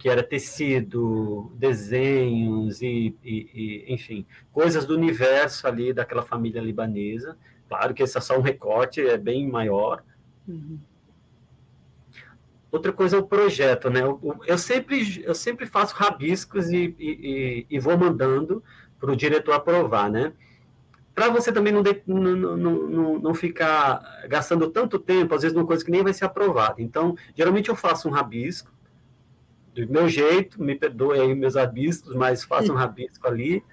[0.01, 7.37] que era tecido, desenhos e, e, e, enfim, coisas do universo ali daquela família libanesa.
[7.69, 10.03] Claro que esse é só um recorte, é bem maior.
[10.47, 10.79] Uhum.
[12.71, 14.01] Outra coisa é o projeto, né?
[14.01, 18.63] Eu, eu, sempre, eu sempre faço rabiscos e, e, e vou mandando
[18.99, 20.33] para o diretor aprovar, né?
[21.13, 25.67] Para você também não, de, não, não, não, ficar gastando tanto tempo, às vezes, numa
[25.67, 26.81] coisa que nem vai ser aprovada.
[26.81, 28.71] Então, geralmente eu faço um rabisco,
[29.73, 33.63] do meu jeito, me perdoe aí meus rabiscos, mas faço um rabisco ali,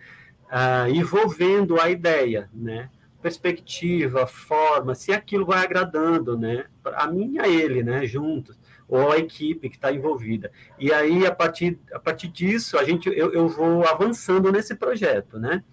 [0.47, 2.91] uh, e vou vendo a ideia, né?
[3.21, 6.67] Perspectiva, forma, se aquilo vai agradando, né?
[6.95, 8.07] A mim e a ele, né?
[8.07, 10.53] Juntos, ou a equipe que está envolvida.
[10.79, 15.39] E aí, a partir, a partir disso, a gente, eu, eu vou avançando nesse projeto,
[15.39, 15.65] né?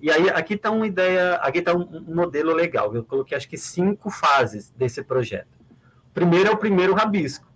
[0.00, 2.94] E aí, aqui está uma ideia, aqui está um, um modelo legal.
[2.94, 5.60] Eu coloquei, acho que, cinco fases desse projeto.
[6.14, 7.51] Primeiro é o primeiro rabisco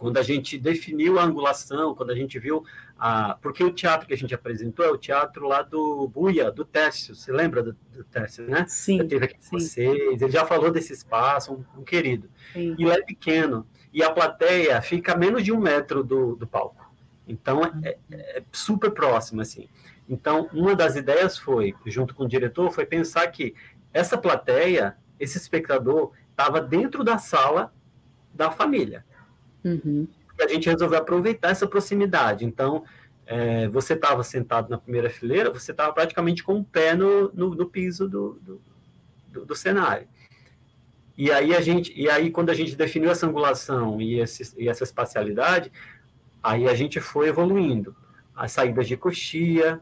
[0.00, 2.64] quando a gente definiu a angulação, quando a gente viu
[2.98, 3.34] a.
[3.34, 7.14] Porque o teatro que a gente apresentou é o teatro lá do Buia, do Tércio.
[7.14, 8.64] Você lembra do, do Tércio, né?
[8.66, 9.00] Sim.
[9.00, 12.30] Eu teve aqui com vocês, ele já falou desse espaço, um, um querido.
[12.54, 12.74] Sim.
[12.78, 13.66] E lá é pequeno.
[13.92, 16.90] E a plateia fica a menos de um metro do, do palco.
[17.28, 19.68] Então é, é, é super próximo, assim.
[20.08, 23.54] Então, uma das ideias foi, junto com o diretor, foi pensar que
[23.92, 27.70] essa plateia, esse espectador, estava dentro da sala
[28.32, 29.04] da família.
[29.64, 30.06] Uhum.
[30.40, 32.44] A gente resolveu aproveitar essa proximidade.
[32.44, 32.84] Então,
[33.30, 37.54] é, você estava sentado na primeira fileira, você estava praticamente com o pé no, no,
[37.54, 38.60] no piso do, do,
[39.28, 40.08] do, do, cenário.
[41.16, 44.68] E aí a gente, e aí quando a gente definiu essa angulação e, esse, e
[44.68, 45.70] essa espacialidade,
[46.42, 47.94] aí a gente foi evoluindo.
[48.34, 49.80] As saídas de coxia,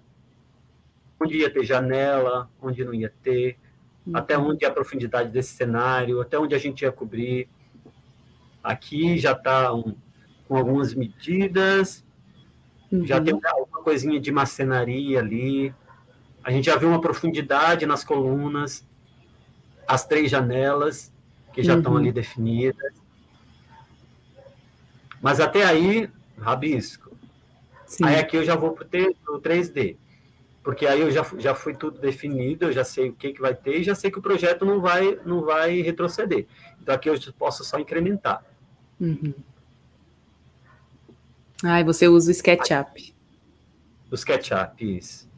[1.18, 3.56] onde ia ter janela, onde não ia ter,
[4.06, 4.14] uhum.
[4.14, 7.48] até onde a profundidade desse cenário, até onde a gente ia cobrir.
[8.62, 9.94] Aqui já está um,
[10.46, 12.04] com algumas medidas,
[12.90, 13.06] uhum.
[13.06, 15.74] já tem uma coisinha de macenaria ali.
[16.42, 18.86] A gente já viu uma profundidade nas colunas,
[19.86, 21.12] as três janelas
[21.52, 21.78] que já uhum.
[21.78, 22.92] estão ali definidas.
[25.20, 26.08] Mas até aí,
[26.38, 27.16] rabisco.
[27.86, 28.04] Sim.
[28.04, 29.96] Aí aqui eu já vou para o 3D.
[30.62, 33.54] Porque aí eu já, já fui tudo definido, eu já sei o que, que vai
[33.54, 36.46] ter e já sei que o projeto não vai, não vai retroceder.
[36.88, 38.42] Então aqui eu posso só incrementar.
[38.98, 39.34] Uhum.
[41.62, 43.14] Ah, e você usa o SketchUp.
[44.10, 45.28] O SketchUp, isso.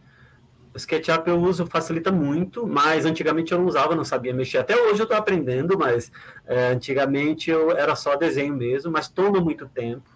[0.73, 4.59] O SketchUp eu uso, facilita muito, mas antigamente eu não usava, não sabia mexer.
[4.59, 6.13] Até hoje eu estou aprendendo, mas
[6.47, 10.09] é, antigamente eu era só desenho mesmo, mas toma muito tempo.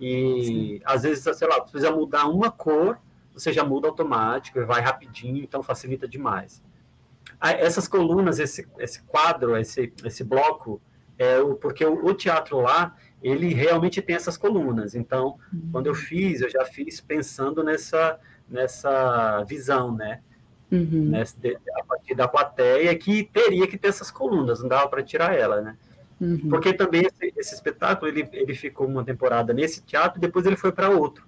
[0.00, 0.80] E Sim.
[0.84, 2.98] às vezes, sei lá, precisa mudar uma cor,
[3.32, 6.60] você já muda automático vai rapidinho, então facilita demais.
[7.40, 10.80] Essas colunas, esse, esse quadro, esse, esse bloco,
[11.18, 14.94] é, o, porque o, o, teatro lá, ele realmente tem essas colunas.
[14.94, 15.68] Então, uhum.
[15.72, 18.18] quando eu fiz, eu já fiz pensando nessa,
[18.48, 20.20] nessa visão, né?
[20.70, 21.08] Uhum.
[21.10, 21.36] Nessa,
[21.78, 25.60] a partir da plateia, que teria que ter essas colunas, não dava para tirar ela,
[25.60, 25.76] né?
[26.20, 26.50] Uhum.
[26.50, 30.56] Porque também esse, esse, espetáculo, ele, ele ficou uma temporada nesse teatro, e depois ele
[30.56, 31.24] foi para outro.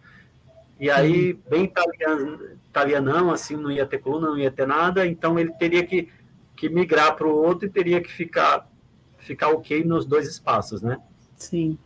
[0.82, 5.38] E aí, bem italiano, italianão, assim, não ia ter coluna, não ia ter nada, então
[5.38, 6.12] ele teria que,
[6.56, 8.68] que migrar para o outro e teria que ficar
[9.16, 10.98] ficar ok nos dois espaços, né?
[11.36, 11.78] Sim.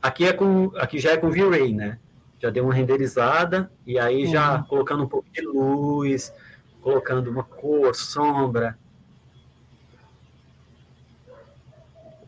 [0.00, 1.98] Aqui, é com, aqui já é com V-Ray, né?
[2.38, 4.30] Já deu uma renderizada, e aí uhum.
[4.30, 6.32] já colocando um pouco de luz,
[6.80, 8.78] colocando uma cor, sombra.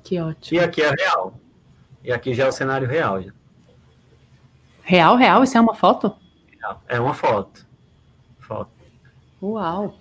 [0.02, 0.60] Que ótimo.
[0.60, 1.40] E aqui é real.
[2.02, 3.22] E aqui já é o cenário real.
[3.22, 3.35] Já.
[4.86, 5.42] Real, real?
[5.42, 6.14] Isso é uma foto?
[6.88, 7.66] É uma foto.
[8.38, 8.70] Foto.
[9.42, 9.98] Uau!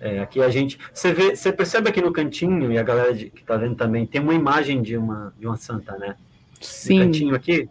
[0.00, 0.78] É, aqui a gente.
[0.90, 4.06] Você, vê, você percebe aqui no cantinho, e a galera de, que está vendo também,
[4.06, 6.16] tem uma imagem de uma, de uma santa, né?
[6.58, 6.98] Sim.
[6.98, 7.68] No cantinho aqui.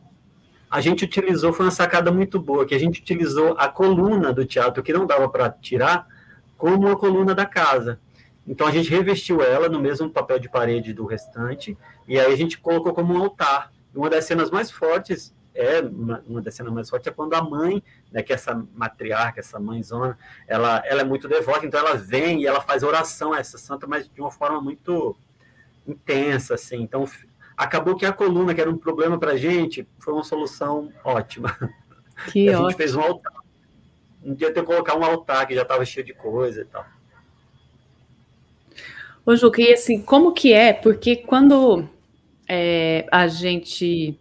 [0.70, 4.46] A gente utilizou, foi uma sacada muito boa, que a gente utilizou a coluna do
[4.46, 6.06] teatro, que não dava para tirar,
[6.60, 8.00] como a coluna da casa.
[8.48, 11.76] Então a gente revestiu ela no mesmo papel de parede do restante,
[12.08, 13.72] e aí a gente colocou como um altar.
[13.96, 17.42] Uma das cenas mais fortes é uma, uma das cenas mais fortes é quando a
[17.42, 20.18] mãe, né, que é essa matriarca, essa mãezona,
[20.48, 23.88] ela, ela é muito devota, então ela vem e ela faz oração a essa santa,
[23.88, 25.18] mas de uma forma muito
[25.88, 26.82] intensa, assim.
[26.82, 27.06] Então,
[27.56, 31.58] acabou que a coluna, que era um problema para a gente, foi uma solução ótima.
[32.32, 32.70] Que a ótimo.
[32.70, 33.34] gente fez um altar.
[34.24, 36.86] Um dia ter que colocar um altar que já estava cheio de coisa e tal.
[39.26, 40.72] Ô, Juca, e assim, como que é?
[40.72, 41.88] Porque quando
[42.48, 44.18] é, a gente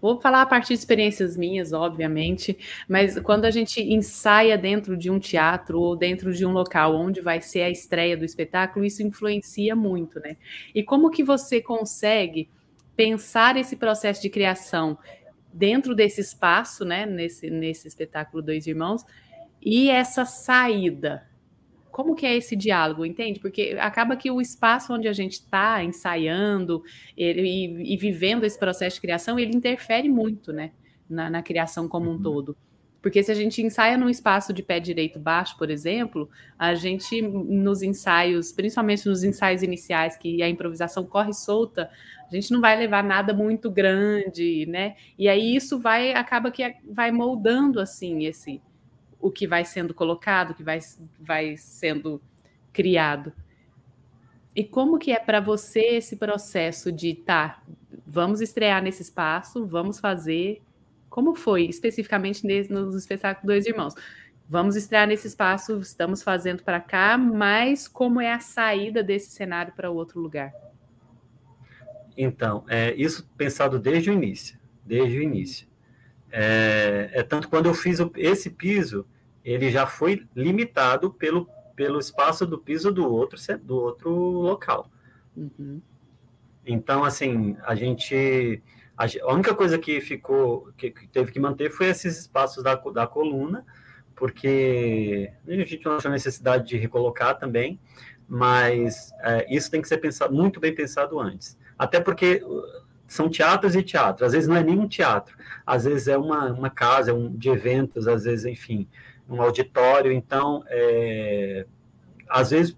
[0.00, 2.56] Vou falar a partir de experiências minhas, obviamente,
[2.88, 7.20] mas quando a gente ensaia dentro de um teatro ou dentro de um local onde
[7.20, 10.36] vai ser a estreia do espetáculo, isso influencia muito, né?
[10.74, 12.48] E como que você consegue
[12.96, 14.98] pensar esse processo de criação
[15.52, 19.04] dentro desse espaço, né, nesse, nesse espetáculo Dois Irmãos,
[19.60, 21.26] e essa saída
[21.96, 23.40] como que é esse diálogo, entende?
[23.40, 26.84] Porque acaba que o espaço onde a gente está ensaiando
[27.16, 30.72] e, e, vivendo esse processo de criação, ele interfere muito, né,
[31.08, 32.22] na, na criação como um uhum.
[32.22, 32.56] todo.
[33.00, 36.28] Porque se a gente ensaia num espaço de pé direito baixo, por exemplo,
[36.58, 41.88] a gente nos ensaios, principalmente nos ensaios iniciais, que a improvisação corre solta,
[42.30, 44.96] a gente não vai levar nada muito grande, né?
[45.18, 48.60] E aí isso vai acaba que vai moldando assim esse
[49.26, 50.78] o que vai sendo colocado, o que vai,
[51.18, 52.22] vai sendo
[52.72, 53.32] criado.
[54.54, 57.60] E como que é para você esse processo de tá,
[58.06, 60.62] vamos estrear nesse espaço, vamos fazer.
[61.10, 63.94] Como foi especificamente nos espetáculos Dois Irmãos?
[64.48, 69.72] Vamos estrear nesse espaço, estamos fazendo para cá, mas como é a saída desse cenário
[69.74, 70.52] para outro lugar?
[72.16, 75.66] Então, é, isso pensado desde o início, desde o início.
[76.30, 79.06] É, é tanto quando eu fiz esse piso,
[79.46, 84.90] ele já foi limitado pelo, pelo espaço do piso do outro, do outro local.
[85.36, 85.80] Uhum.
[86.66, 88.60] Então, assim, a gente.
[88.96, 93.06] A, única coisa que ficou, que, que, teve que manter foi esses espaços da, da
[93.06, 93.64] coluna,
[94.16, 97.78] porque a gente não achou necessidade de recolocar também,
[98.26, 101.56] mas é, isso tem que ser pensado, muito bem pensado antes.
[101.78, 102.62] Até porque uh,
[103.06, 106.50] são teatros e teatros, às vezes não é nem um teatro, às vezes é uma,
[106.50, 108.88] uma casa, é um de eventos, às vezes, enfim,
[109.28, 111.66] um auditório, então, é,
[112.28, 112.76] às vezes,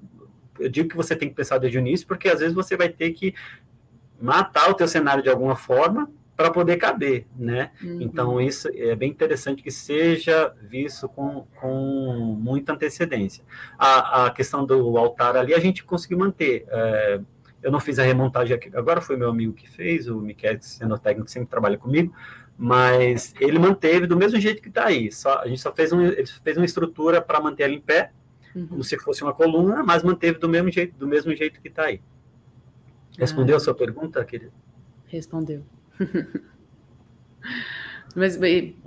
[0.58, 2.88] eu digo que você tem que pensar desde o início, porque às vezes você vai
[2.88, 3.34] ter que
[4.20, 7.72] matar o teu cenário de alguma forma para poder caber, né?
[7.82, 8.00] Uhum.
[8.00, 13.44] Então, isso é bem interessante que seja visto com, com muita antecedência.
[13.76, 16.64] A, a questão do altar ali, a gente conseguiu manter.
[16.68, 17.20] É,
[17.60, 20.96] eu não fiz a remontagem aqui, agora foi meu amigo que fez, o Miquel, sendo
[20.96, 22.14] técnico, sempre trabalha comigo,
[22.58, 25.12] mas ele manteve do mesmo jeito que está aí.
[25.12, 28.10] Só, a gente só fez, um, ele fez uma estrutura para manter ela em pé,
[28.54, 28.66] uhum.
[28.66, 31.84] como se fosse uma coluna, mas manteve do mesmo jeito, do mesmo jeito que está
[31.84, 32.00] aí.
[33.16, 33.58] Respondeu ah.
[33.58, 34.52] a sua pergunta, querido?
[35.06, 35.64] Respondeu.
[38.14, 38.38] Mas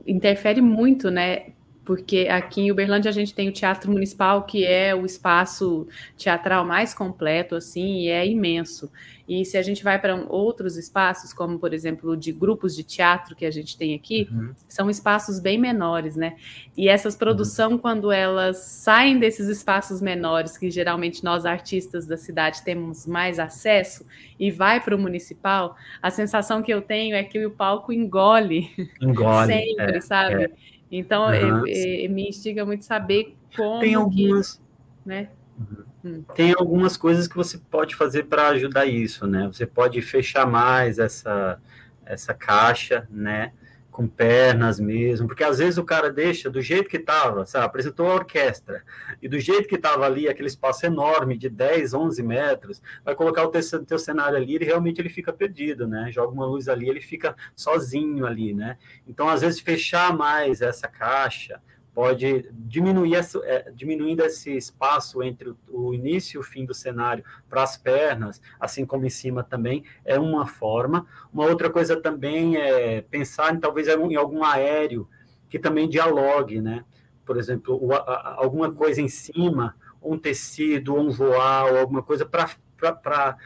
[0.06, 1.54] interfere muito, né?
[1.84, 5.88] Porque aqui em Uberlândia a gente tem o Teatro Municipal, que é o espaço
[6.18, 8.92] teatral mais completo, assim, e é imenso.
[9.28, 13.34] E se a gente vai para outros espaços, como por exemplo de grupos de teatro
[13.34, 14.54] que a gente tem aqui, uhum.
[14.68, 16.36] são espaços bem menores, né?
[16.76, 17.78] E essas produções, uhum.
[17.78, 24.06] quando elas saem desses espaços menores, que geralmente nós artistas da cidade temos mais acesso,
[24.38, 28.70] e vai para o municipal, a sensação que eu tenho é que o palco engole,
[29.00, 30.44] engole sempre, é, sabe?
[30.44, 30.52] É.
[30.92, 31.66] Então, uhum.
[31.66, 33.80] é, é, me instiga muito saber como.
[33.80, 34.56] Tem algumas.
[34.56, 34.62] Que,
[35.10, 35.30] né?
[35.58, 35.92] Uhum.
[36.04, 36.24] Hum.
[36.36, 39.48] Tem algumas coisas que você pode fazer para ajudar isso, né?
[39.48, 41.60] Você pode fechar mais essa,
[42.06, 43.54] essa caixa, né?
[43.92, 47.66] Com pernas mesmo, porque às vezes o cara deixa do jeito que estava, sabe?
[47.66, 48.84] Apresentou a orquestra,
[49.22, 53.44] e do jeito que estava ali, aquele espaço enorme de 10, 11 metros, vai colocar
[53.44, 56.10] o teu, teu cenário ali e realmente ele fica perdido, né?
[56.10, 58.78] Joga uma luz ali, ele fica sozinho ali, né?
[59.06, 61.62] Então, às vezes, fechar mais essa caixa,
[61.94, 67.24] pode diminuir essa, é, diminuindo esse espaço entre o, início e o fim do cenário
[67.50, 71.06] para as pernas, assim como em cima também, é uma forma.
[71.34, 75.08] Uma outra coisa também é pensar em talvez em algum aéreo
[75.50, 76.86] que também dialogue, né?
[77.26, 83.38] Por exemplo, o, a, alguma coisa em cima, um tecido, um voal, alguma coisa para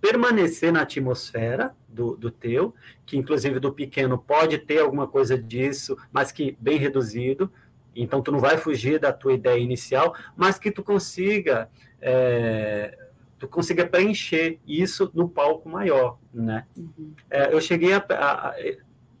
[0.00, 2.74] permanecer na atmosfera do, do teu,
[3.06, 7.50] que inclusive do pequeno pode ter alguma coisa disso, mas que bem reduzido,
[7.94, 11.68] então, tu não vai fugir da tua ideia inicial, mas que tu consiga,
[12.00, 12.96] é,
[13.38, 16.66] tu consiga preencher isso no palco maior, né?
[16.76, 17.12] Uhum.
[17.30, 18.54] É, eu cheguei a, a, a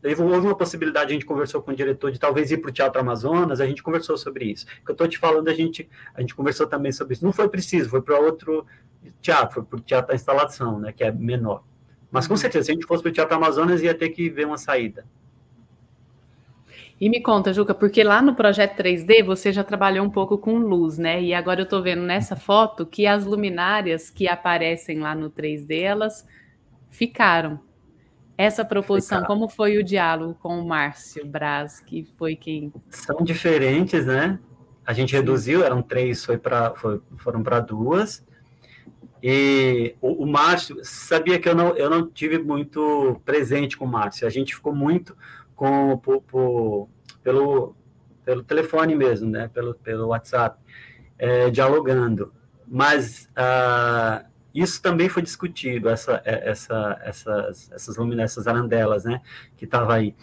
[0.06, 3.00] houve uma possibilidade, a gente conversou com o diretor de talvez ir para o Teatro
[3.00, 4.66] Amazonas, a gente conversou sobre isso.
[4.82, 7.24] O que eu estou te falando, a gente, a gente conversou também sobre isso.
[7.24, 8.66] Não foi preciso, foi para outro
[9.22, 11.64] teatro, foi para o Teatro da Instalação, né, que é menor.
[12.10, 12.38] Mas com uhum.
[12.38, 15.06] certeza, se a gente fosse para o Teatro Amazonas, ia ter que ver uma saída.
[17.00, 20.58] E me conta, Juca, porque lá no projeto 3D você já trabalhou um pouco com
[20.58, 21.20] luz, né?
[21.20, 25.80] E agora eu estou vendo nessa foto que as luminárias que aparecem lá no 3D,
[25.80, 26.26] elas
[26.90, 27.60] ficaram.
[28.36, 29.40] Essa proposição, ficaram.
[29.40, 32.72] como foi o diálogo com o Márcio Braz, que foi quem.
[32.90, 34.38] São diferentes, né?
[34.86, 35.16] A gente Sim.
[35.16, 38.24] reduziu, eram três, foi pra, foi, foram para duas.
[39.22, 43.88] E o, o, Márcio, sabia que eu não, eu não tive muito presente com o
[43.88, 45.16] Márcio, a gente ficou muito
[45.54, 46.88] com, por, por,
[47.22, 47.76] pelo,
[48.24, 49.48] pelo telefone mesmo, né?
[49.52, 50.58] pelo, pelo WhatsApp,
[51.18, 52.32] é, dialogando.
[52.66, 54.24] Mas ah,
[54.54, 59.20] isso também foi discutido, essa, é, essa, essas, essas luminescências arandelas, né?
[59.56, 60.14] Que estava aí.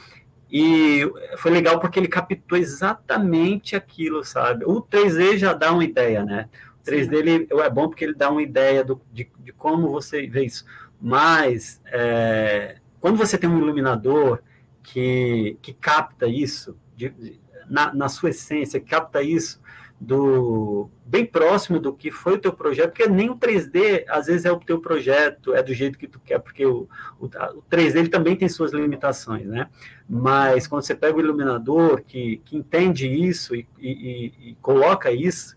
[0.51, 4.65] E foi legal porque ele captou exatamente aquilo, sabe?
[4.65, 6.49] O 3D já dá uma ideia, né?
[6.81, 10.27] O 3D ele, é bom porque ele dá uma ideia do, de, de como você
[10.27, 10.65] vê isso.
[10.99, 14.39] Mas é, quando você tem um iluminador
[14.83, 17.39] que, que capta isso, de,
[17.69, 19.61] na, na sua essência, capta isso
[20.01, 24.45] do bem próximo do que foi o teu projeto, porque nem o 3D às vezes
[24.45, 26.89] é o teu projeto, é do jeito que tu quer, porque o,
[27.19, 29.69] o, o 3D ele também tem suas limitações, né?
[30.09, 35.55] Mas quando você pega o iluminador que, que entende isso e, e, e coloca isso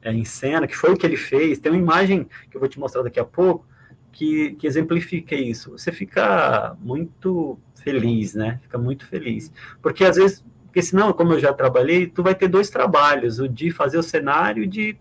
[0.00, 2.68] é, em cena, que foi o que ele fez, tem uma imagem que eu vou
[2.70, 3.66] te mostrar daqui a pouco
[4.10, 5.72] que, que exemplifica isso.
[5.72, 8.58] Você fica muito feliz, né?
[8.62, 12.48] Fica muito feliz, porque às vezes porque senão, como eu já trabalhei, tu vai ter
[12.48, 14.96] dois trabalhos, o de fazer o cenário e de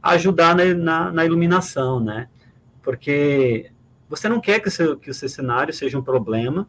[0.00, 2.28] ajudar na, na, na, iluminação, né?
[2.80, 3.72] Porque
[4.08, 6.68] você não quer que o, seu, que o seu cenário seja um problema,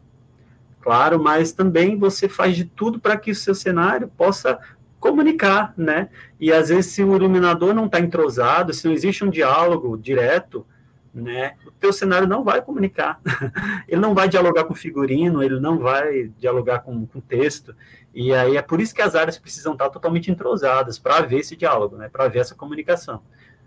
[0.80, 4.58] claro, mas também você faz de tudo para que o seu cenário possa
[4.98, 6.08] comunicar, né?
[6.40, 10.66] E às vezes se o iluminador não está entrosado, se não existe um diálogo direto,
[11.12, 11.56] né?
[11.66, 13.20] O teu cenário não vai comunicar.
[13.88, 17.74] ele não vai dialogar com figurino, ele não vai dialogar com, com texto.
[18.14, 21.56] E aí é por isso que as áreas precisam estar totalmente entrosadas para ver esse
[21.56, 22.08] diálogo, né?
[22.08, 23.22] Para ver essa comunicação.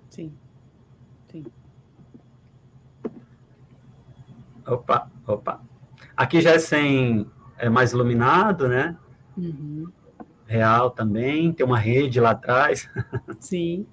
[0.10, 0.34] Sim.
[1.32, 1.46] Sim.
[4.66, 5.62] Opa, opa.
[6.16, 8.96] Aqui já é sem é mais iluminado, né?
[9.38, 9.88] Uhum.
[10.46, 12.90] Real também, tem uma rede lá atrás.
[13.40, 13.88] Sim.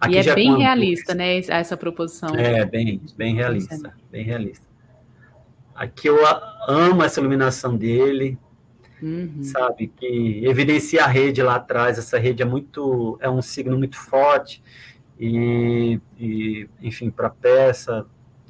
[0.00, 2.34] Aqui e é bem realista, né, essa proposição.
[2.34, 4.64] É, bem, bem realista, bem realista.
[5.74, 6.18] Aqui eu
[6.66, 8.38] amo essa iluminação dele,
[9.02, 9.42] uhum.
[9.42, 13.96] sabe, que evidencia a rede lá atrás, essa rede é muito, é um signo muito
[13.96, 14.62] forte,
[15.18, 18.06] e, e enfim, para a peça,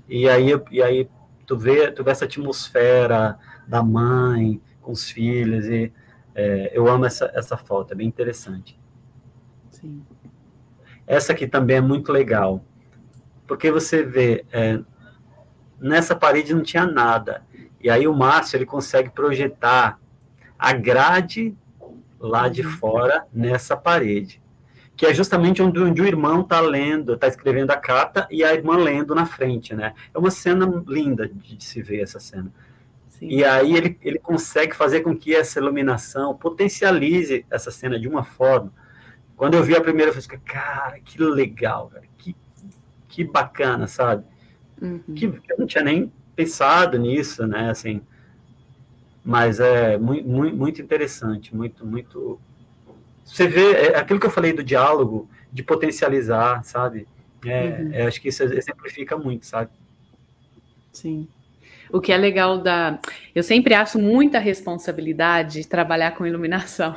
[0.09, 1.09] e aí, e aí
[1.47, 3.37] tu vê, tu vê essa atmosfera
[3.67, 5.93] da mãe com os filhos, e
[6.33, 8.79] é, eu amo essa, essa foto, é bem interessante.
[9.69, 10.03] Sim.
[11.11, 12.65] Essa aqui também é muito legal,
[13.45, 14.79] porque você vê, é,
[15.81, 17.43] nessa parede não tinha nada,
[17.81, 19.99] e aí o Márcio ele consegue projetar
[20.57, 21.53] a grade
[22.17, 22.71] lá de uhum.
[22.71, 24.41] fora nessa parede,
[24.97, 28.55] que é justamente onde, onde o irmão está lendo, está escrevendo a carta e a
[28.55, 29.95] irmã lendo na frente, né?
[30.15, 32.53] É uma cena linda de, de se ver essa cena.
[33.09, 33.27] Sim.
[33.27, 38.23] E aí ele, ele consegue fazer com que essa iluminação potencialize essa cena de uma
[38.23, 38.73] forma
[39.41, 42.37] quando eu vi a primeira vez, cara, que legal, cara, que,
[43.09, 44.23] que bacana, sabe?
[44.83, 45.15] Uhum.
[45.17, 47.71] Que eu não tinha nem pensado nisso, né?
[47.71, 48.03] Assim,
[49.25, 52.39] mas é muito, muito interessante, muito, muito.
[53.25, 57.09] Você vê, é aquilo que eu falei do diálogo, de potencializar, sabe?
[57.43, 57.91] É, uhum.
[57.95, 59.71] é, acho que isso exemplifica muito, sabe?
[60.93, 61.27] Sim.
[61.91, 62.99] O que é legal da.
[63.35, 66.95] Eu sempre acho muita responsabilidade trabalhar com iluminação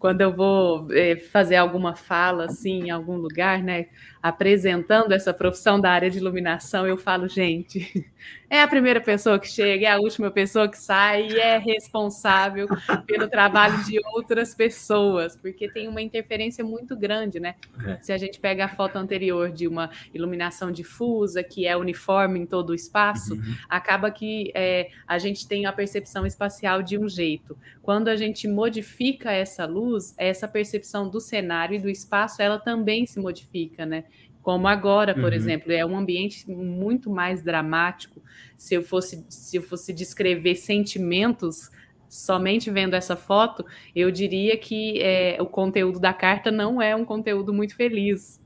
[0.00, 3.86] quando eu vou é, fazer alguma fala assim em algum lugar, né,
[4.22, 8.06] apresentando essa profissão da área de iluminação, eu falo, gente,
[8.48, 12.66] é a primeira pessoa que chega, é a última pessoa que sai e é responsável
[13.06, 17.54] pelo trabalho de outras pessoas, porque tem uma interferência muito grande, né?
[17.86, 17.98] É.
[18.00, 22.46] Se a gente pega a foto anterior de uma iluminação difusa, que é uniforme em
[22.46, 23.54] todo o espaço, uhum.
[23.68, 27.56] acaba que é, a gente tem a percepção espacial de um jeito.
[27.82, 33.06] Quando a gente modifica essa luz, essa percepção do cenário e do espaço, ela também
[33.06, 34.04] se modifica, né?
[34.42, 35.32] Como agora, por uhum.
[35.32, 38.22] exemplo, é um ambiente muito mais dramático.
[38.56, 41.70] Se eu fosse, se eu fosse descrever sentimentos
[42.08, 43.64] somente vendo essa foto,
[43.94, 48.40] eu diria que é, o conteúdo da carta não é um conteúdo muito feliz.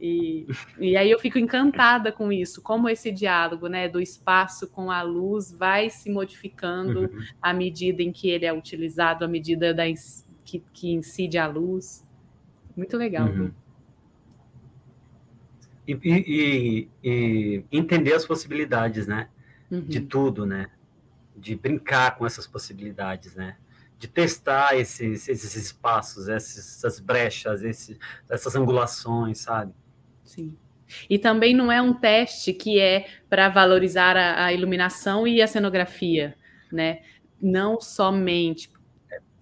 [0.00, 0.46] E,
[0.80, 5.02] e aí eu fico encantada com isso, como esse diálogo né, do espaço com a
[5.02, 7.24] luz vai se modificando uhum.
[7.40, 9.84] à medida em que ele é utilizado, à medida da,
[10.54, 12.06] que, que incide a luz.
[12.76, 13.26] Muito legal.
[13.26, 13.50] Uhum.
[15.86, 19.28] E, e, e, entender as possibilidades, né?
[19.70, 19.82] Uhum.
[19.82, 20.70] De tudo, né?
[21.36, 23.56] De brincar com essas possibilidades, né?
[23.98, 27.98] De testar esses, esses espaços, essas brechas, esses,
[28.28, 29.72] essas angulações, sabe?
[30.24, 30.56] Sim.
[31.08, 35.46] E também não é um teste que é para valorizar a, a, iluminação e a
[35.46, 36.36] cenografia,
[36.70, 37.02] né?
[37.40, 38.68] Não somente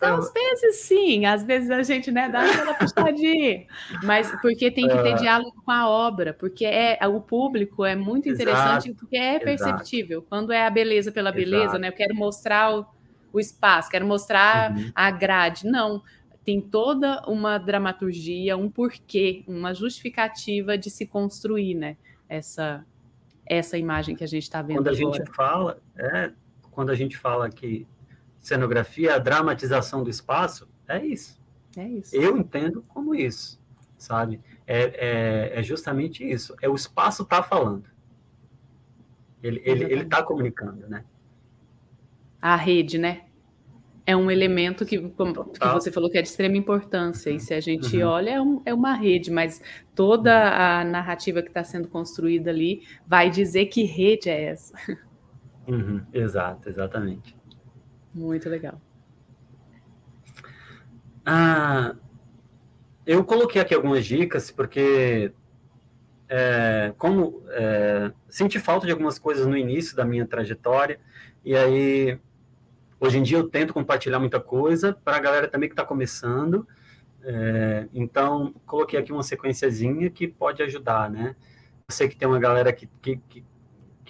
[0.02, 3.66] às vezes sim, às vezes a gente né, dá aquela puxadinha,
[4.02, 5.14] mas porque tem que ter é.
[5.14, 10.18] diálogo com a obra, porque é, o público é muito interessante, exato, porque é perceptível.
[10.18, 10.28] Exato.
[10.28, 11.78] Quando é a beleza pela beleza, exato.
[11.78, 11.88] né?
[11.88, 12.86] Eu quero mostrar o,
[13.32, 14.90] o espaço, quero mostrar uhum.
[14.94, 15.66] a grade.
[15.66, 16.02] Não,
[16.44, 21.96] tem toda uma dramaturgia, um porquê, uma justificativa de se construir, né?
[22.28, 22.84] Essa,
[23.46, 24.78] essa imagem que a gente está vendo.
[24.78, 25.18] Quando a agora.
[25.18, 26.32] gente fala, é,
[26.70, 27.86] quando a gente fala que
[28.42, 31.40] cenografia, a dramatização do espaço, é isso.
[31.76, 32.14] É isso.
[32.14, 33.58] Eu entendo como isso,
[33.96, 34.40] sabe?
[34.66, 34.82] É,
[35.54, 36.54] é, é justamente isso.
[36.60, 37.88] É o espaço tá falando.
[39.42, 41.04] Ele ele ele está comunicando, né?
[42.40, 43.22] A rede, né?
[44.06, 47.54] é um elemento que, como, que você falou que é de extrema importância, e se
[47.54, 48.08] a gente uhum.
[48.08, 49.62] olha, é, um, é, uma rede, mas
[49.94, 54.74] toda a narrativa que está sendo construída ali vai dizer que rede é essa.
[55.68, 56.02] Uhum.
[56.12, 57.36] Exato, exatamente.
[58.14, 58.80] Muito legal.
[61.24, 61.94] Ah,
[63.06, 65.32] eu coloquei aqui algumas dicas, porque
[66.28, 71.00] é, como é, senti falta de algumas coisas no início da minha trajetória,
[71.44, 72.18] e aí
[73.02, 76.64] Hoje em dia eu tento compartilhar muita coisa para a galera também que está começando.
[77.24, 81.34] É, então, coloquei aqui uma sequenciazinha que pode ajudar, né?
[81.88, 83.44] Eu sei que tem uma galera que, que, que,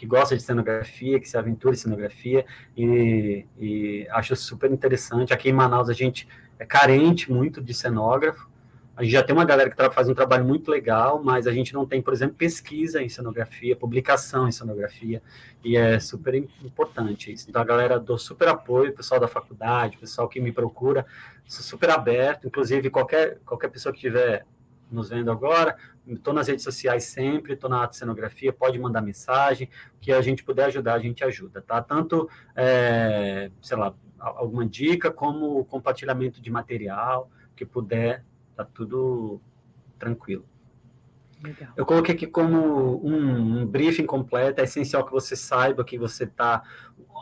[0.03, 2.45] que gosta de cenografia, que se aventura em cenografia,
[2.77, 5.33] e, e acho super interessante.
[5.33, 6.27] Aqui em Manaus a gente
[6.59, 8.51] é carente muito de cenógrafo,
[8.97, 11.73] a gente já tem uma galera que faz um trabalho muito legal, mas a gente
[11.73, 15.23] não tem, por exemplo, pesquisa em cenografia, publicação em cenografia,
[15.65, 17.49] e é super importante isso.
[17.49, 21.07] Então, a galera dou super apoio, o pessoal da faculdade, o pessoal que me procura,
[21.47, 24.45] super aberto, inclusive qualquer, qualquer pessoa que estiver
[24.91, 25.77] nos vendo agora,
[26.07, 29.69] estou nas redes sociais sempre, estou na cenografia, pode mandar mensagem,
[30.01, 31.81] que a gente puder ajudar, a gente ajuda, tá?
[31.81, 38.25] Tanto, é, sei lá, alguma dica, como compartilhamento de material, que puder,
[38.57, 39.41] tá tudo
[39.99, 40.45] tranquilo.
[41.43, 41.73] Legal.
[41.77, 46.23] Eu coloquei aqui como um, um, briefing completo, é essencial que você saiba que você
[46.25, 46.63] está,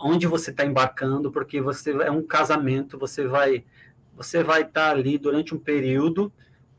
[0.05, 3.65] onde você está embarcando, porque você é um casamento, você vai
[4.15, 6.31] você vai estar tá ali durante um período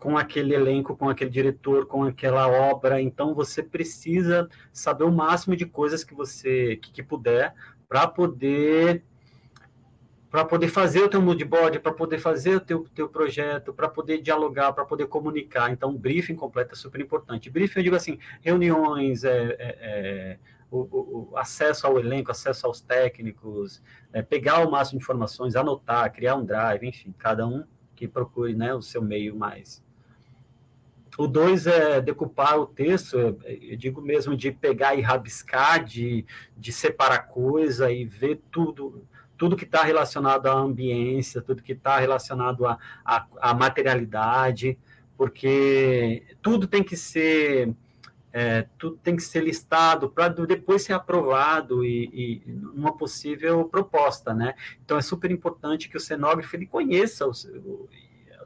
[0.02, 5.56] com aquele elenco, com aquele diretor, com aquela obra, então você precisa saber o máximo
[5.56, 7.54] de coisas que você que, que puder
[7.88, 9.04] para poder
[10.32, 14.22] para poder fazer o teu moodboard, para poder fazer o teu, teu projeto, para poder
[14.22, 15.70] dialogar, para poder comunicar.
[15.72, 17.50] Então, briefing completo é super importante.
[17.50, 20.40] Briefing, eu digo assim, reuniões, é, é, é
[20.72, 23.84] o, o, acesso ao elenco, acesso aos técnicos,
[24.14, 28.56] é, pegar o máximo de informações, anotar, criar um drive, enfim, cada um que procure
[28.56, 29.84] né, o seu meio mais.
[31.18, 36.26] O dois é decupar o texto, eu digo mesmo de pegar e rabiscar, de,
[36.58, 39.06] de separar coisa e ver tudo,
[39.38, 44.78] tudo que está relacionado à ambiência, tudo que está relacionado à, à, à, materialidade,
[45.18, 47.74] porque tudo tem que ser
[48.34, 54.34] é, tudo tem que ser listado para depois ser aprovado e, e uma possível proposta,
[54.34, 54.56] né?
[54.86, 57.32] Então é super importante que o cenógrafo ele conheça o,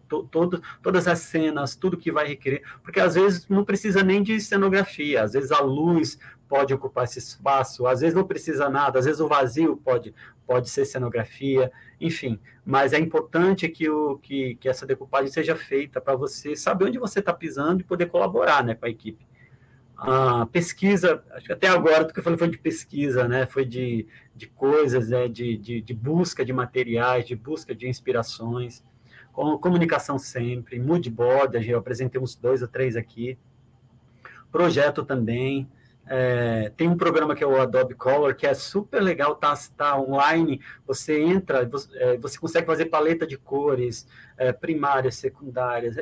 [0.08, 4.40] todo, todas as cenas, tudo que vai requerer, porque às vezes não precisa nem de
[4.40, 6.18] cenografia, às vezes a luz
[6.48, 10.14] pode ocupar esse espaço, às vezes não precisa nada, às vezes o vazio pode,
[10.46, 16.00] pode ser cenografia, enfim, mas é importante que, o, que, que essa decupagem seja feita
[16.00, 19.26] para você saber onde você está pisando e poder colaborar né, com a equipe.
[19.98, 23.66] A pesquisa, acho que até agora, tudo que eu falei foi de pesquisa, né, foi
[23.66, 24.06] de,
[24.36, 28.84] de coisas, né, de, de, de busca de materiais, de busca de inspirações,
[29.36, 33.38] com comunicação sempre, moodboard, eu apresentei uns dois ou três aqui,
[34.50, 35.70] projeto também,
[36.08, 40.00] é, tem um programa que é o Adobe Color, que é super legal, tá, tá
[40.00, 44.08] online, você entra, você, é, você consegue fazer paleta de cores,
[44.38, 45.98] é, primárias, secundárias,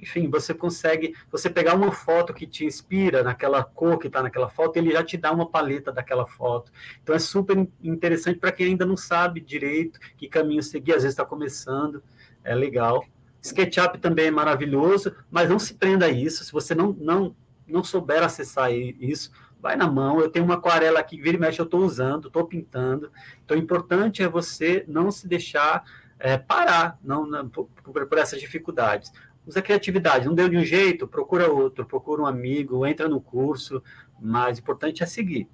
[0.00, 4.48] enfim, você consegue, você pegar uma foto que te inspira naquela cor que está naquela
[4.48, 6.72] foto, ele já te dá uma paleta daquela foto.
[7.02, 11.14] Então é super interessante para quem ainda não sabe direito que caminho seguir, às vezes
[11.14, 12.02] está começando,
[12.48, 13.04] é legal.
[13.42, 17.84] SketchUp também é maravilhoso, mas não se prenda a isso, se você não, não, não
[17.84, 19.30] souber acessar isso,
[19.60, 20.20] vai na mão.
[20.20, 23.10] Eu tenho uma aquarela aqui, vira e mexe, eu estou usando, estou pintando.
[23.44, 25.84] Então, o importante é você não se deixar
[26.18, 29.12] é, parar não, não por, por, essas dificuldades.
[29.46, 33.82] Usa criatividade, não deu de um jeito, procura outro, procura um amigo, entra no curso,
[34.20, 35.48] mas o importante é seguir.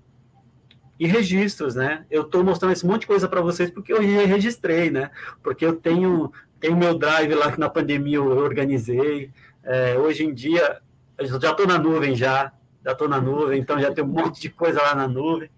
[0.99, 2.07] E registros, né?
[2.11, 5.11] Eu estou mostrando esse monte de coisa para vocês porque eu registrei, né?
[5.43, 6.33] Porque eu tenho,
[6.65, 9.31] tenho meu drive lá que na pandemia eu organizei.
[9.63, 10.81] É, hoje em dia,
[11.21, 12.51] já estou na nuvem já,
[12.83, 15.51] já estou na nuvem, então já tem um monte de coisa lá na nuvem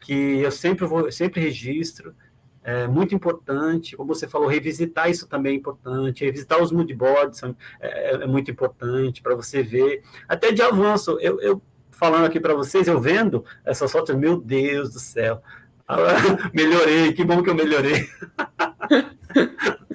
[0.00, 2.14] que eu sempre vou, sempre registro.
[2.62, 7.54] É muito importante, como você falou, revisitar isso também é importante, revisitar os moodboards é,
[7.80, 11.18] é, é muito importante para você ver, até de avanço.
[11.20, 15.42] Eu, eu falando aqui para vocês, eu vendo essas fotos, meu Deus do céu,
[16.54, 18.08] melhorei, que bom que eu melhorei.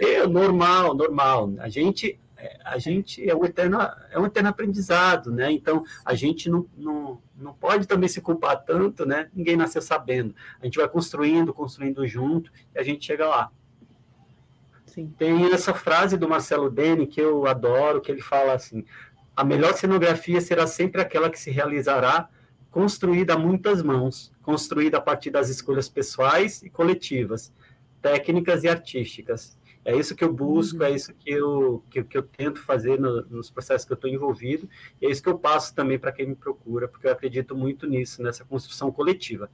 [0.00, 1.52] é normal, normal.
[1.58, 2.18] A gente
[2.64, 3.78] a gente é um eterno,
[4.10, 5.50] é um eterno aprendizado, né?
[5.50, 9.30] Então, a gente não, não, não pode também se culpar tanto, né?
[9.34, 10.34] Ninguém nasceu sabendo.
[10.60, 13.50] A gente vai construindo, construindo junto e a gente chega lá.
[14.86, 15.12] Sim.
[15.18, 18.84] Tem essa frase do Marcelo Dene que eu adoro, que ele fala assim:
[19.34, 22.28] a melhor cenografia será sempre aquela que se realizará
[22.70, 27.52] construída a muitas mãos, construída a partir das escolhas pessoais e coletivas,
[28.04, 29.56] técnicas e artísticas.
[29.82, 30.84] É isso que eu busco, uhum.
[30.84, 34.10] é isso que eu, que, que eu tento fazer no, nos processos que eu estou
[34.10, 34.68] envolvido,
[35.00, 37.86] e é isso que eu passo também para quem me procura, porque eu acredito muito
[37.86, 39.50] nisso, nessa construção coletiva.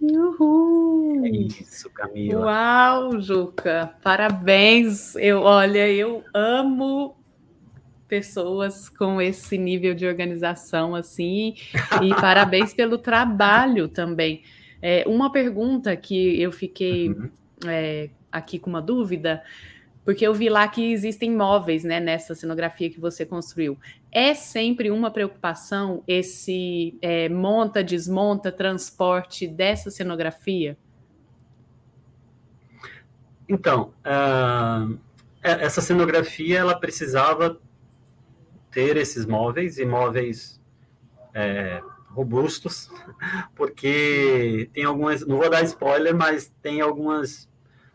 [0.00, 1.24] Uhul!
[1.24, 2.46] É isso, Camila.
[2.46, 3.92] Uau, Juca!
[4.02, 5.16] Parabéns!
[5.16, 7.16] Eu, olha, eu amo
[8.06, 11.54] pessoas com esse nível de organização assim,
[12.02, 14.42] e parabéns pelo trabalho também.
[14.82, 17.30] É, uma pergunta que eu fiquei uhum.
[17.66, 19.42] é, aqui com uma dúvida,
[20.04, 23.78] porque eu vi lá que existem móveis né, nessa cenografia que você construiu.
[24.10, 30.76] É sempre uma preocupação esse é, monta, desmonta, transporte dessa cenografia?
[33.48, 34.98] Então, uh,
[35.42, 37.60] essa cenografia ela precisava
[38.70, 40.60] ter esses móveis e móveis
[41.34, 42.90] é, robustos,
[43.54, 47.48] porque tem algumas, não vou dar spoiler, mas tem algumas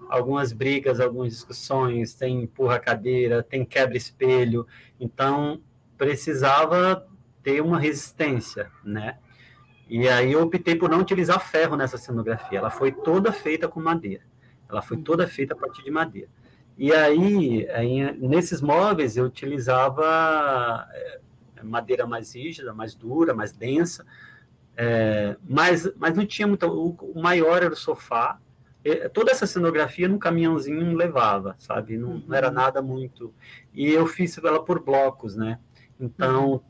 [0.07, 4.67] algumas brigas, algumas discussões, tem empurra cadeira, tem quebra espelho,
[4.99, 5.59] então
[5.97, 7.07] precisava
[7.41, 9.17] ter uma resistência, né?
[9.89, 13.79] E aí eu optei por não utilizar ferro nessa cenografia, ela foi toda feita com
[13.79, 14.23] madeira,
[14.69, 16.29] ela foi toda feita a partir de madeira.
[16.77, 17.65] E aí,
[18.19, 21.19] nesses móveis eu utilizava é,
[21.65, 24.05] madeira mais rígida, mais dura, mais densa,
[24.77, 26.65] é, mas, mas não tinha muito.
[26.67, 28.39] O, o, maior era o sofá.
[29.13, 31.97] toda essa cenografia no caminhãozinho levava, sabe?
[31.97, 32.53] Não, não, era uhum.
[32.53, 33.33] nada muito.
[33.73, 35.59] E eu fiz ela por blocos, né?
[35.99, 36.61] Então,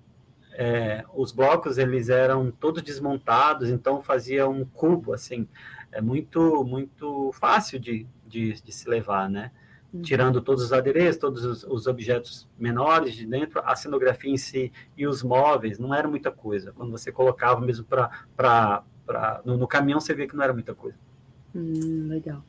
[0.53, 5.47] é, os blocos eles eram todos desmontados, então fazia um cubo assim,
[5.91, 9.51] é muito muito fácil de, de, de se levar, né?
[9.95, 10.01] Uhum.
[10.01, 14.71] tirando todos os adereços, todos os, os, objetos menores de dentro, a cenografia em si
[14.97, 16.73] e os móveis, não era muita coisa.
[16.73, 18.83] Quando você colocava mesmo para.
[19.45, 20.97] No, no caminhão, você vê que não era muita coisa.
[21.55, 22.43] Hum, legal.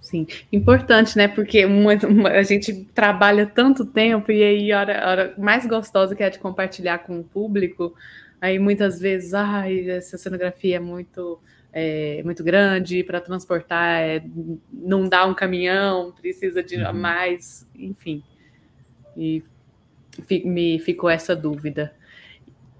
[0.00, 1.28] Sim, importante, né?
[1.28, 6.16] Porque uma, uma, a gente trabalha tanto tempo e aí a hora, hora mais gostosa
[6.16, 7.94] que é de compartilhar com o público,
[8.40, 11.38] aí muitas vezes, ai, essa cenografia é muito
[11.72, 14.24] é, muito grande para transportar, é,
[14.72, 16.92] não dá um caminhão, precisa de uhum.
[16.92, 18.22] mais, enfim.
[19.16, 19.42] E
[20.44, 21.94] me ficou essa dúvida.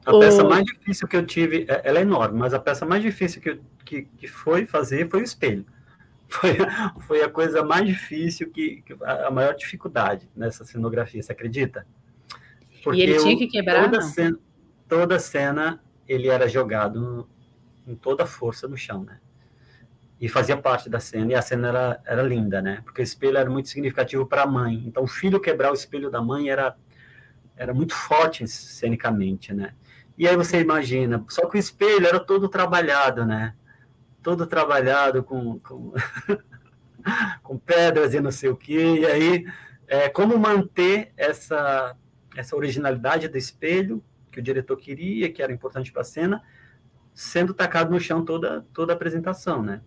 [0.05, 0.21] A o...
[0.21, 3.43] peça mais difícil que eu tive, é, ela é enorme, mas a peça mais difícil
[3.43, 5.65] que, que, que foi fazer foi o espelho.
[6.31, 6.59] Foi,
[7.07, 11.87] foi a coisa mais difícil, que, que a maior dificuldade nessa cenografia, você acredita?
[12.85, 13.85] Porque e ele tinha que quebrar?
[13.85, 14.39] Toda cena,
[14.87, 17.27] toda cena ele era jogado
[17.89, 19.19] com toda a força no chão, né?
[20.21, 22.83] E fazia parte da cena, e a cena era, era linda, né?
[22.85, 24.85] Porque o espelho era muito significativo para a mãe.
[24.87, 26.77] Então, o filho quebrar o espelho da mãe era,
[27.57, 29.73] era muito forte cenicamente, né?
[30.19, 33.55] E aí você imagina, só que o espelho era todo trabalhado, né?
[34.23, 35.95] Todo trabalhado com, com,
[37.43, 38.99] com pedras e não sei o quê.
[39.01, 39.47] E aí,
[39.87, 41.97] é, como manter essa,
[42.37, 46.43] essa originalidade do espelho que o diretor queria, que era importante para a cena,
[47.19, 49.81] sendo tacado no chão toda, toda a apresentação, né?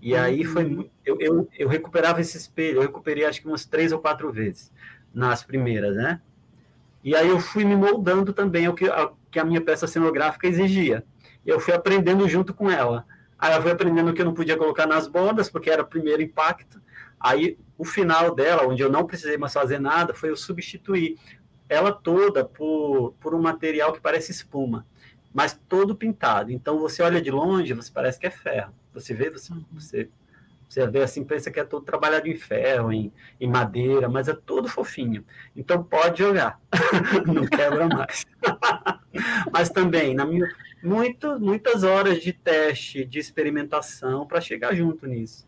[0.00, 0.20] E uhum.
[0.20, 0.90] aí foi.
[1.04, 4.72] Eu, eu, eu, recuperava esse espelho, eu recuperei acho que umas três ou quatro vezes
[5.12, 6.22] nas primeiras, né?
[7.04, 10.46] E aí eu fui me moldando também ao que a, que a minha peça cenográfica
[10.46, 11.04] exigia.
[11.44, 13.04] E eu fui aprendendo junto com ela.
[13.38, 16.22] Aí eu fui aprendendo que eu não podia colocar nas bordas, porque era o primeiro
[16.22, 16.80] impacto.
[17.20, 21.18] Aí o final dela, onde eu não precisei mais fazer nada, foi eu substituir
[21.68, 24.86] ela toda por, por um material que parece espuma
[25.32, 26.50] mas todo pintado.
[26.50, 28.74] Então você olha de longe, você parece que é ferro.
[28.92, 29.64] Você vê, você, uhum.
[29.72, 30.08] você,
[30.68, 34.34] você vê assim, pensa que é todo trabalhado em ferro, em, em madeira, mas é
[34.34, 35.24] todo fofinho.
[35.56, 36.60] Então pode jogar,
[37.26, 38.26] não quebra mais.
[39.52, 40.48] mas também, na minha,
[40.82, 45.46] muito, muitas horas de teste, de experimentação para chegar junto nisso.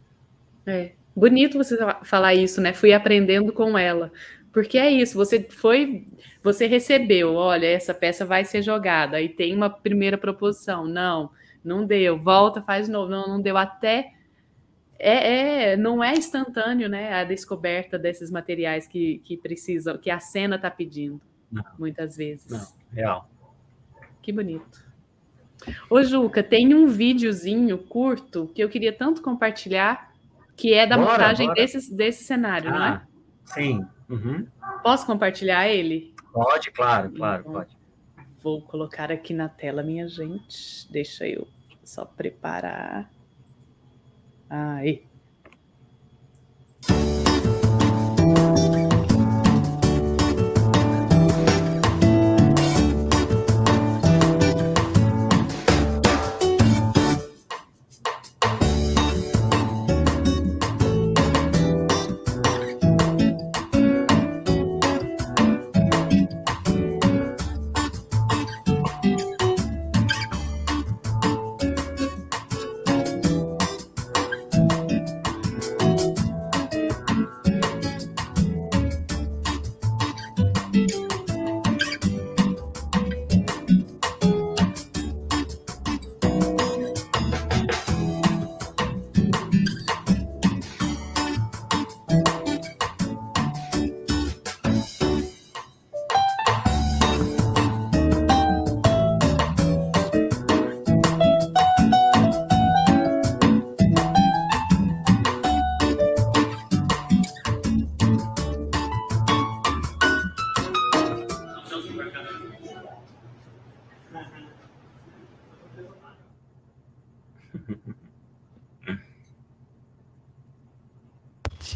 [0.65, 2.73] É, bonito você falar isso, né?
[2.73, 4.13] Fui aprendendo com ela.
[4.53, 6.07] Porque é isso, você foi,
[6.43, 11.31] você recebeu, olha, essa peça vai ser jogada, aí tem uma primeira proposição, não,
[11.65, 14.13] não deu, volta, faz de novo, não, não deu, até
[14.99, 20.21] é, é, não é instantâneo, né, a descoberta desses materiais que, que precisam, que a
[20.21, 21.21] cena está pedindo,
[21.51, 21.65] não.
[21.79, 22.51] muitas vezes.
[22.51, 23.29] Não, real.
[24.21, 24.85] Que bonito.
[25.89, 30.13] Ô, Juca, tem um videozinho curto que eu queria tanto compartilhar,
[30.57, 31.61] que é da bora, montagem bora.
[31.61, 33.03] Desse, desse cenário, ah, não é?
[33.47, 33.87] Sim.
[34.13, 34.47] Uhum.
[34.83, 36.15] Posso compartilhar ele?
[36.33, 37.77] Pode, claro, claro, então, pode.
[38.43, 40.91] Vou colocar aqui na tela, minha gente.
[40.91, 41.49] Deixa eu
[41.83, 43.11] só preparar.
[44.51, 45.07] Aí.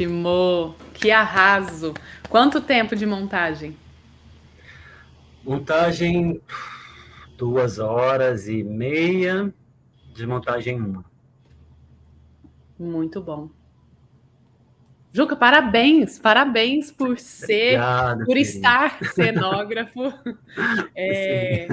[0.07, 1.93] Timô, que arraso!
[2.29, 3.77] Quanto tempo de montagem?
[5.43, 6.41] Montagem
[7.37, 9.53] duas horas e meia,
[10.15, 11.05] desmontagem uma.
[12.79, 13.51] Muito bom.
[15.13, 18.49] Juca, parabéns, parabéns por ser, Obrigado, por querido.
[18.49, 20.13] estar cenógrafo.
[20.95, 21.67] é,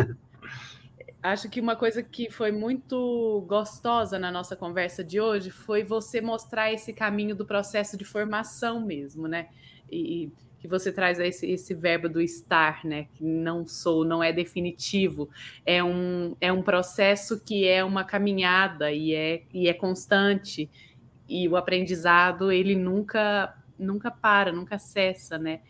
[1.23, 6.19] acho que uma coisa que foi muito gostosa na nossa conversa de hoje foi você
[6.19, 9.47] mostrar esse caminho do processo de formação mesmo, né?
[9.89, 10.29] E
[10.59, 13.07] que você traz esse, esse verbo do estar, né?
[13.15, 15.29] Que não sou, não é definitivo.
[15.65, 20.69] É um, é um processo que é uma caminhada e é, e é constante
[21.27, 25.61] e o aprendizado ele nunca nunca para, nunca cessa, né?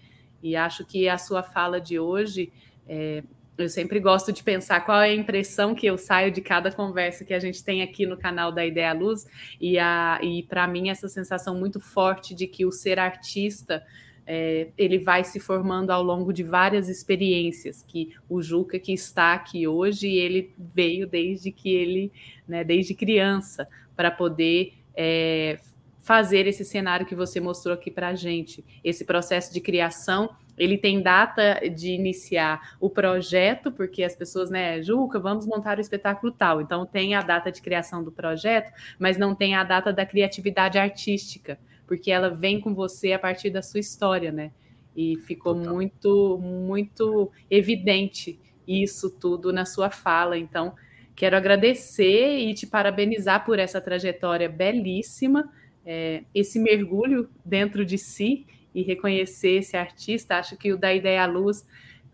[0.42, 2.52] E acho que a sua fala de hoje,
[2.88, 3.24] é,
[3.58, 7.24] eu sempre gosto de pensar qual é a impressão que eu saio de cada conversa
[7.24, 9.28] que a gente tem aqui no canal da Ideia Luz,
[9.60, 13.84] e, a, e para mim essa sensação muito forte de que o ser artista
[14.26, 19.34] é, ele vai se formando ao longo de várias experiências, que o Juca que está
[19.34, 22.12] aqui hoje, ele veio desde que ele,
[22.48, 25.60] né, desde criança, para poder é,
[26.00, 28.64] fazer esse cenário que você mostrou aqui para a gente.
[28.84, 34.82] Esse processo de criação, ele tem data de iniciar o projeto, porque as pessoas, né,
[34.82, 36.62] Juca, vamos montar o espetáculo tal.
[36.62, 40.78] Então tem a data de criação do projeto, mas não tem a data da criatividade
[40.78, 44.52] artística, porque ela vem com você a partir da sua história, né?
[44.96, 45.74] E ficou Total.
[45.74, 50.38] muito, muito evidente isso tudo na sua fala.
[50.38, 50.74] Então,
[51.16, 55.48] Quero agradecer e te parabenizar por essa trajetória belíssima,
[55.86, 60.38] é, esse mergulho dentro de si e reconhecer esse artista.
[60.38, 61.68] Acho que o da Ideia à Luz,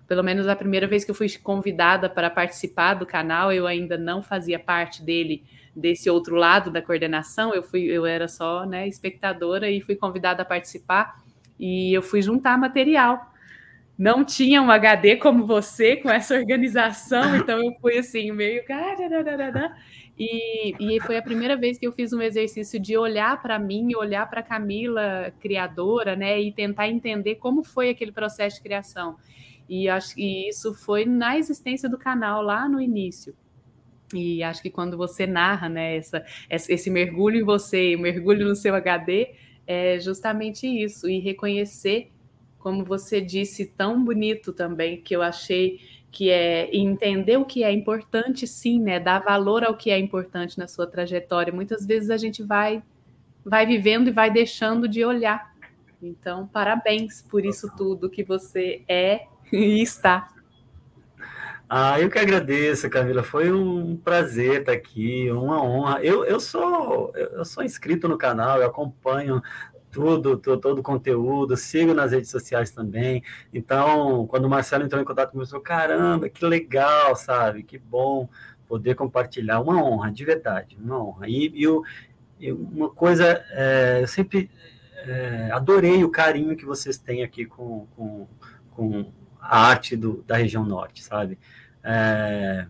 [0.07, 3.97] pelo menos a primeira vez que eu fui convidada para participar do canal, eu ainda
[3.97, 5.43] não fazia parte dele
[5.75, 7.53] desse outro lado da coordenação.
[7.53, 11.21] Eu fui, eu era só né, espectadora e fui convidada a participar
[11.59, 13.29] e eu fui juntar material
[13.99, 18.63] não tinha um HD como você, com essa organização, então eu fui assim, meio.
[20.19, 23.95] E, e foi a primeira vez que eu fiz um exercício de olhar para mim,
[23.95, 29.15] olhar para Camila, criadora, né, e tentar entender como foi aquele processo de criação.
[29.69, 33.33] E acho que isso foi na existência do canal lá no início.
[34.13, 38.75] E acho que quando você narra, né, essa, esse mergulho em você, mergulho no seu
[38.75, 39.33] HD,
[39.65, 42.11] é justamente isso, e reconhecer
[42.59, 45.79] como você disse, tão bonito também, que eu achei
[46.11, 48.99] que é entender o que é importante, sim, né?
[48.99, 51.53] Dar valor ao que é importante na sua trajetória.
[51.53, 52.81] Muitas vezes a gente vai,
[53.45, 55.53] vai vivendo e vai deixando de olhar.
[56.01, 60.29] Então, parabéns por isso tudo que você é e está.
[61.71, 63.21] Ah, eu que agradeço, Camila.
[63.21, 66.03] Foi um prazer estar aqui, uma honra.
[66.03, 69.39] Eu, eu sou eu sou inscrito no canal, eu acompanho
[69.91, 73.23] tudo, todo, o conteúdo, sigo nas redes sociais também.
[73.53, 77.63] Então, quando o Marcelo entrou em contato comigo, falei, caramba, que legal, sabe?
[77.63, 78.29] Que bom
[78.67, 79.59] poder compartilhar.
[79.59, 81.27] Uma honra, de verdade, uma honra.
[81.27, 81.83] E, e, eu,
[82.39, 84.49] e uma coisa, é, eu sempre
[85.05, 88.27] é, adorei o carinho que vocês têm aqui com, com,
[88.71, 89.11] com
[89.41, 91.39] a arte do, da região norte, sabe?
[91.83, 92.67] É,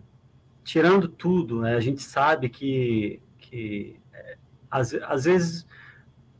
[0.64, 4.36] tirando tudo, né, a gente sabe que, que é,
[4.70, 5.66] às, às vezes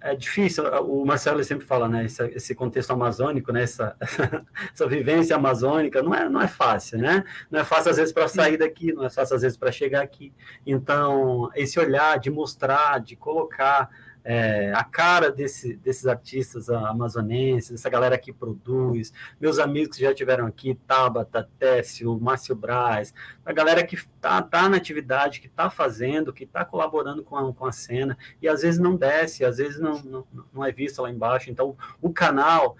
[0.00, 3.96] é difícil, o Marcelo sempre fala, né, esse, esse contexto amazônico, né, essa,
[4.72, 7.22] essa vivência amazônica, não é, não é fácil, né?
[7.50, 10.02] Não é fácil às vezes para sair daqui, não é fácil às vezes para chegar
[10.02, 10.32] aqui.
[10.66, 13.90] Então, esse olhar de mostrar, de colocar
[14.24, 20.14] é, a cara desse, desses artistas amazonenses, essa galera que produz, meus amigos que já
[20.14, 23.14] tiveram aqui, Tabata, Técio, Márcio Braz,
[23.44, 27.52] a galera que está tá na atividade, que está fazendo, que está colaborando com a,
[27.52, 31.00] com a cena, e às vezes não desce, às vezes não, não, não é visto
[31.00, 31.50] lá embaixo.
[31.50, 32.76] Então, o canal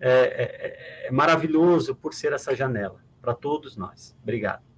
[0.00, 4.14] é, é, é maravilhoso por ser essa janela para todos nós.
[4.22, 4.73] Obrigado.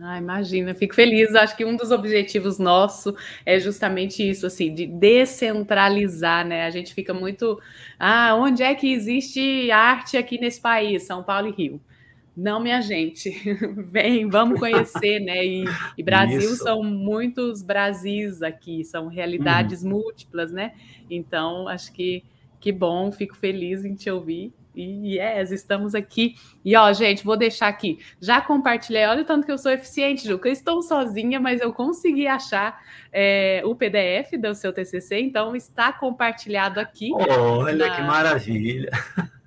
[0.00, 1.34] Ah, imagina, fico feliz.
[1.34, 6.64] Acho que um dos objetivos nosso é justamente isso, assim, de descentralizar, né?
[6.64, 7.60] A gente fica muito,
[7.98, 11.02] ah, onde é que existe arte aqui nesse país?
[11.02, 11.80] São Paulo e Rio.
[12.36, 13.30] Não, minha gente,
[13.90, 15.44] vem, vamos conhecer, né?
[15.44, 15.64] E,
[15.96, 16.62] e Brasil isso.
[16.62, 19.90] são muitos Brasis aqui, são realidades hum.
[19.90, 20.74] múltiplas, né?
[21.10, 22.22] Então, acho que
[22.60, 24.52] que bom, fico feliz em te ouvir.
[24.78, 26.36] E yes, estamos aqui.
[26.64, 27.98] E ó, gente, vou deixar aqui.
[28.20, 30.48] Já compartilhei, olha o tanto que eu sou eficiente, Juca.
[30.48, 32.80] Estou sozinha, mas eu consegui achar
[33.12, 37.10] é, o PDF do seu TCC, então está compartilhado aqui.
[37.12, 37.96] Olha na...
[37.96, 38.90] que maravilha!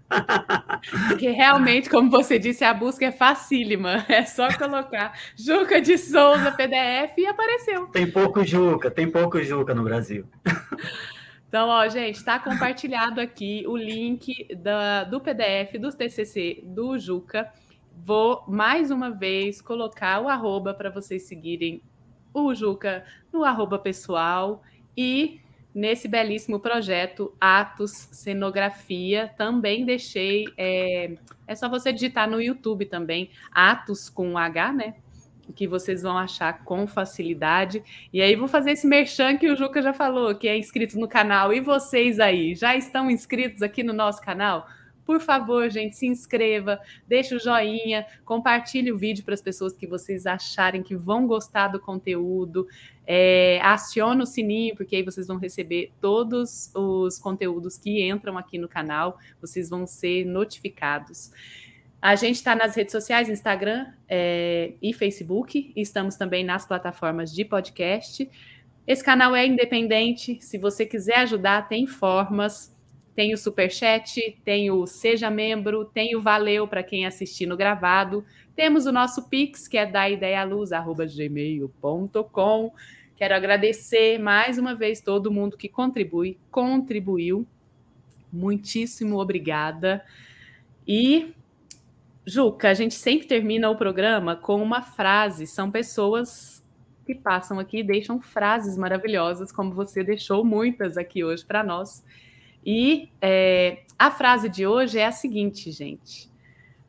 [1.08, 4.06] Porque realmente, como você disse, a busca é facílima.
[4.12, 7.88] É só colocar Juca de Souza PDF e apareceu.
[7.88, 10.26] Tem pouco Juca, tem pouco Juca no Brasil.
[11.52, 17.52] Então, ó, gente, está compartilhado aqui o link da, do PDF do TCC do Juca.
[17.94, 21.84] Vou mais uma vez colocar o arroba para vocês seguirem
[22.34, 23.04] o Juca
[23.34, 24.64] no arroba pessoal
[24.96, 25.42] e
[25.76, 29.34] nesse belíssimo projeto Atos Cenografia.
[29.38, 30.46] Também deixei.
[30.58, 34.96] É, é só você digitar no YouTube também, Atos com H, né?
[35.56, 37.84] Que vocês vão achar com facilidade.
[38.14, 41.08] E aí, vou fazer esse merchan que o Juca já falou, que é inscrito no
[41.08, 41.54] canal.
[41.54, 44.68] E vocês aí, já estão inscritos aqui no nosso canal?
[45.06, 49.88] Por favor, gente, se inscreva, deixe o joinha, compartilhe o vídeo para as pessoas que
[49.88, 52.68] vocês acharem que vão gostar do conteúdo.
[53.06, 58.58] É, aciona o sininho, porque aí vocês vão receber todos os conteúdos que entram aqui
[58.58, 61.32] no canal, vocês vão ser notificados.
[62.02, 67.46] A gente está nas redes sociais, Instagram é, e Facebook, estamos também nas plataformas de
[67.46, 68.28] podcast.
[68.88, 72.76] Esse canal é independente, se você quiser ajudar, tem formas.
[73.14, 78.26] Tem o Superchat, tem o Seja Membro, tem o Valeu para quem assistir no gravado.
[78.56, 82.72] Temos o nosso Pix, que é da ideialuz.gmail.com.
[83.16, 87.46] Quero agradecer mais uma vez todo mundo que contribui, contribuiu.
[88.32, 90.04] Muitíssimo obrigada.
[90.88, 91.36] E,
[92.26, 95.48] Juca, a gente sempre termina o programa com uma frase.
[95.48, 96.64] São pessoas
[97.06, 102.04] que passam aqui e deixam frases maravilhosas, como você deixou muitas aqui hoje para nós.
[102.66, 106.30] E é, a frase de hoje é a seguinte, gente.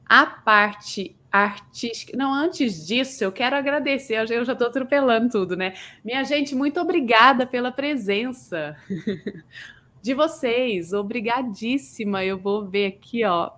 [0.05, 2.15] A parte artística.
[2.15, 4.19] Não, antes disso, eu quero agradecer.
[4.19, 5.73] Eu já estou atropelando tudo, né?
[6.05, 8.77] Minha gente, muito obrigada pela presença
[10.03, 10.93] de vocês.
[10.93, 12.23] Obrigadíssima.
[12.23, 13.51] Eu vou ver aqui, ó.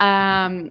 [0.00, 0.70] Um,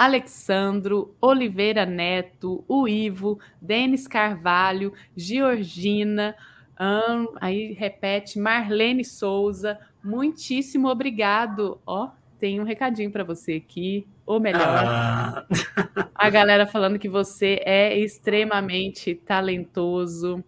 [0.00, 6.34] Alexandro, Oliveira Neto, o Ivo, Denis Carvalho, Georgina,
[6.80, 11.78] um, aí repete, Marlene Souza, muitíssimo obrigado.
[11.86, 15.46] Ó, tem um recadinho para você aqui, ou melhor, ah.
[16.14, 20.42] a galera falando que você é extremamente talentoso.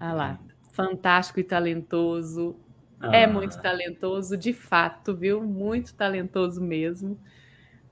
[0.00, 0.38] Ah lá,
[0.72, 2.56] fantástico e talentoso.
[3.02, 3.16] É ah.
[3.16, 5.42] É muito talentoso, de fato, viu?
[5.42, 7.18] Muito talentoso mesmo.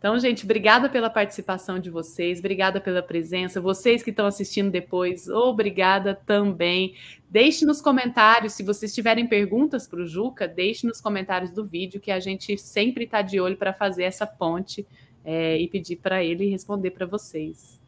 [0.02, 3.60] Então, gente, obrigada pela participação de vocês, obrigada pela presença.
[3.60, 6.96] Vocês que estão assistindo depois, obrigada também.
[7.30, 12.00] Deixe nos comentários, se vocês tiverem perguntas para o Juca, deixe nos comentários do vídeo,
[12.00, 14.84] que a gente sempre está de olho para fazer essa ponte
[15.24, 17.80] é, e pedir para ele responder para vocês.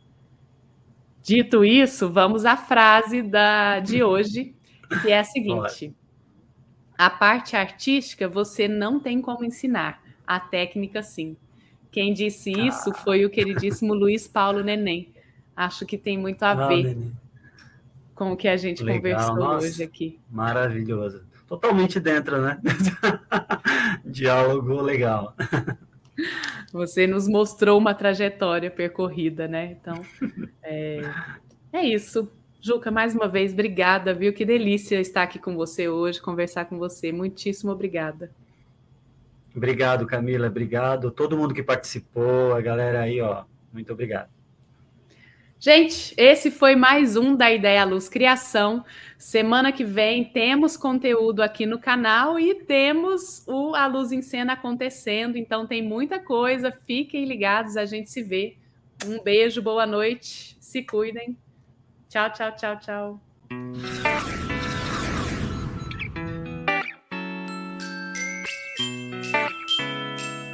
[1.21, 4.55] Dito isso, vamos à frase da, de hoje,
[5.03, 5.93] que é a seguinte:
[6.97, 11.37] A parte artística você não tem como ensinar, a técnica sim.
[11.95, 12.95] Quem disse isso ah.
[12.95, 15.15] foi o queridíssimo Luiz Paulo Neném.
[15.55, 16.99] Acho que tem muito a ah, ver
[18.17, 18.97] com o que a gente Legal.
[18.97, 20.19] conversou Nossa, hoje aqui.
[20.29, 21.23] Maravilhoso.
[21.47, 22.61] Totalmente dentro, né?
[24.05, 25.37] Diálogo legal.
[26.73, 29.77] Você nos mostrou uma trajetória percorrida, né?
[29.81, 29.95] Então,
[30.65, 31.01] é,
[31.73, 32.29] é isso.
[32.61, 34.33] Juca, mais uma vez, obrigada, viu?
[34.33, 37.13] Que delícia estar aqui com você hoje, conversar com você.
[37.13, 38.33] Muitíssimo obrigada.
[39.55, 40.49] Obrigado, Camila.
[40.49, 41.11] Obrigado.
[41.11, 43.45] Todo mundo que participou, a galera aí, ó.
[43.73, 44.29] Muito obrigado.
[45.59, 48.85] Gente, esse foi mais um da Ideia Luz Criação.
[49.17, 54.53] Semana que vem temos conteúdo aqui no canal e temos o A Luz em Cena
[54.53, 55.39] acontecendo.
[55.39, 56.71] Então tem muita coisa.
[56.71, 58.59] Fiquem ligados, a gente se vê.
[59.07, 60.57] Um beijo, boa noite.
[60.61, 61.39] Se cuidem.
[62.11, 63.21] Tchau, tchau, tchau, tchau.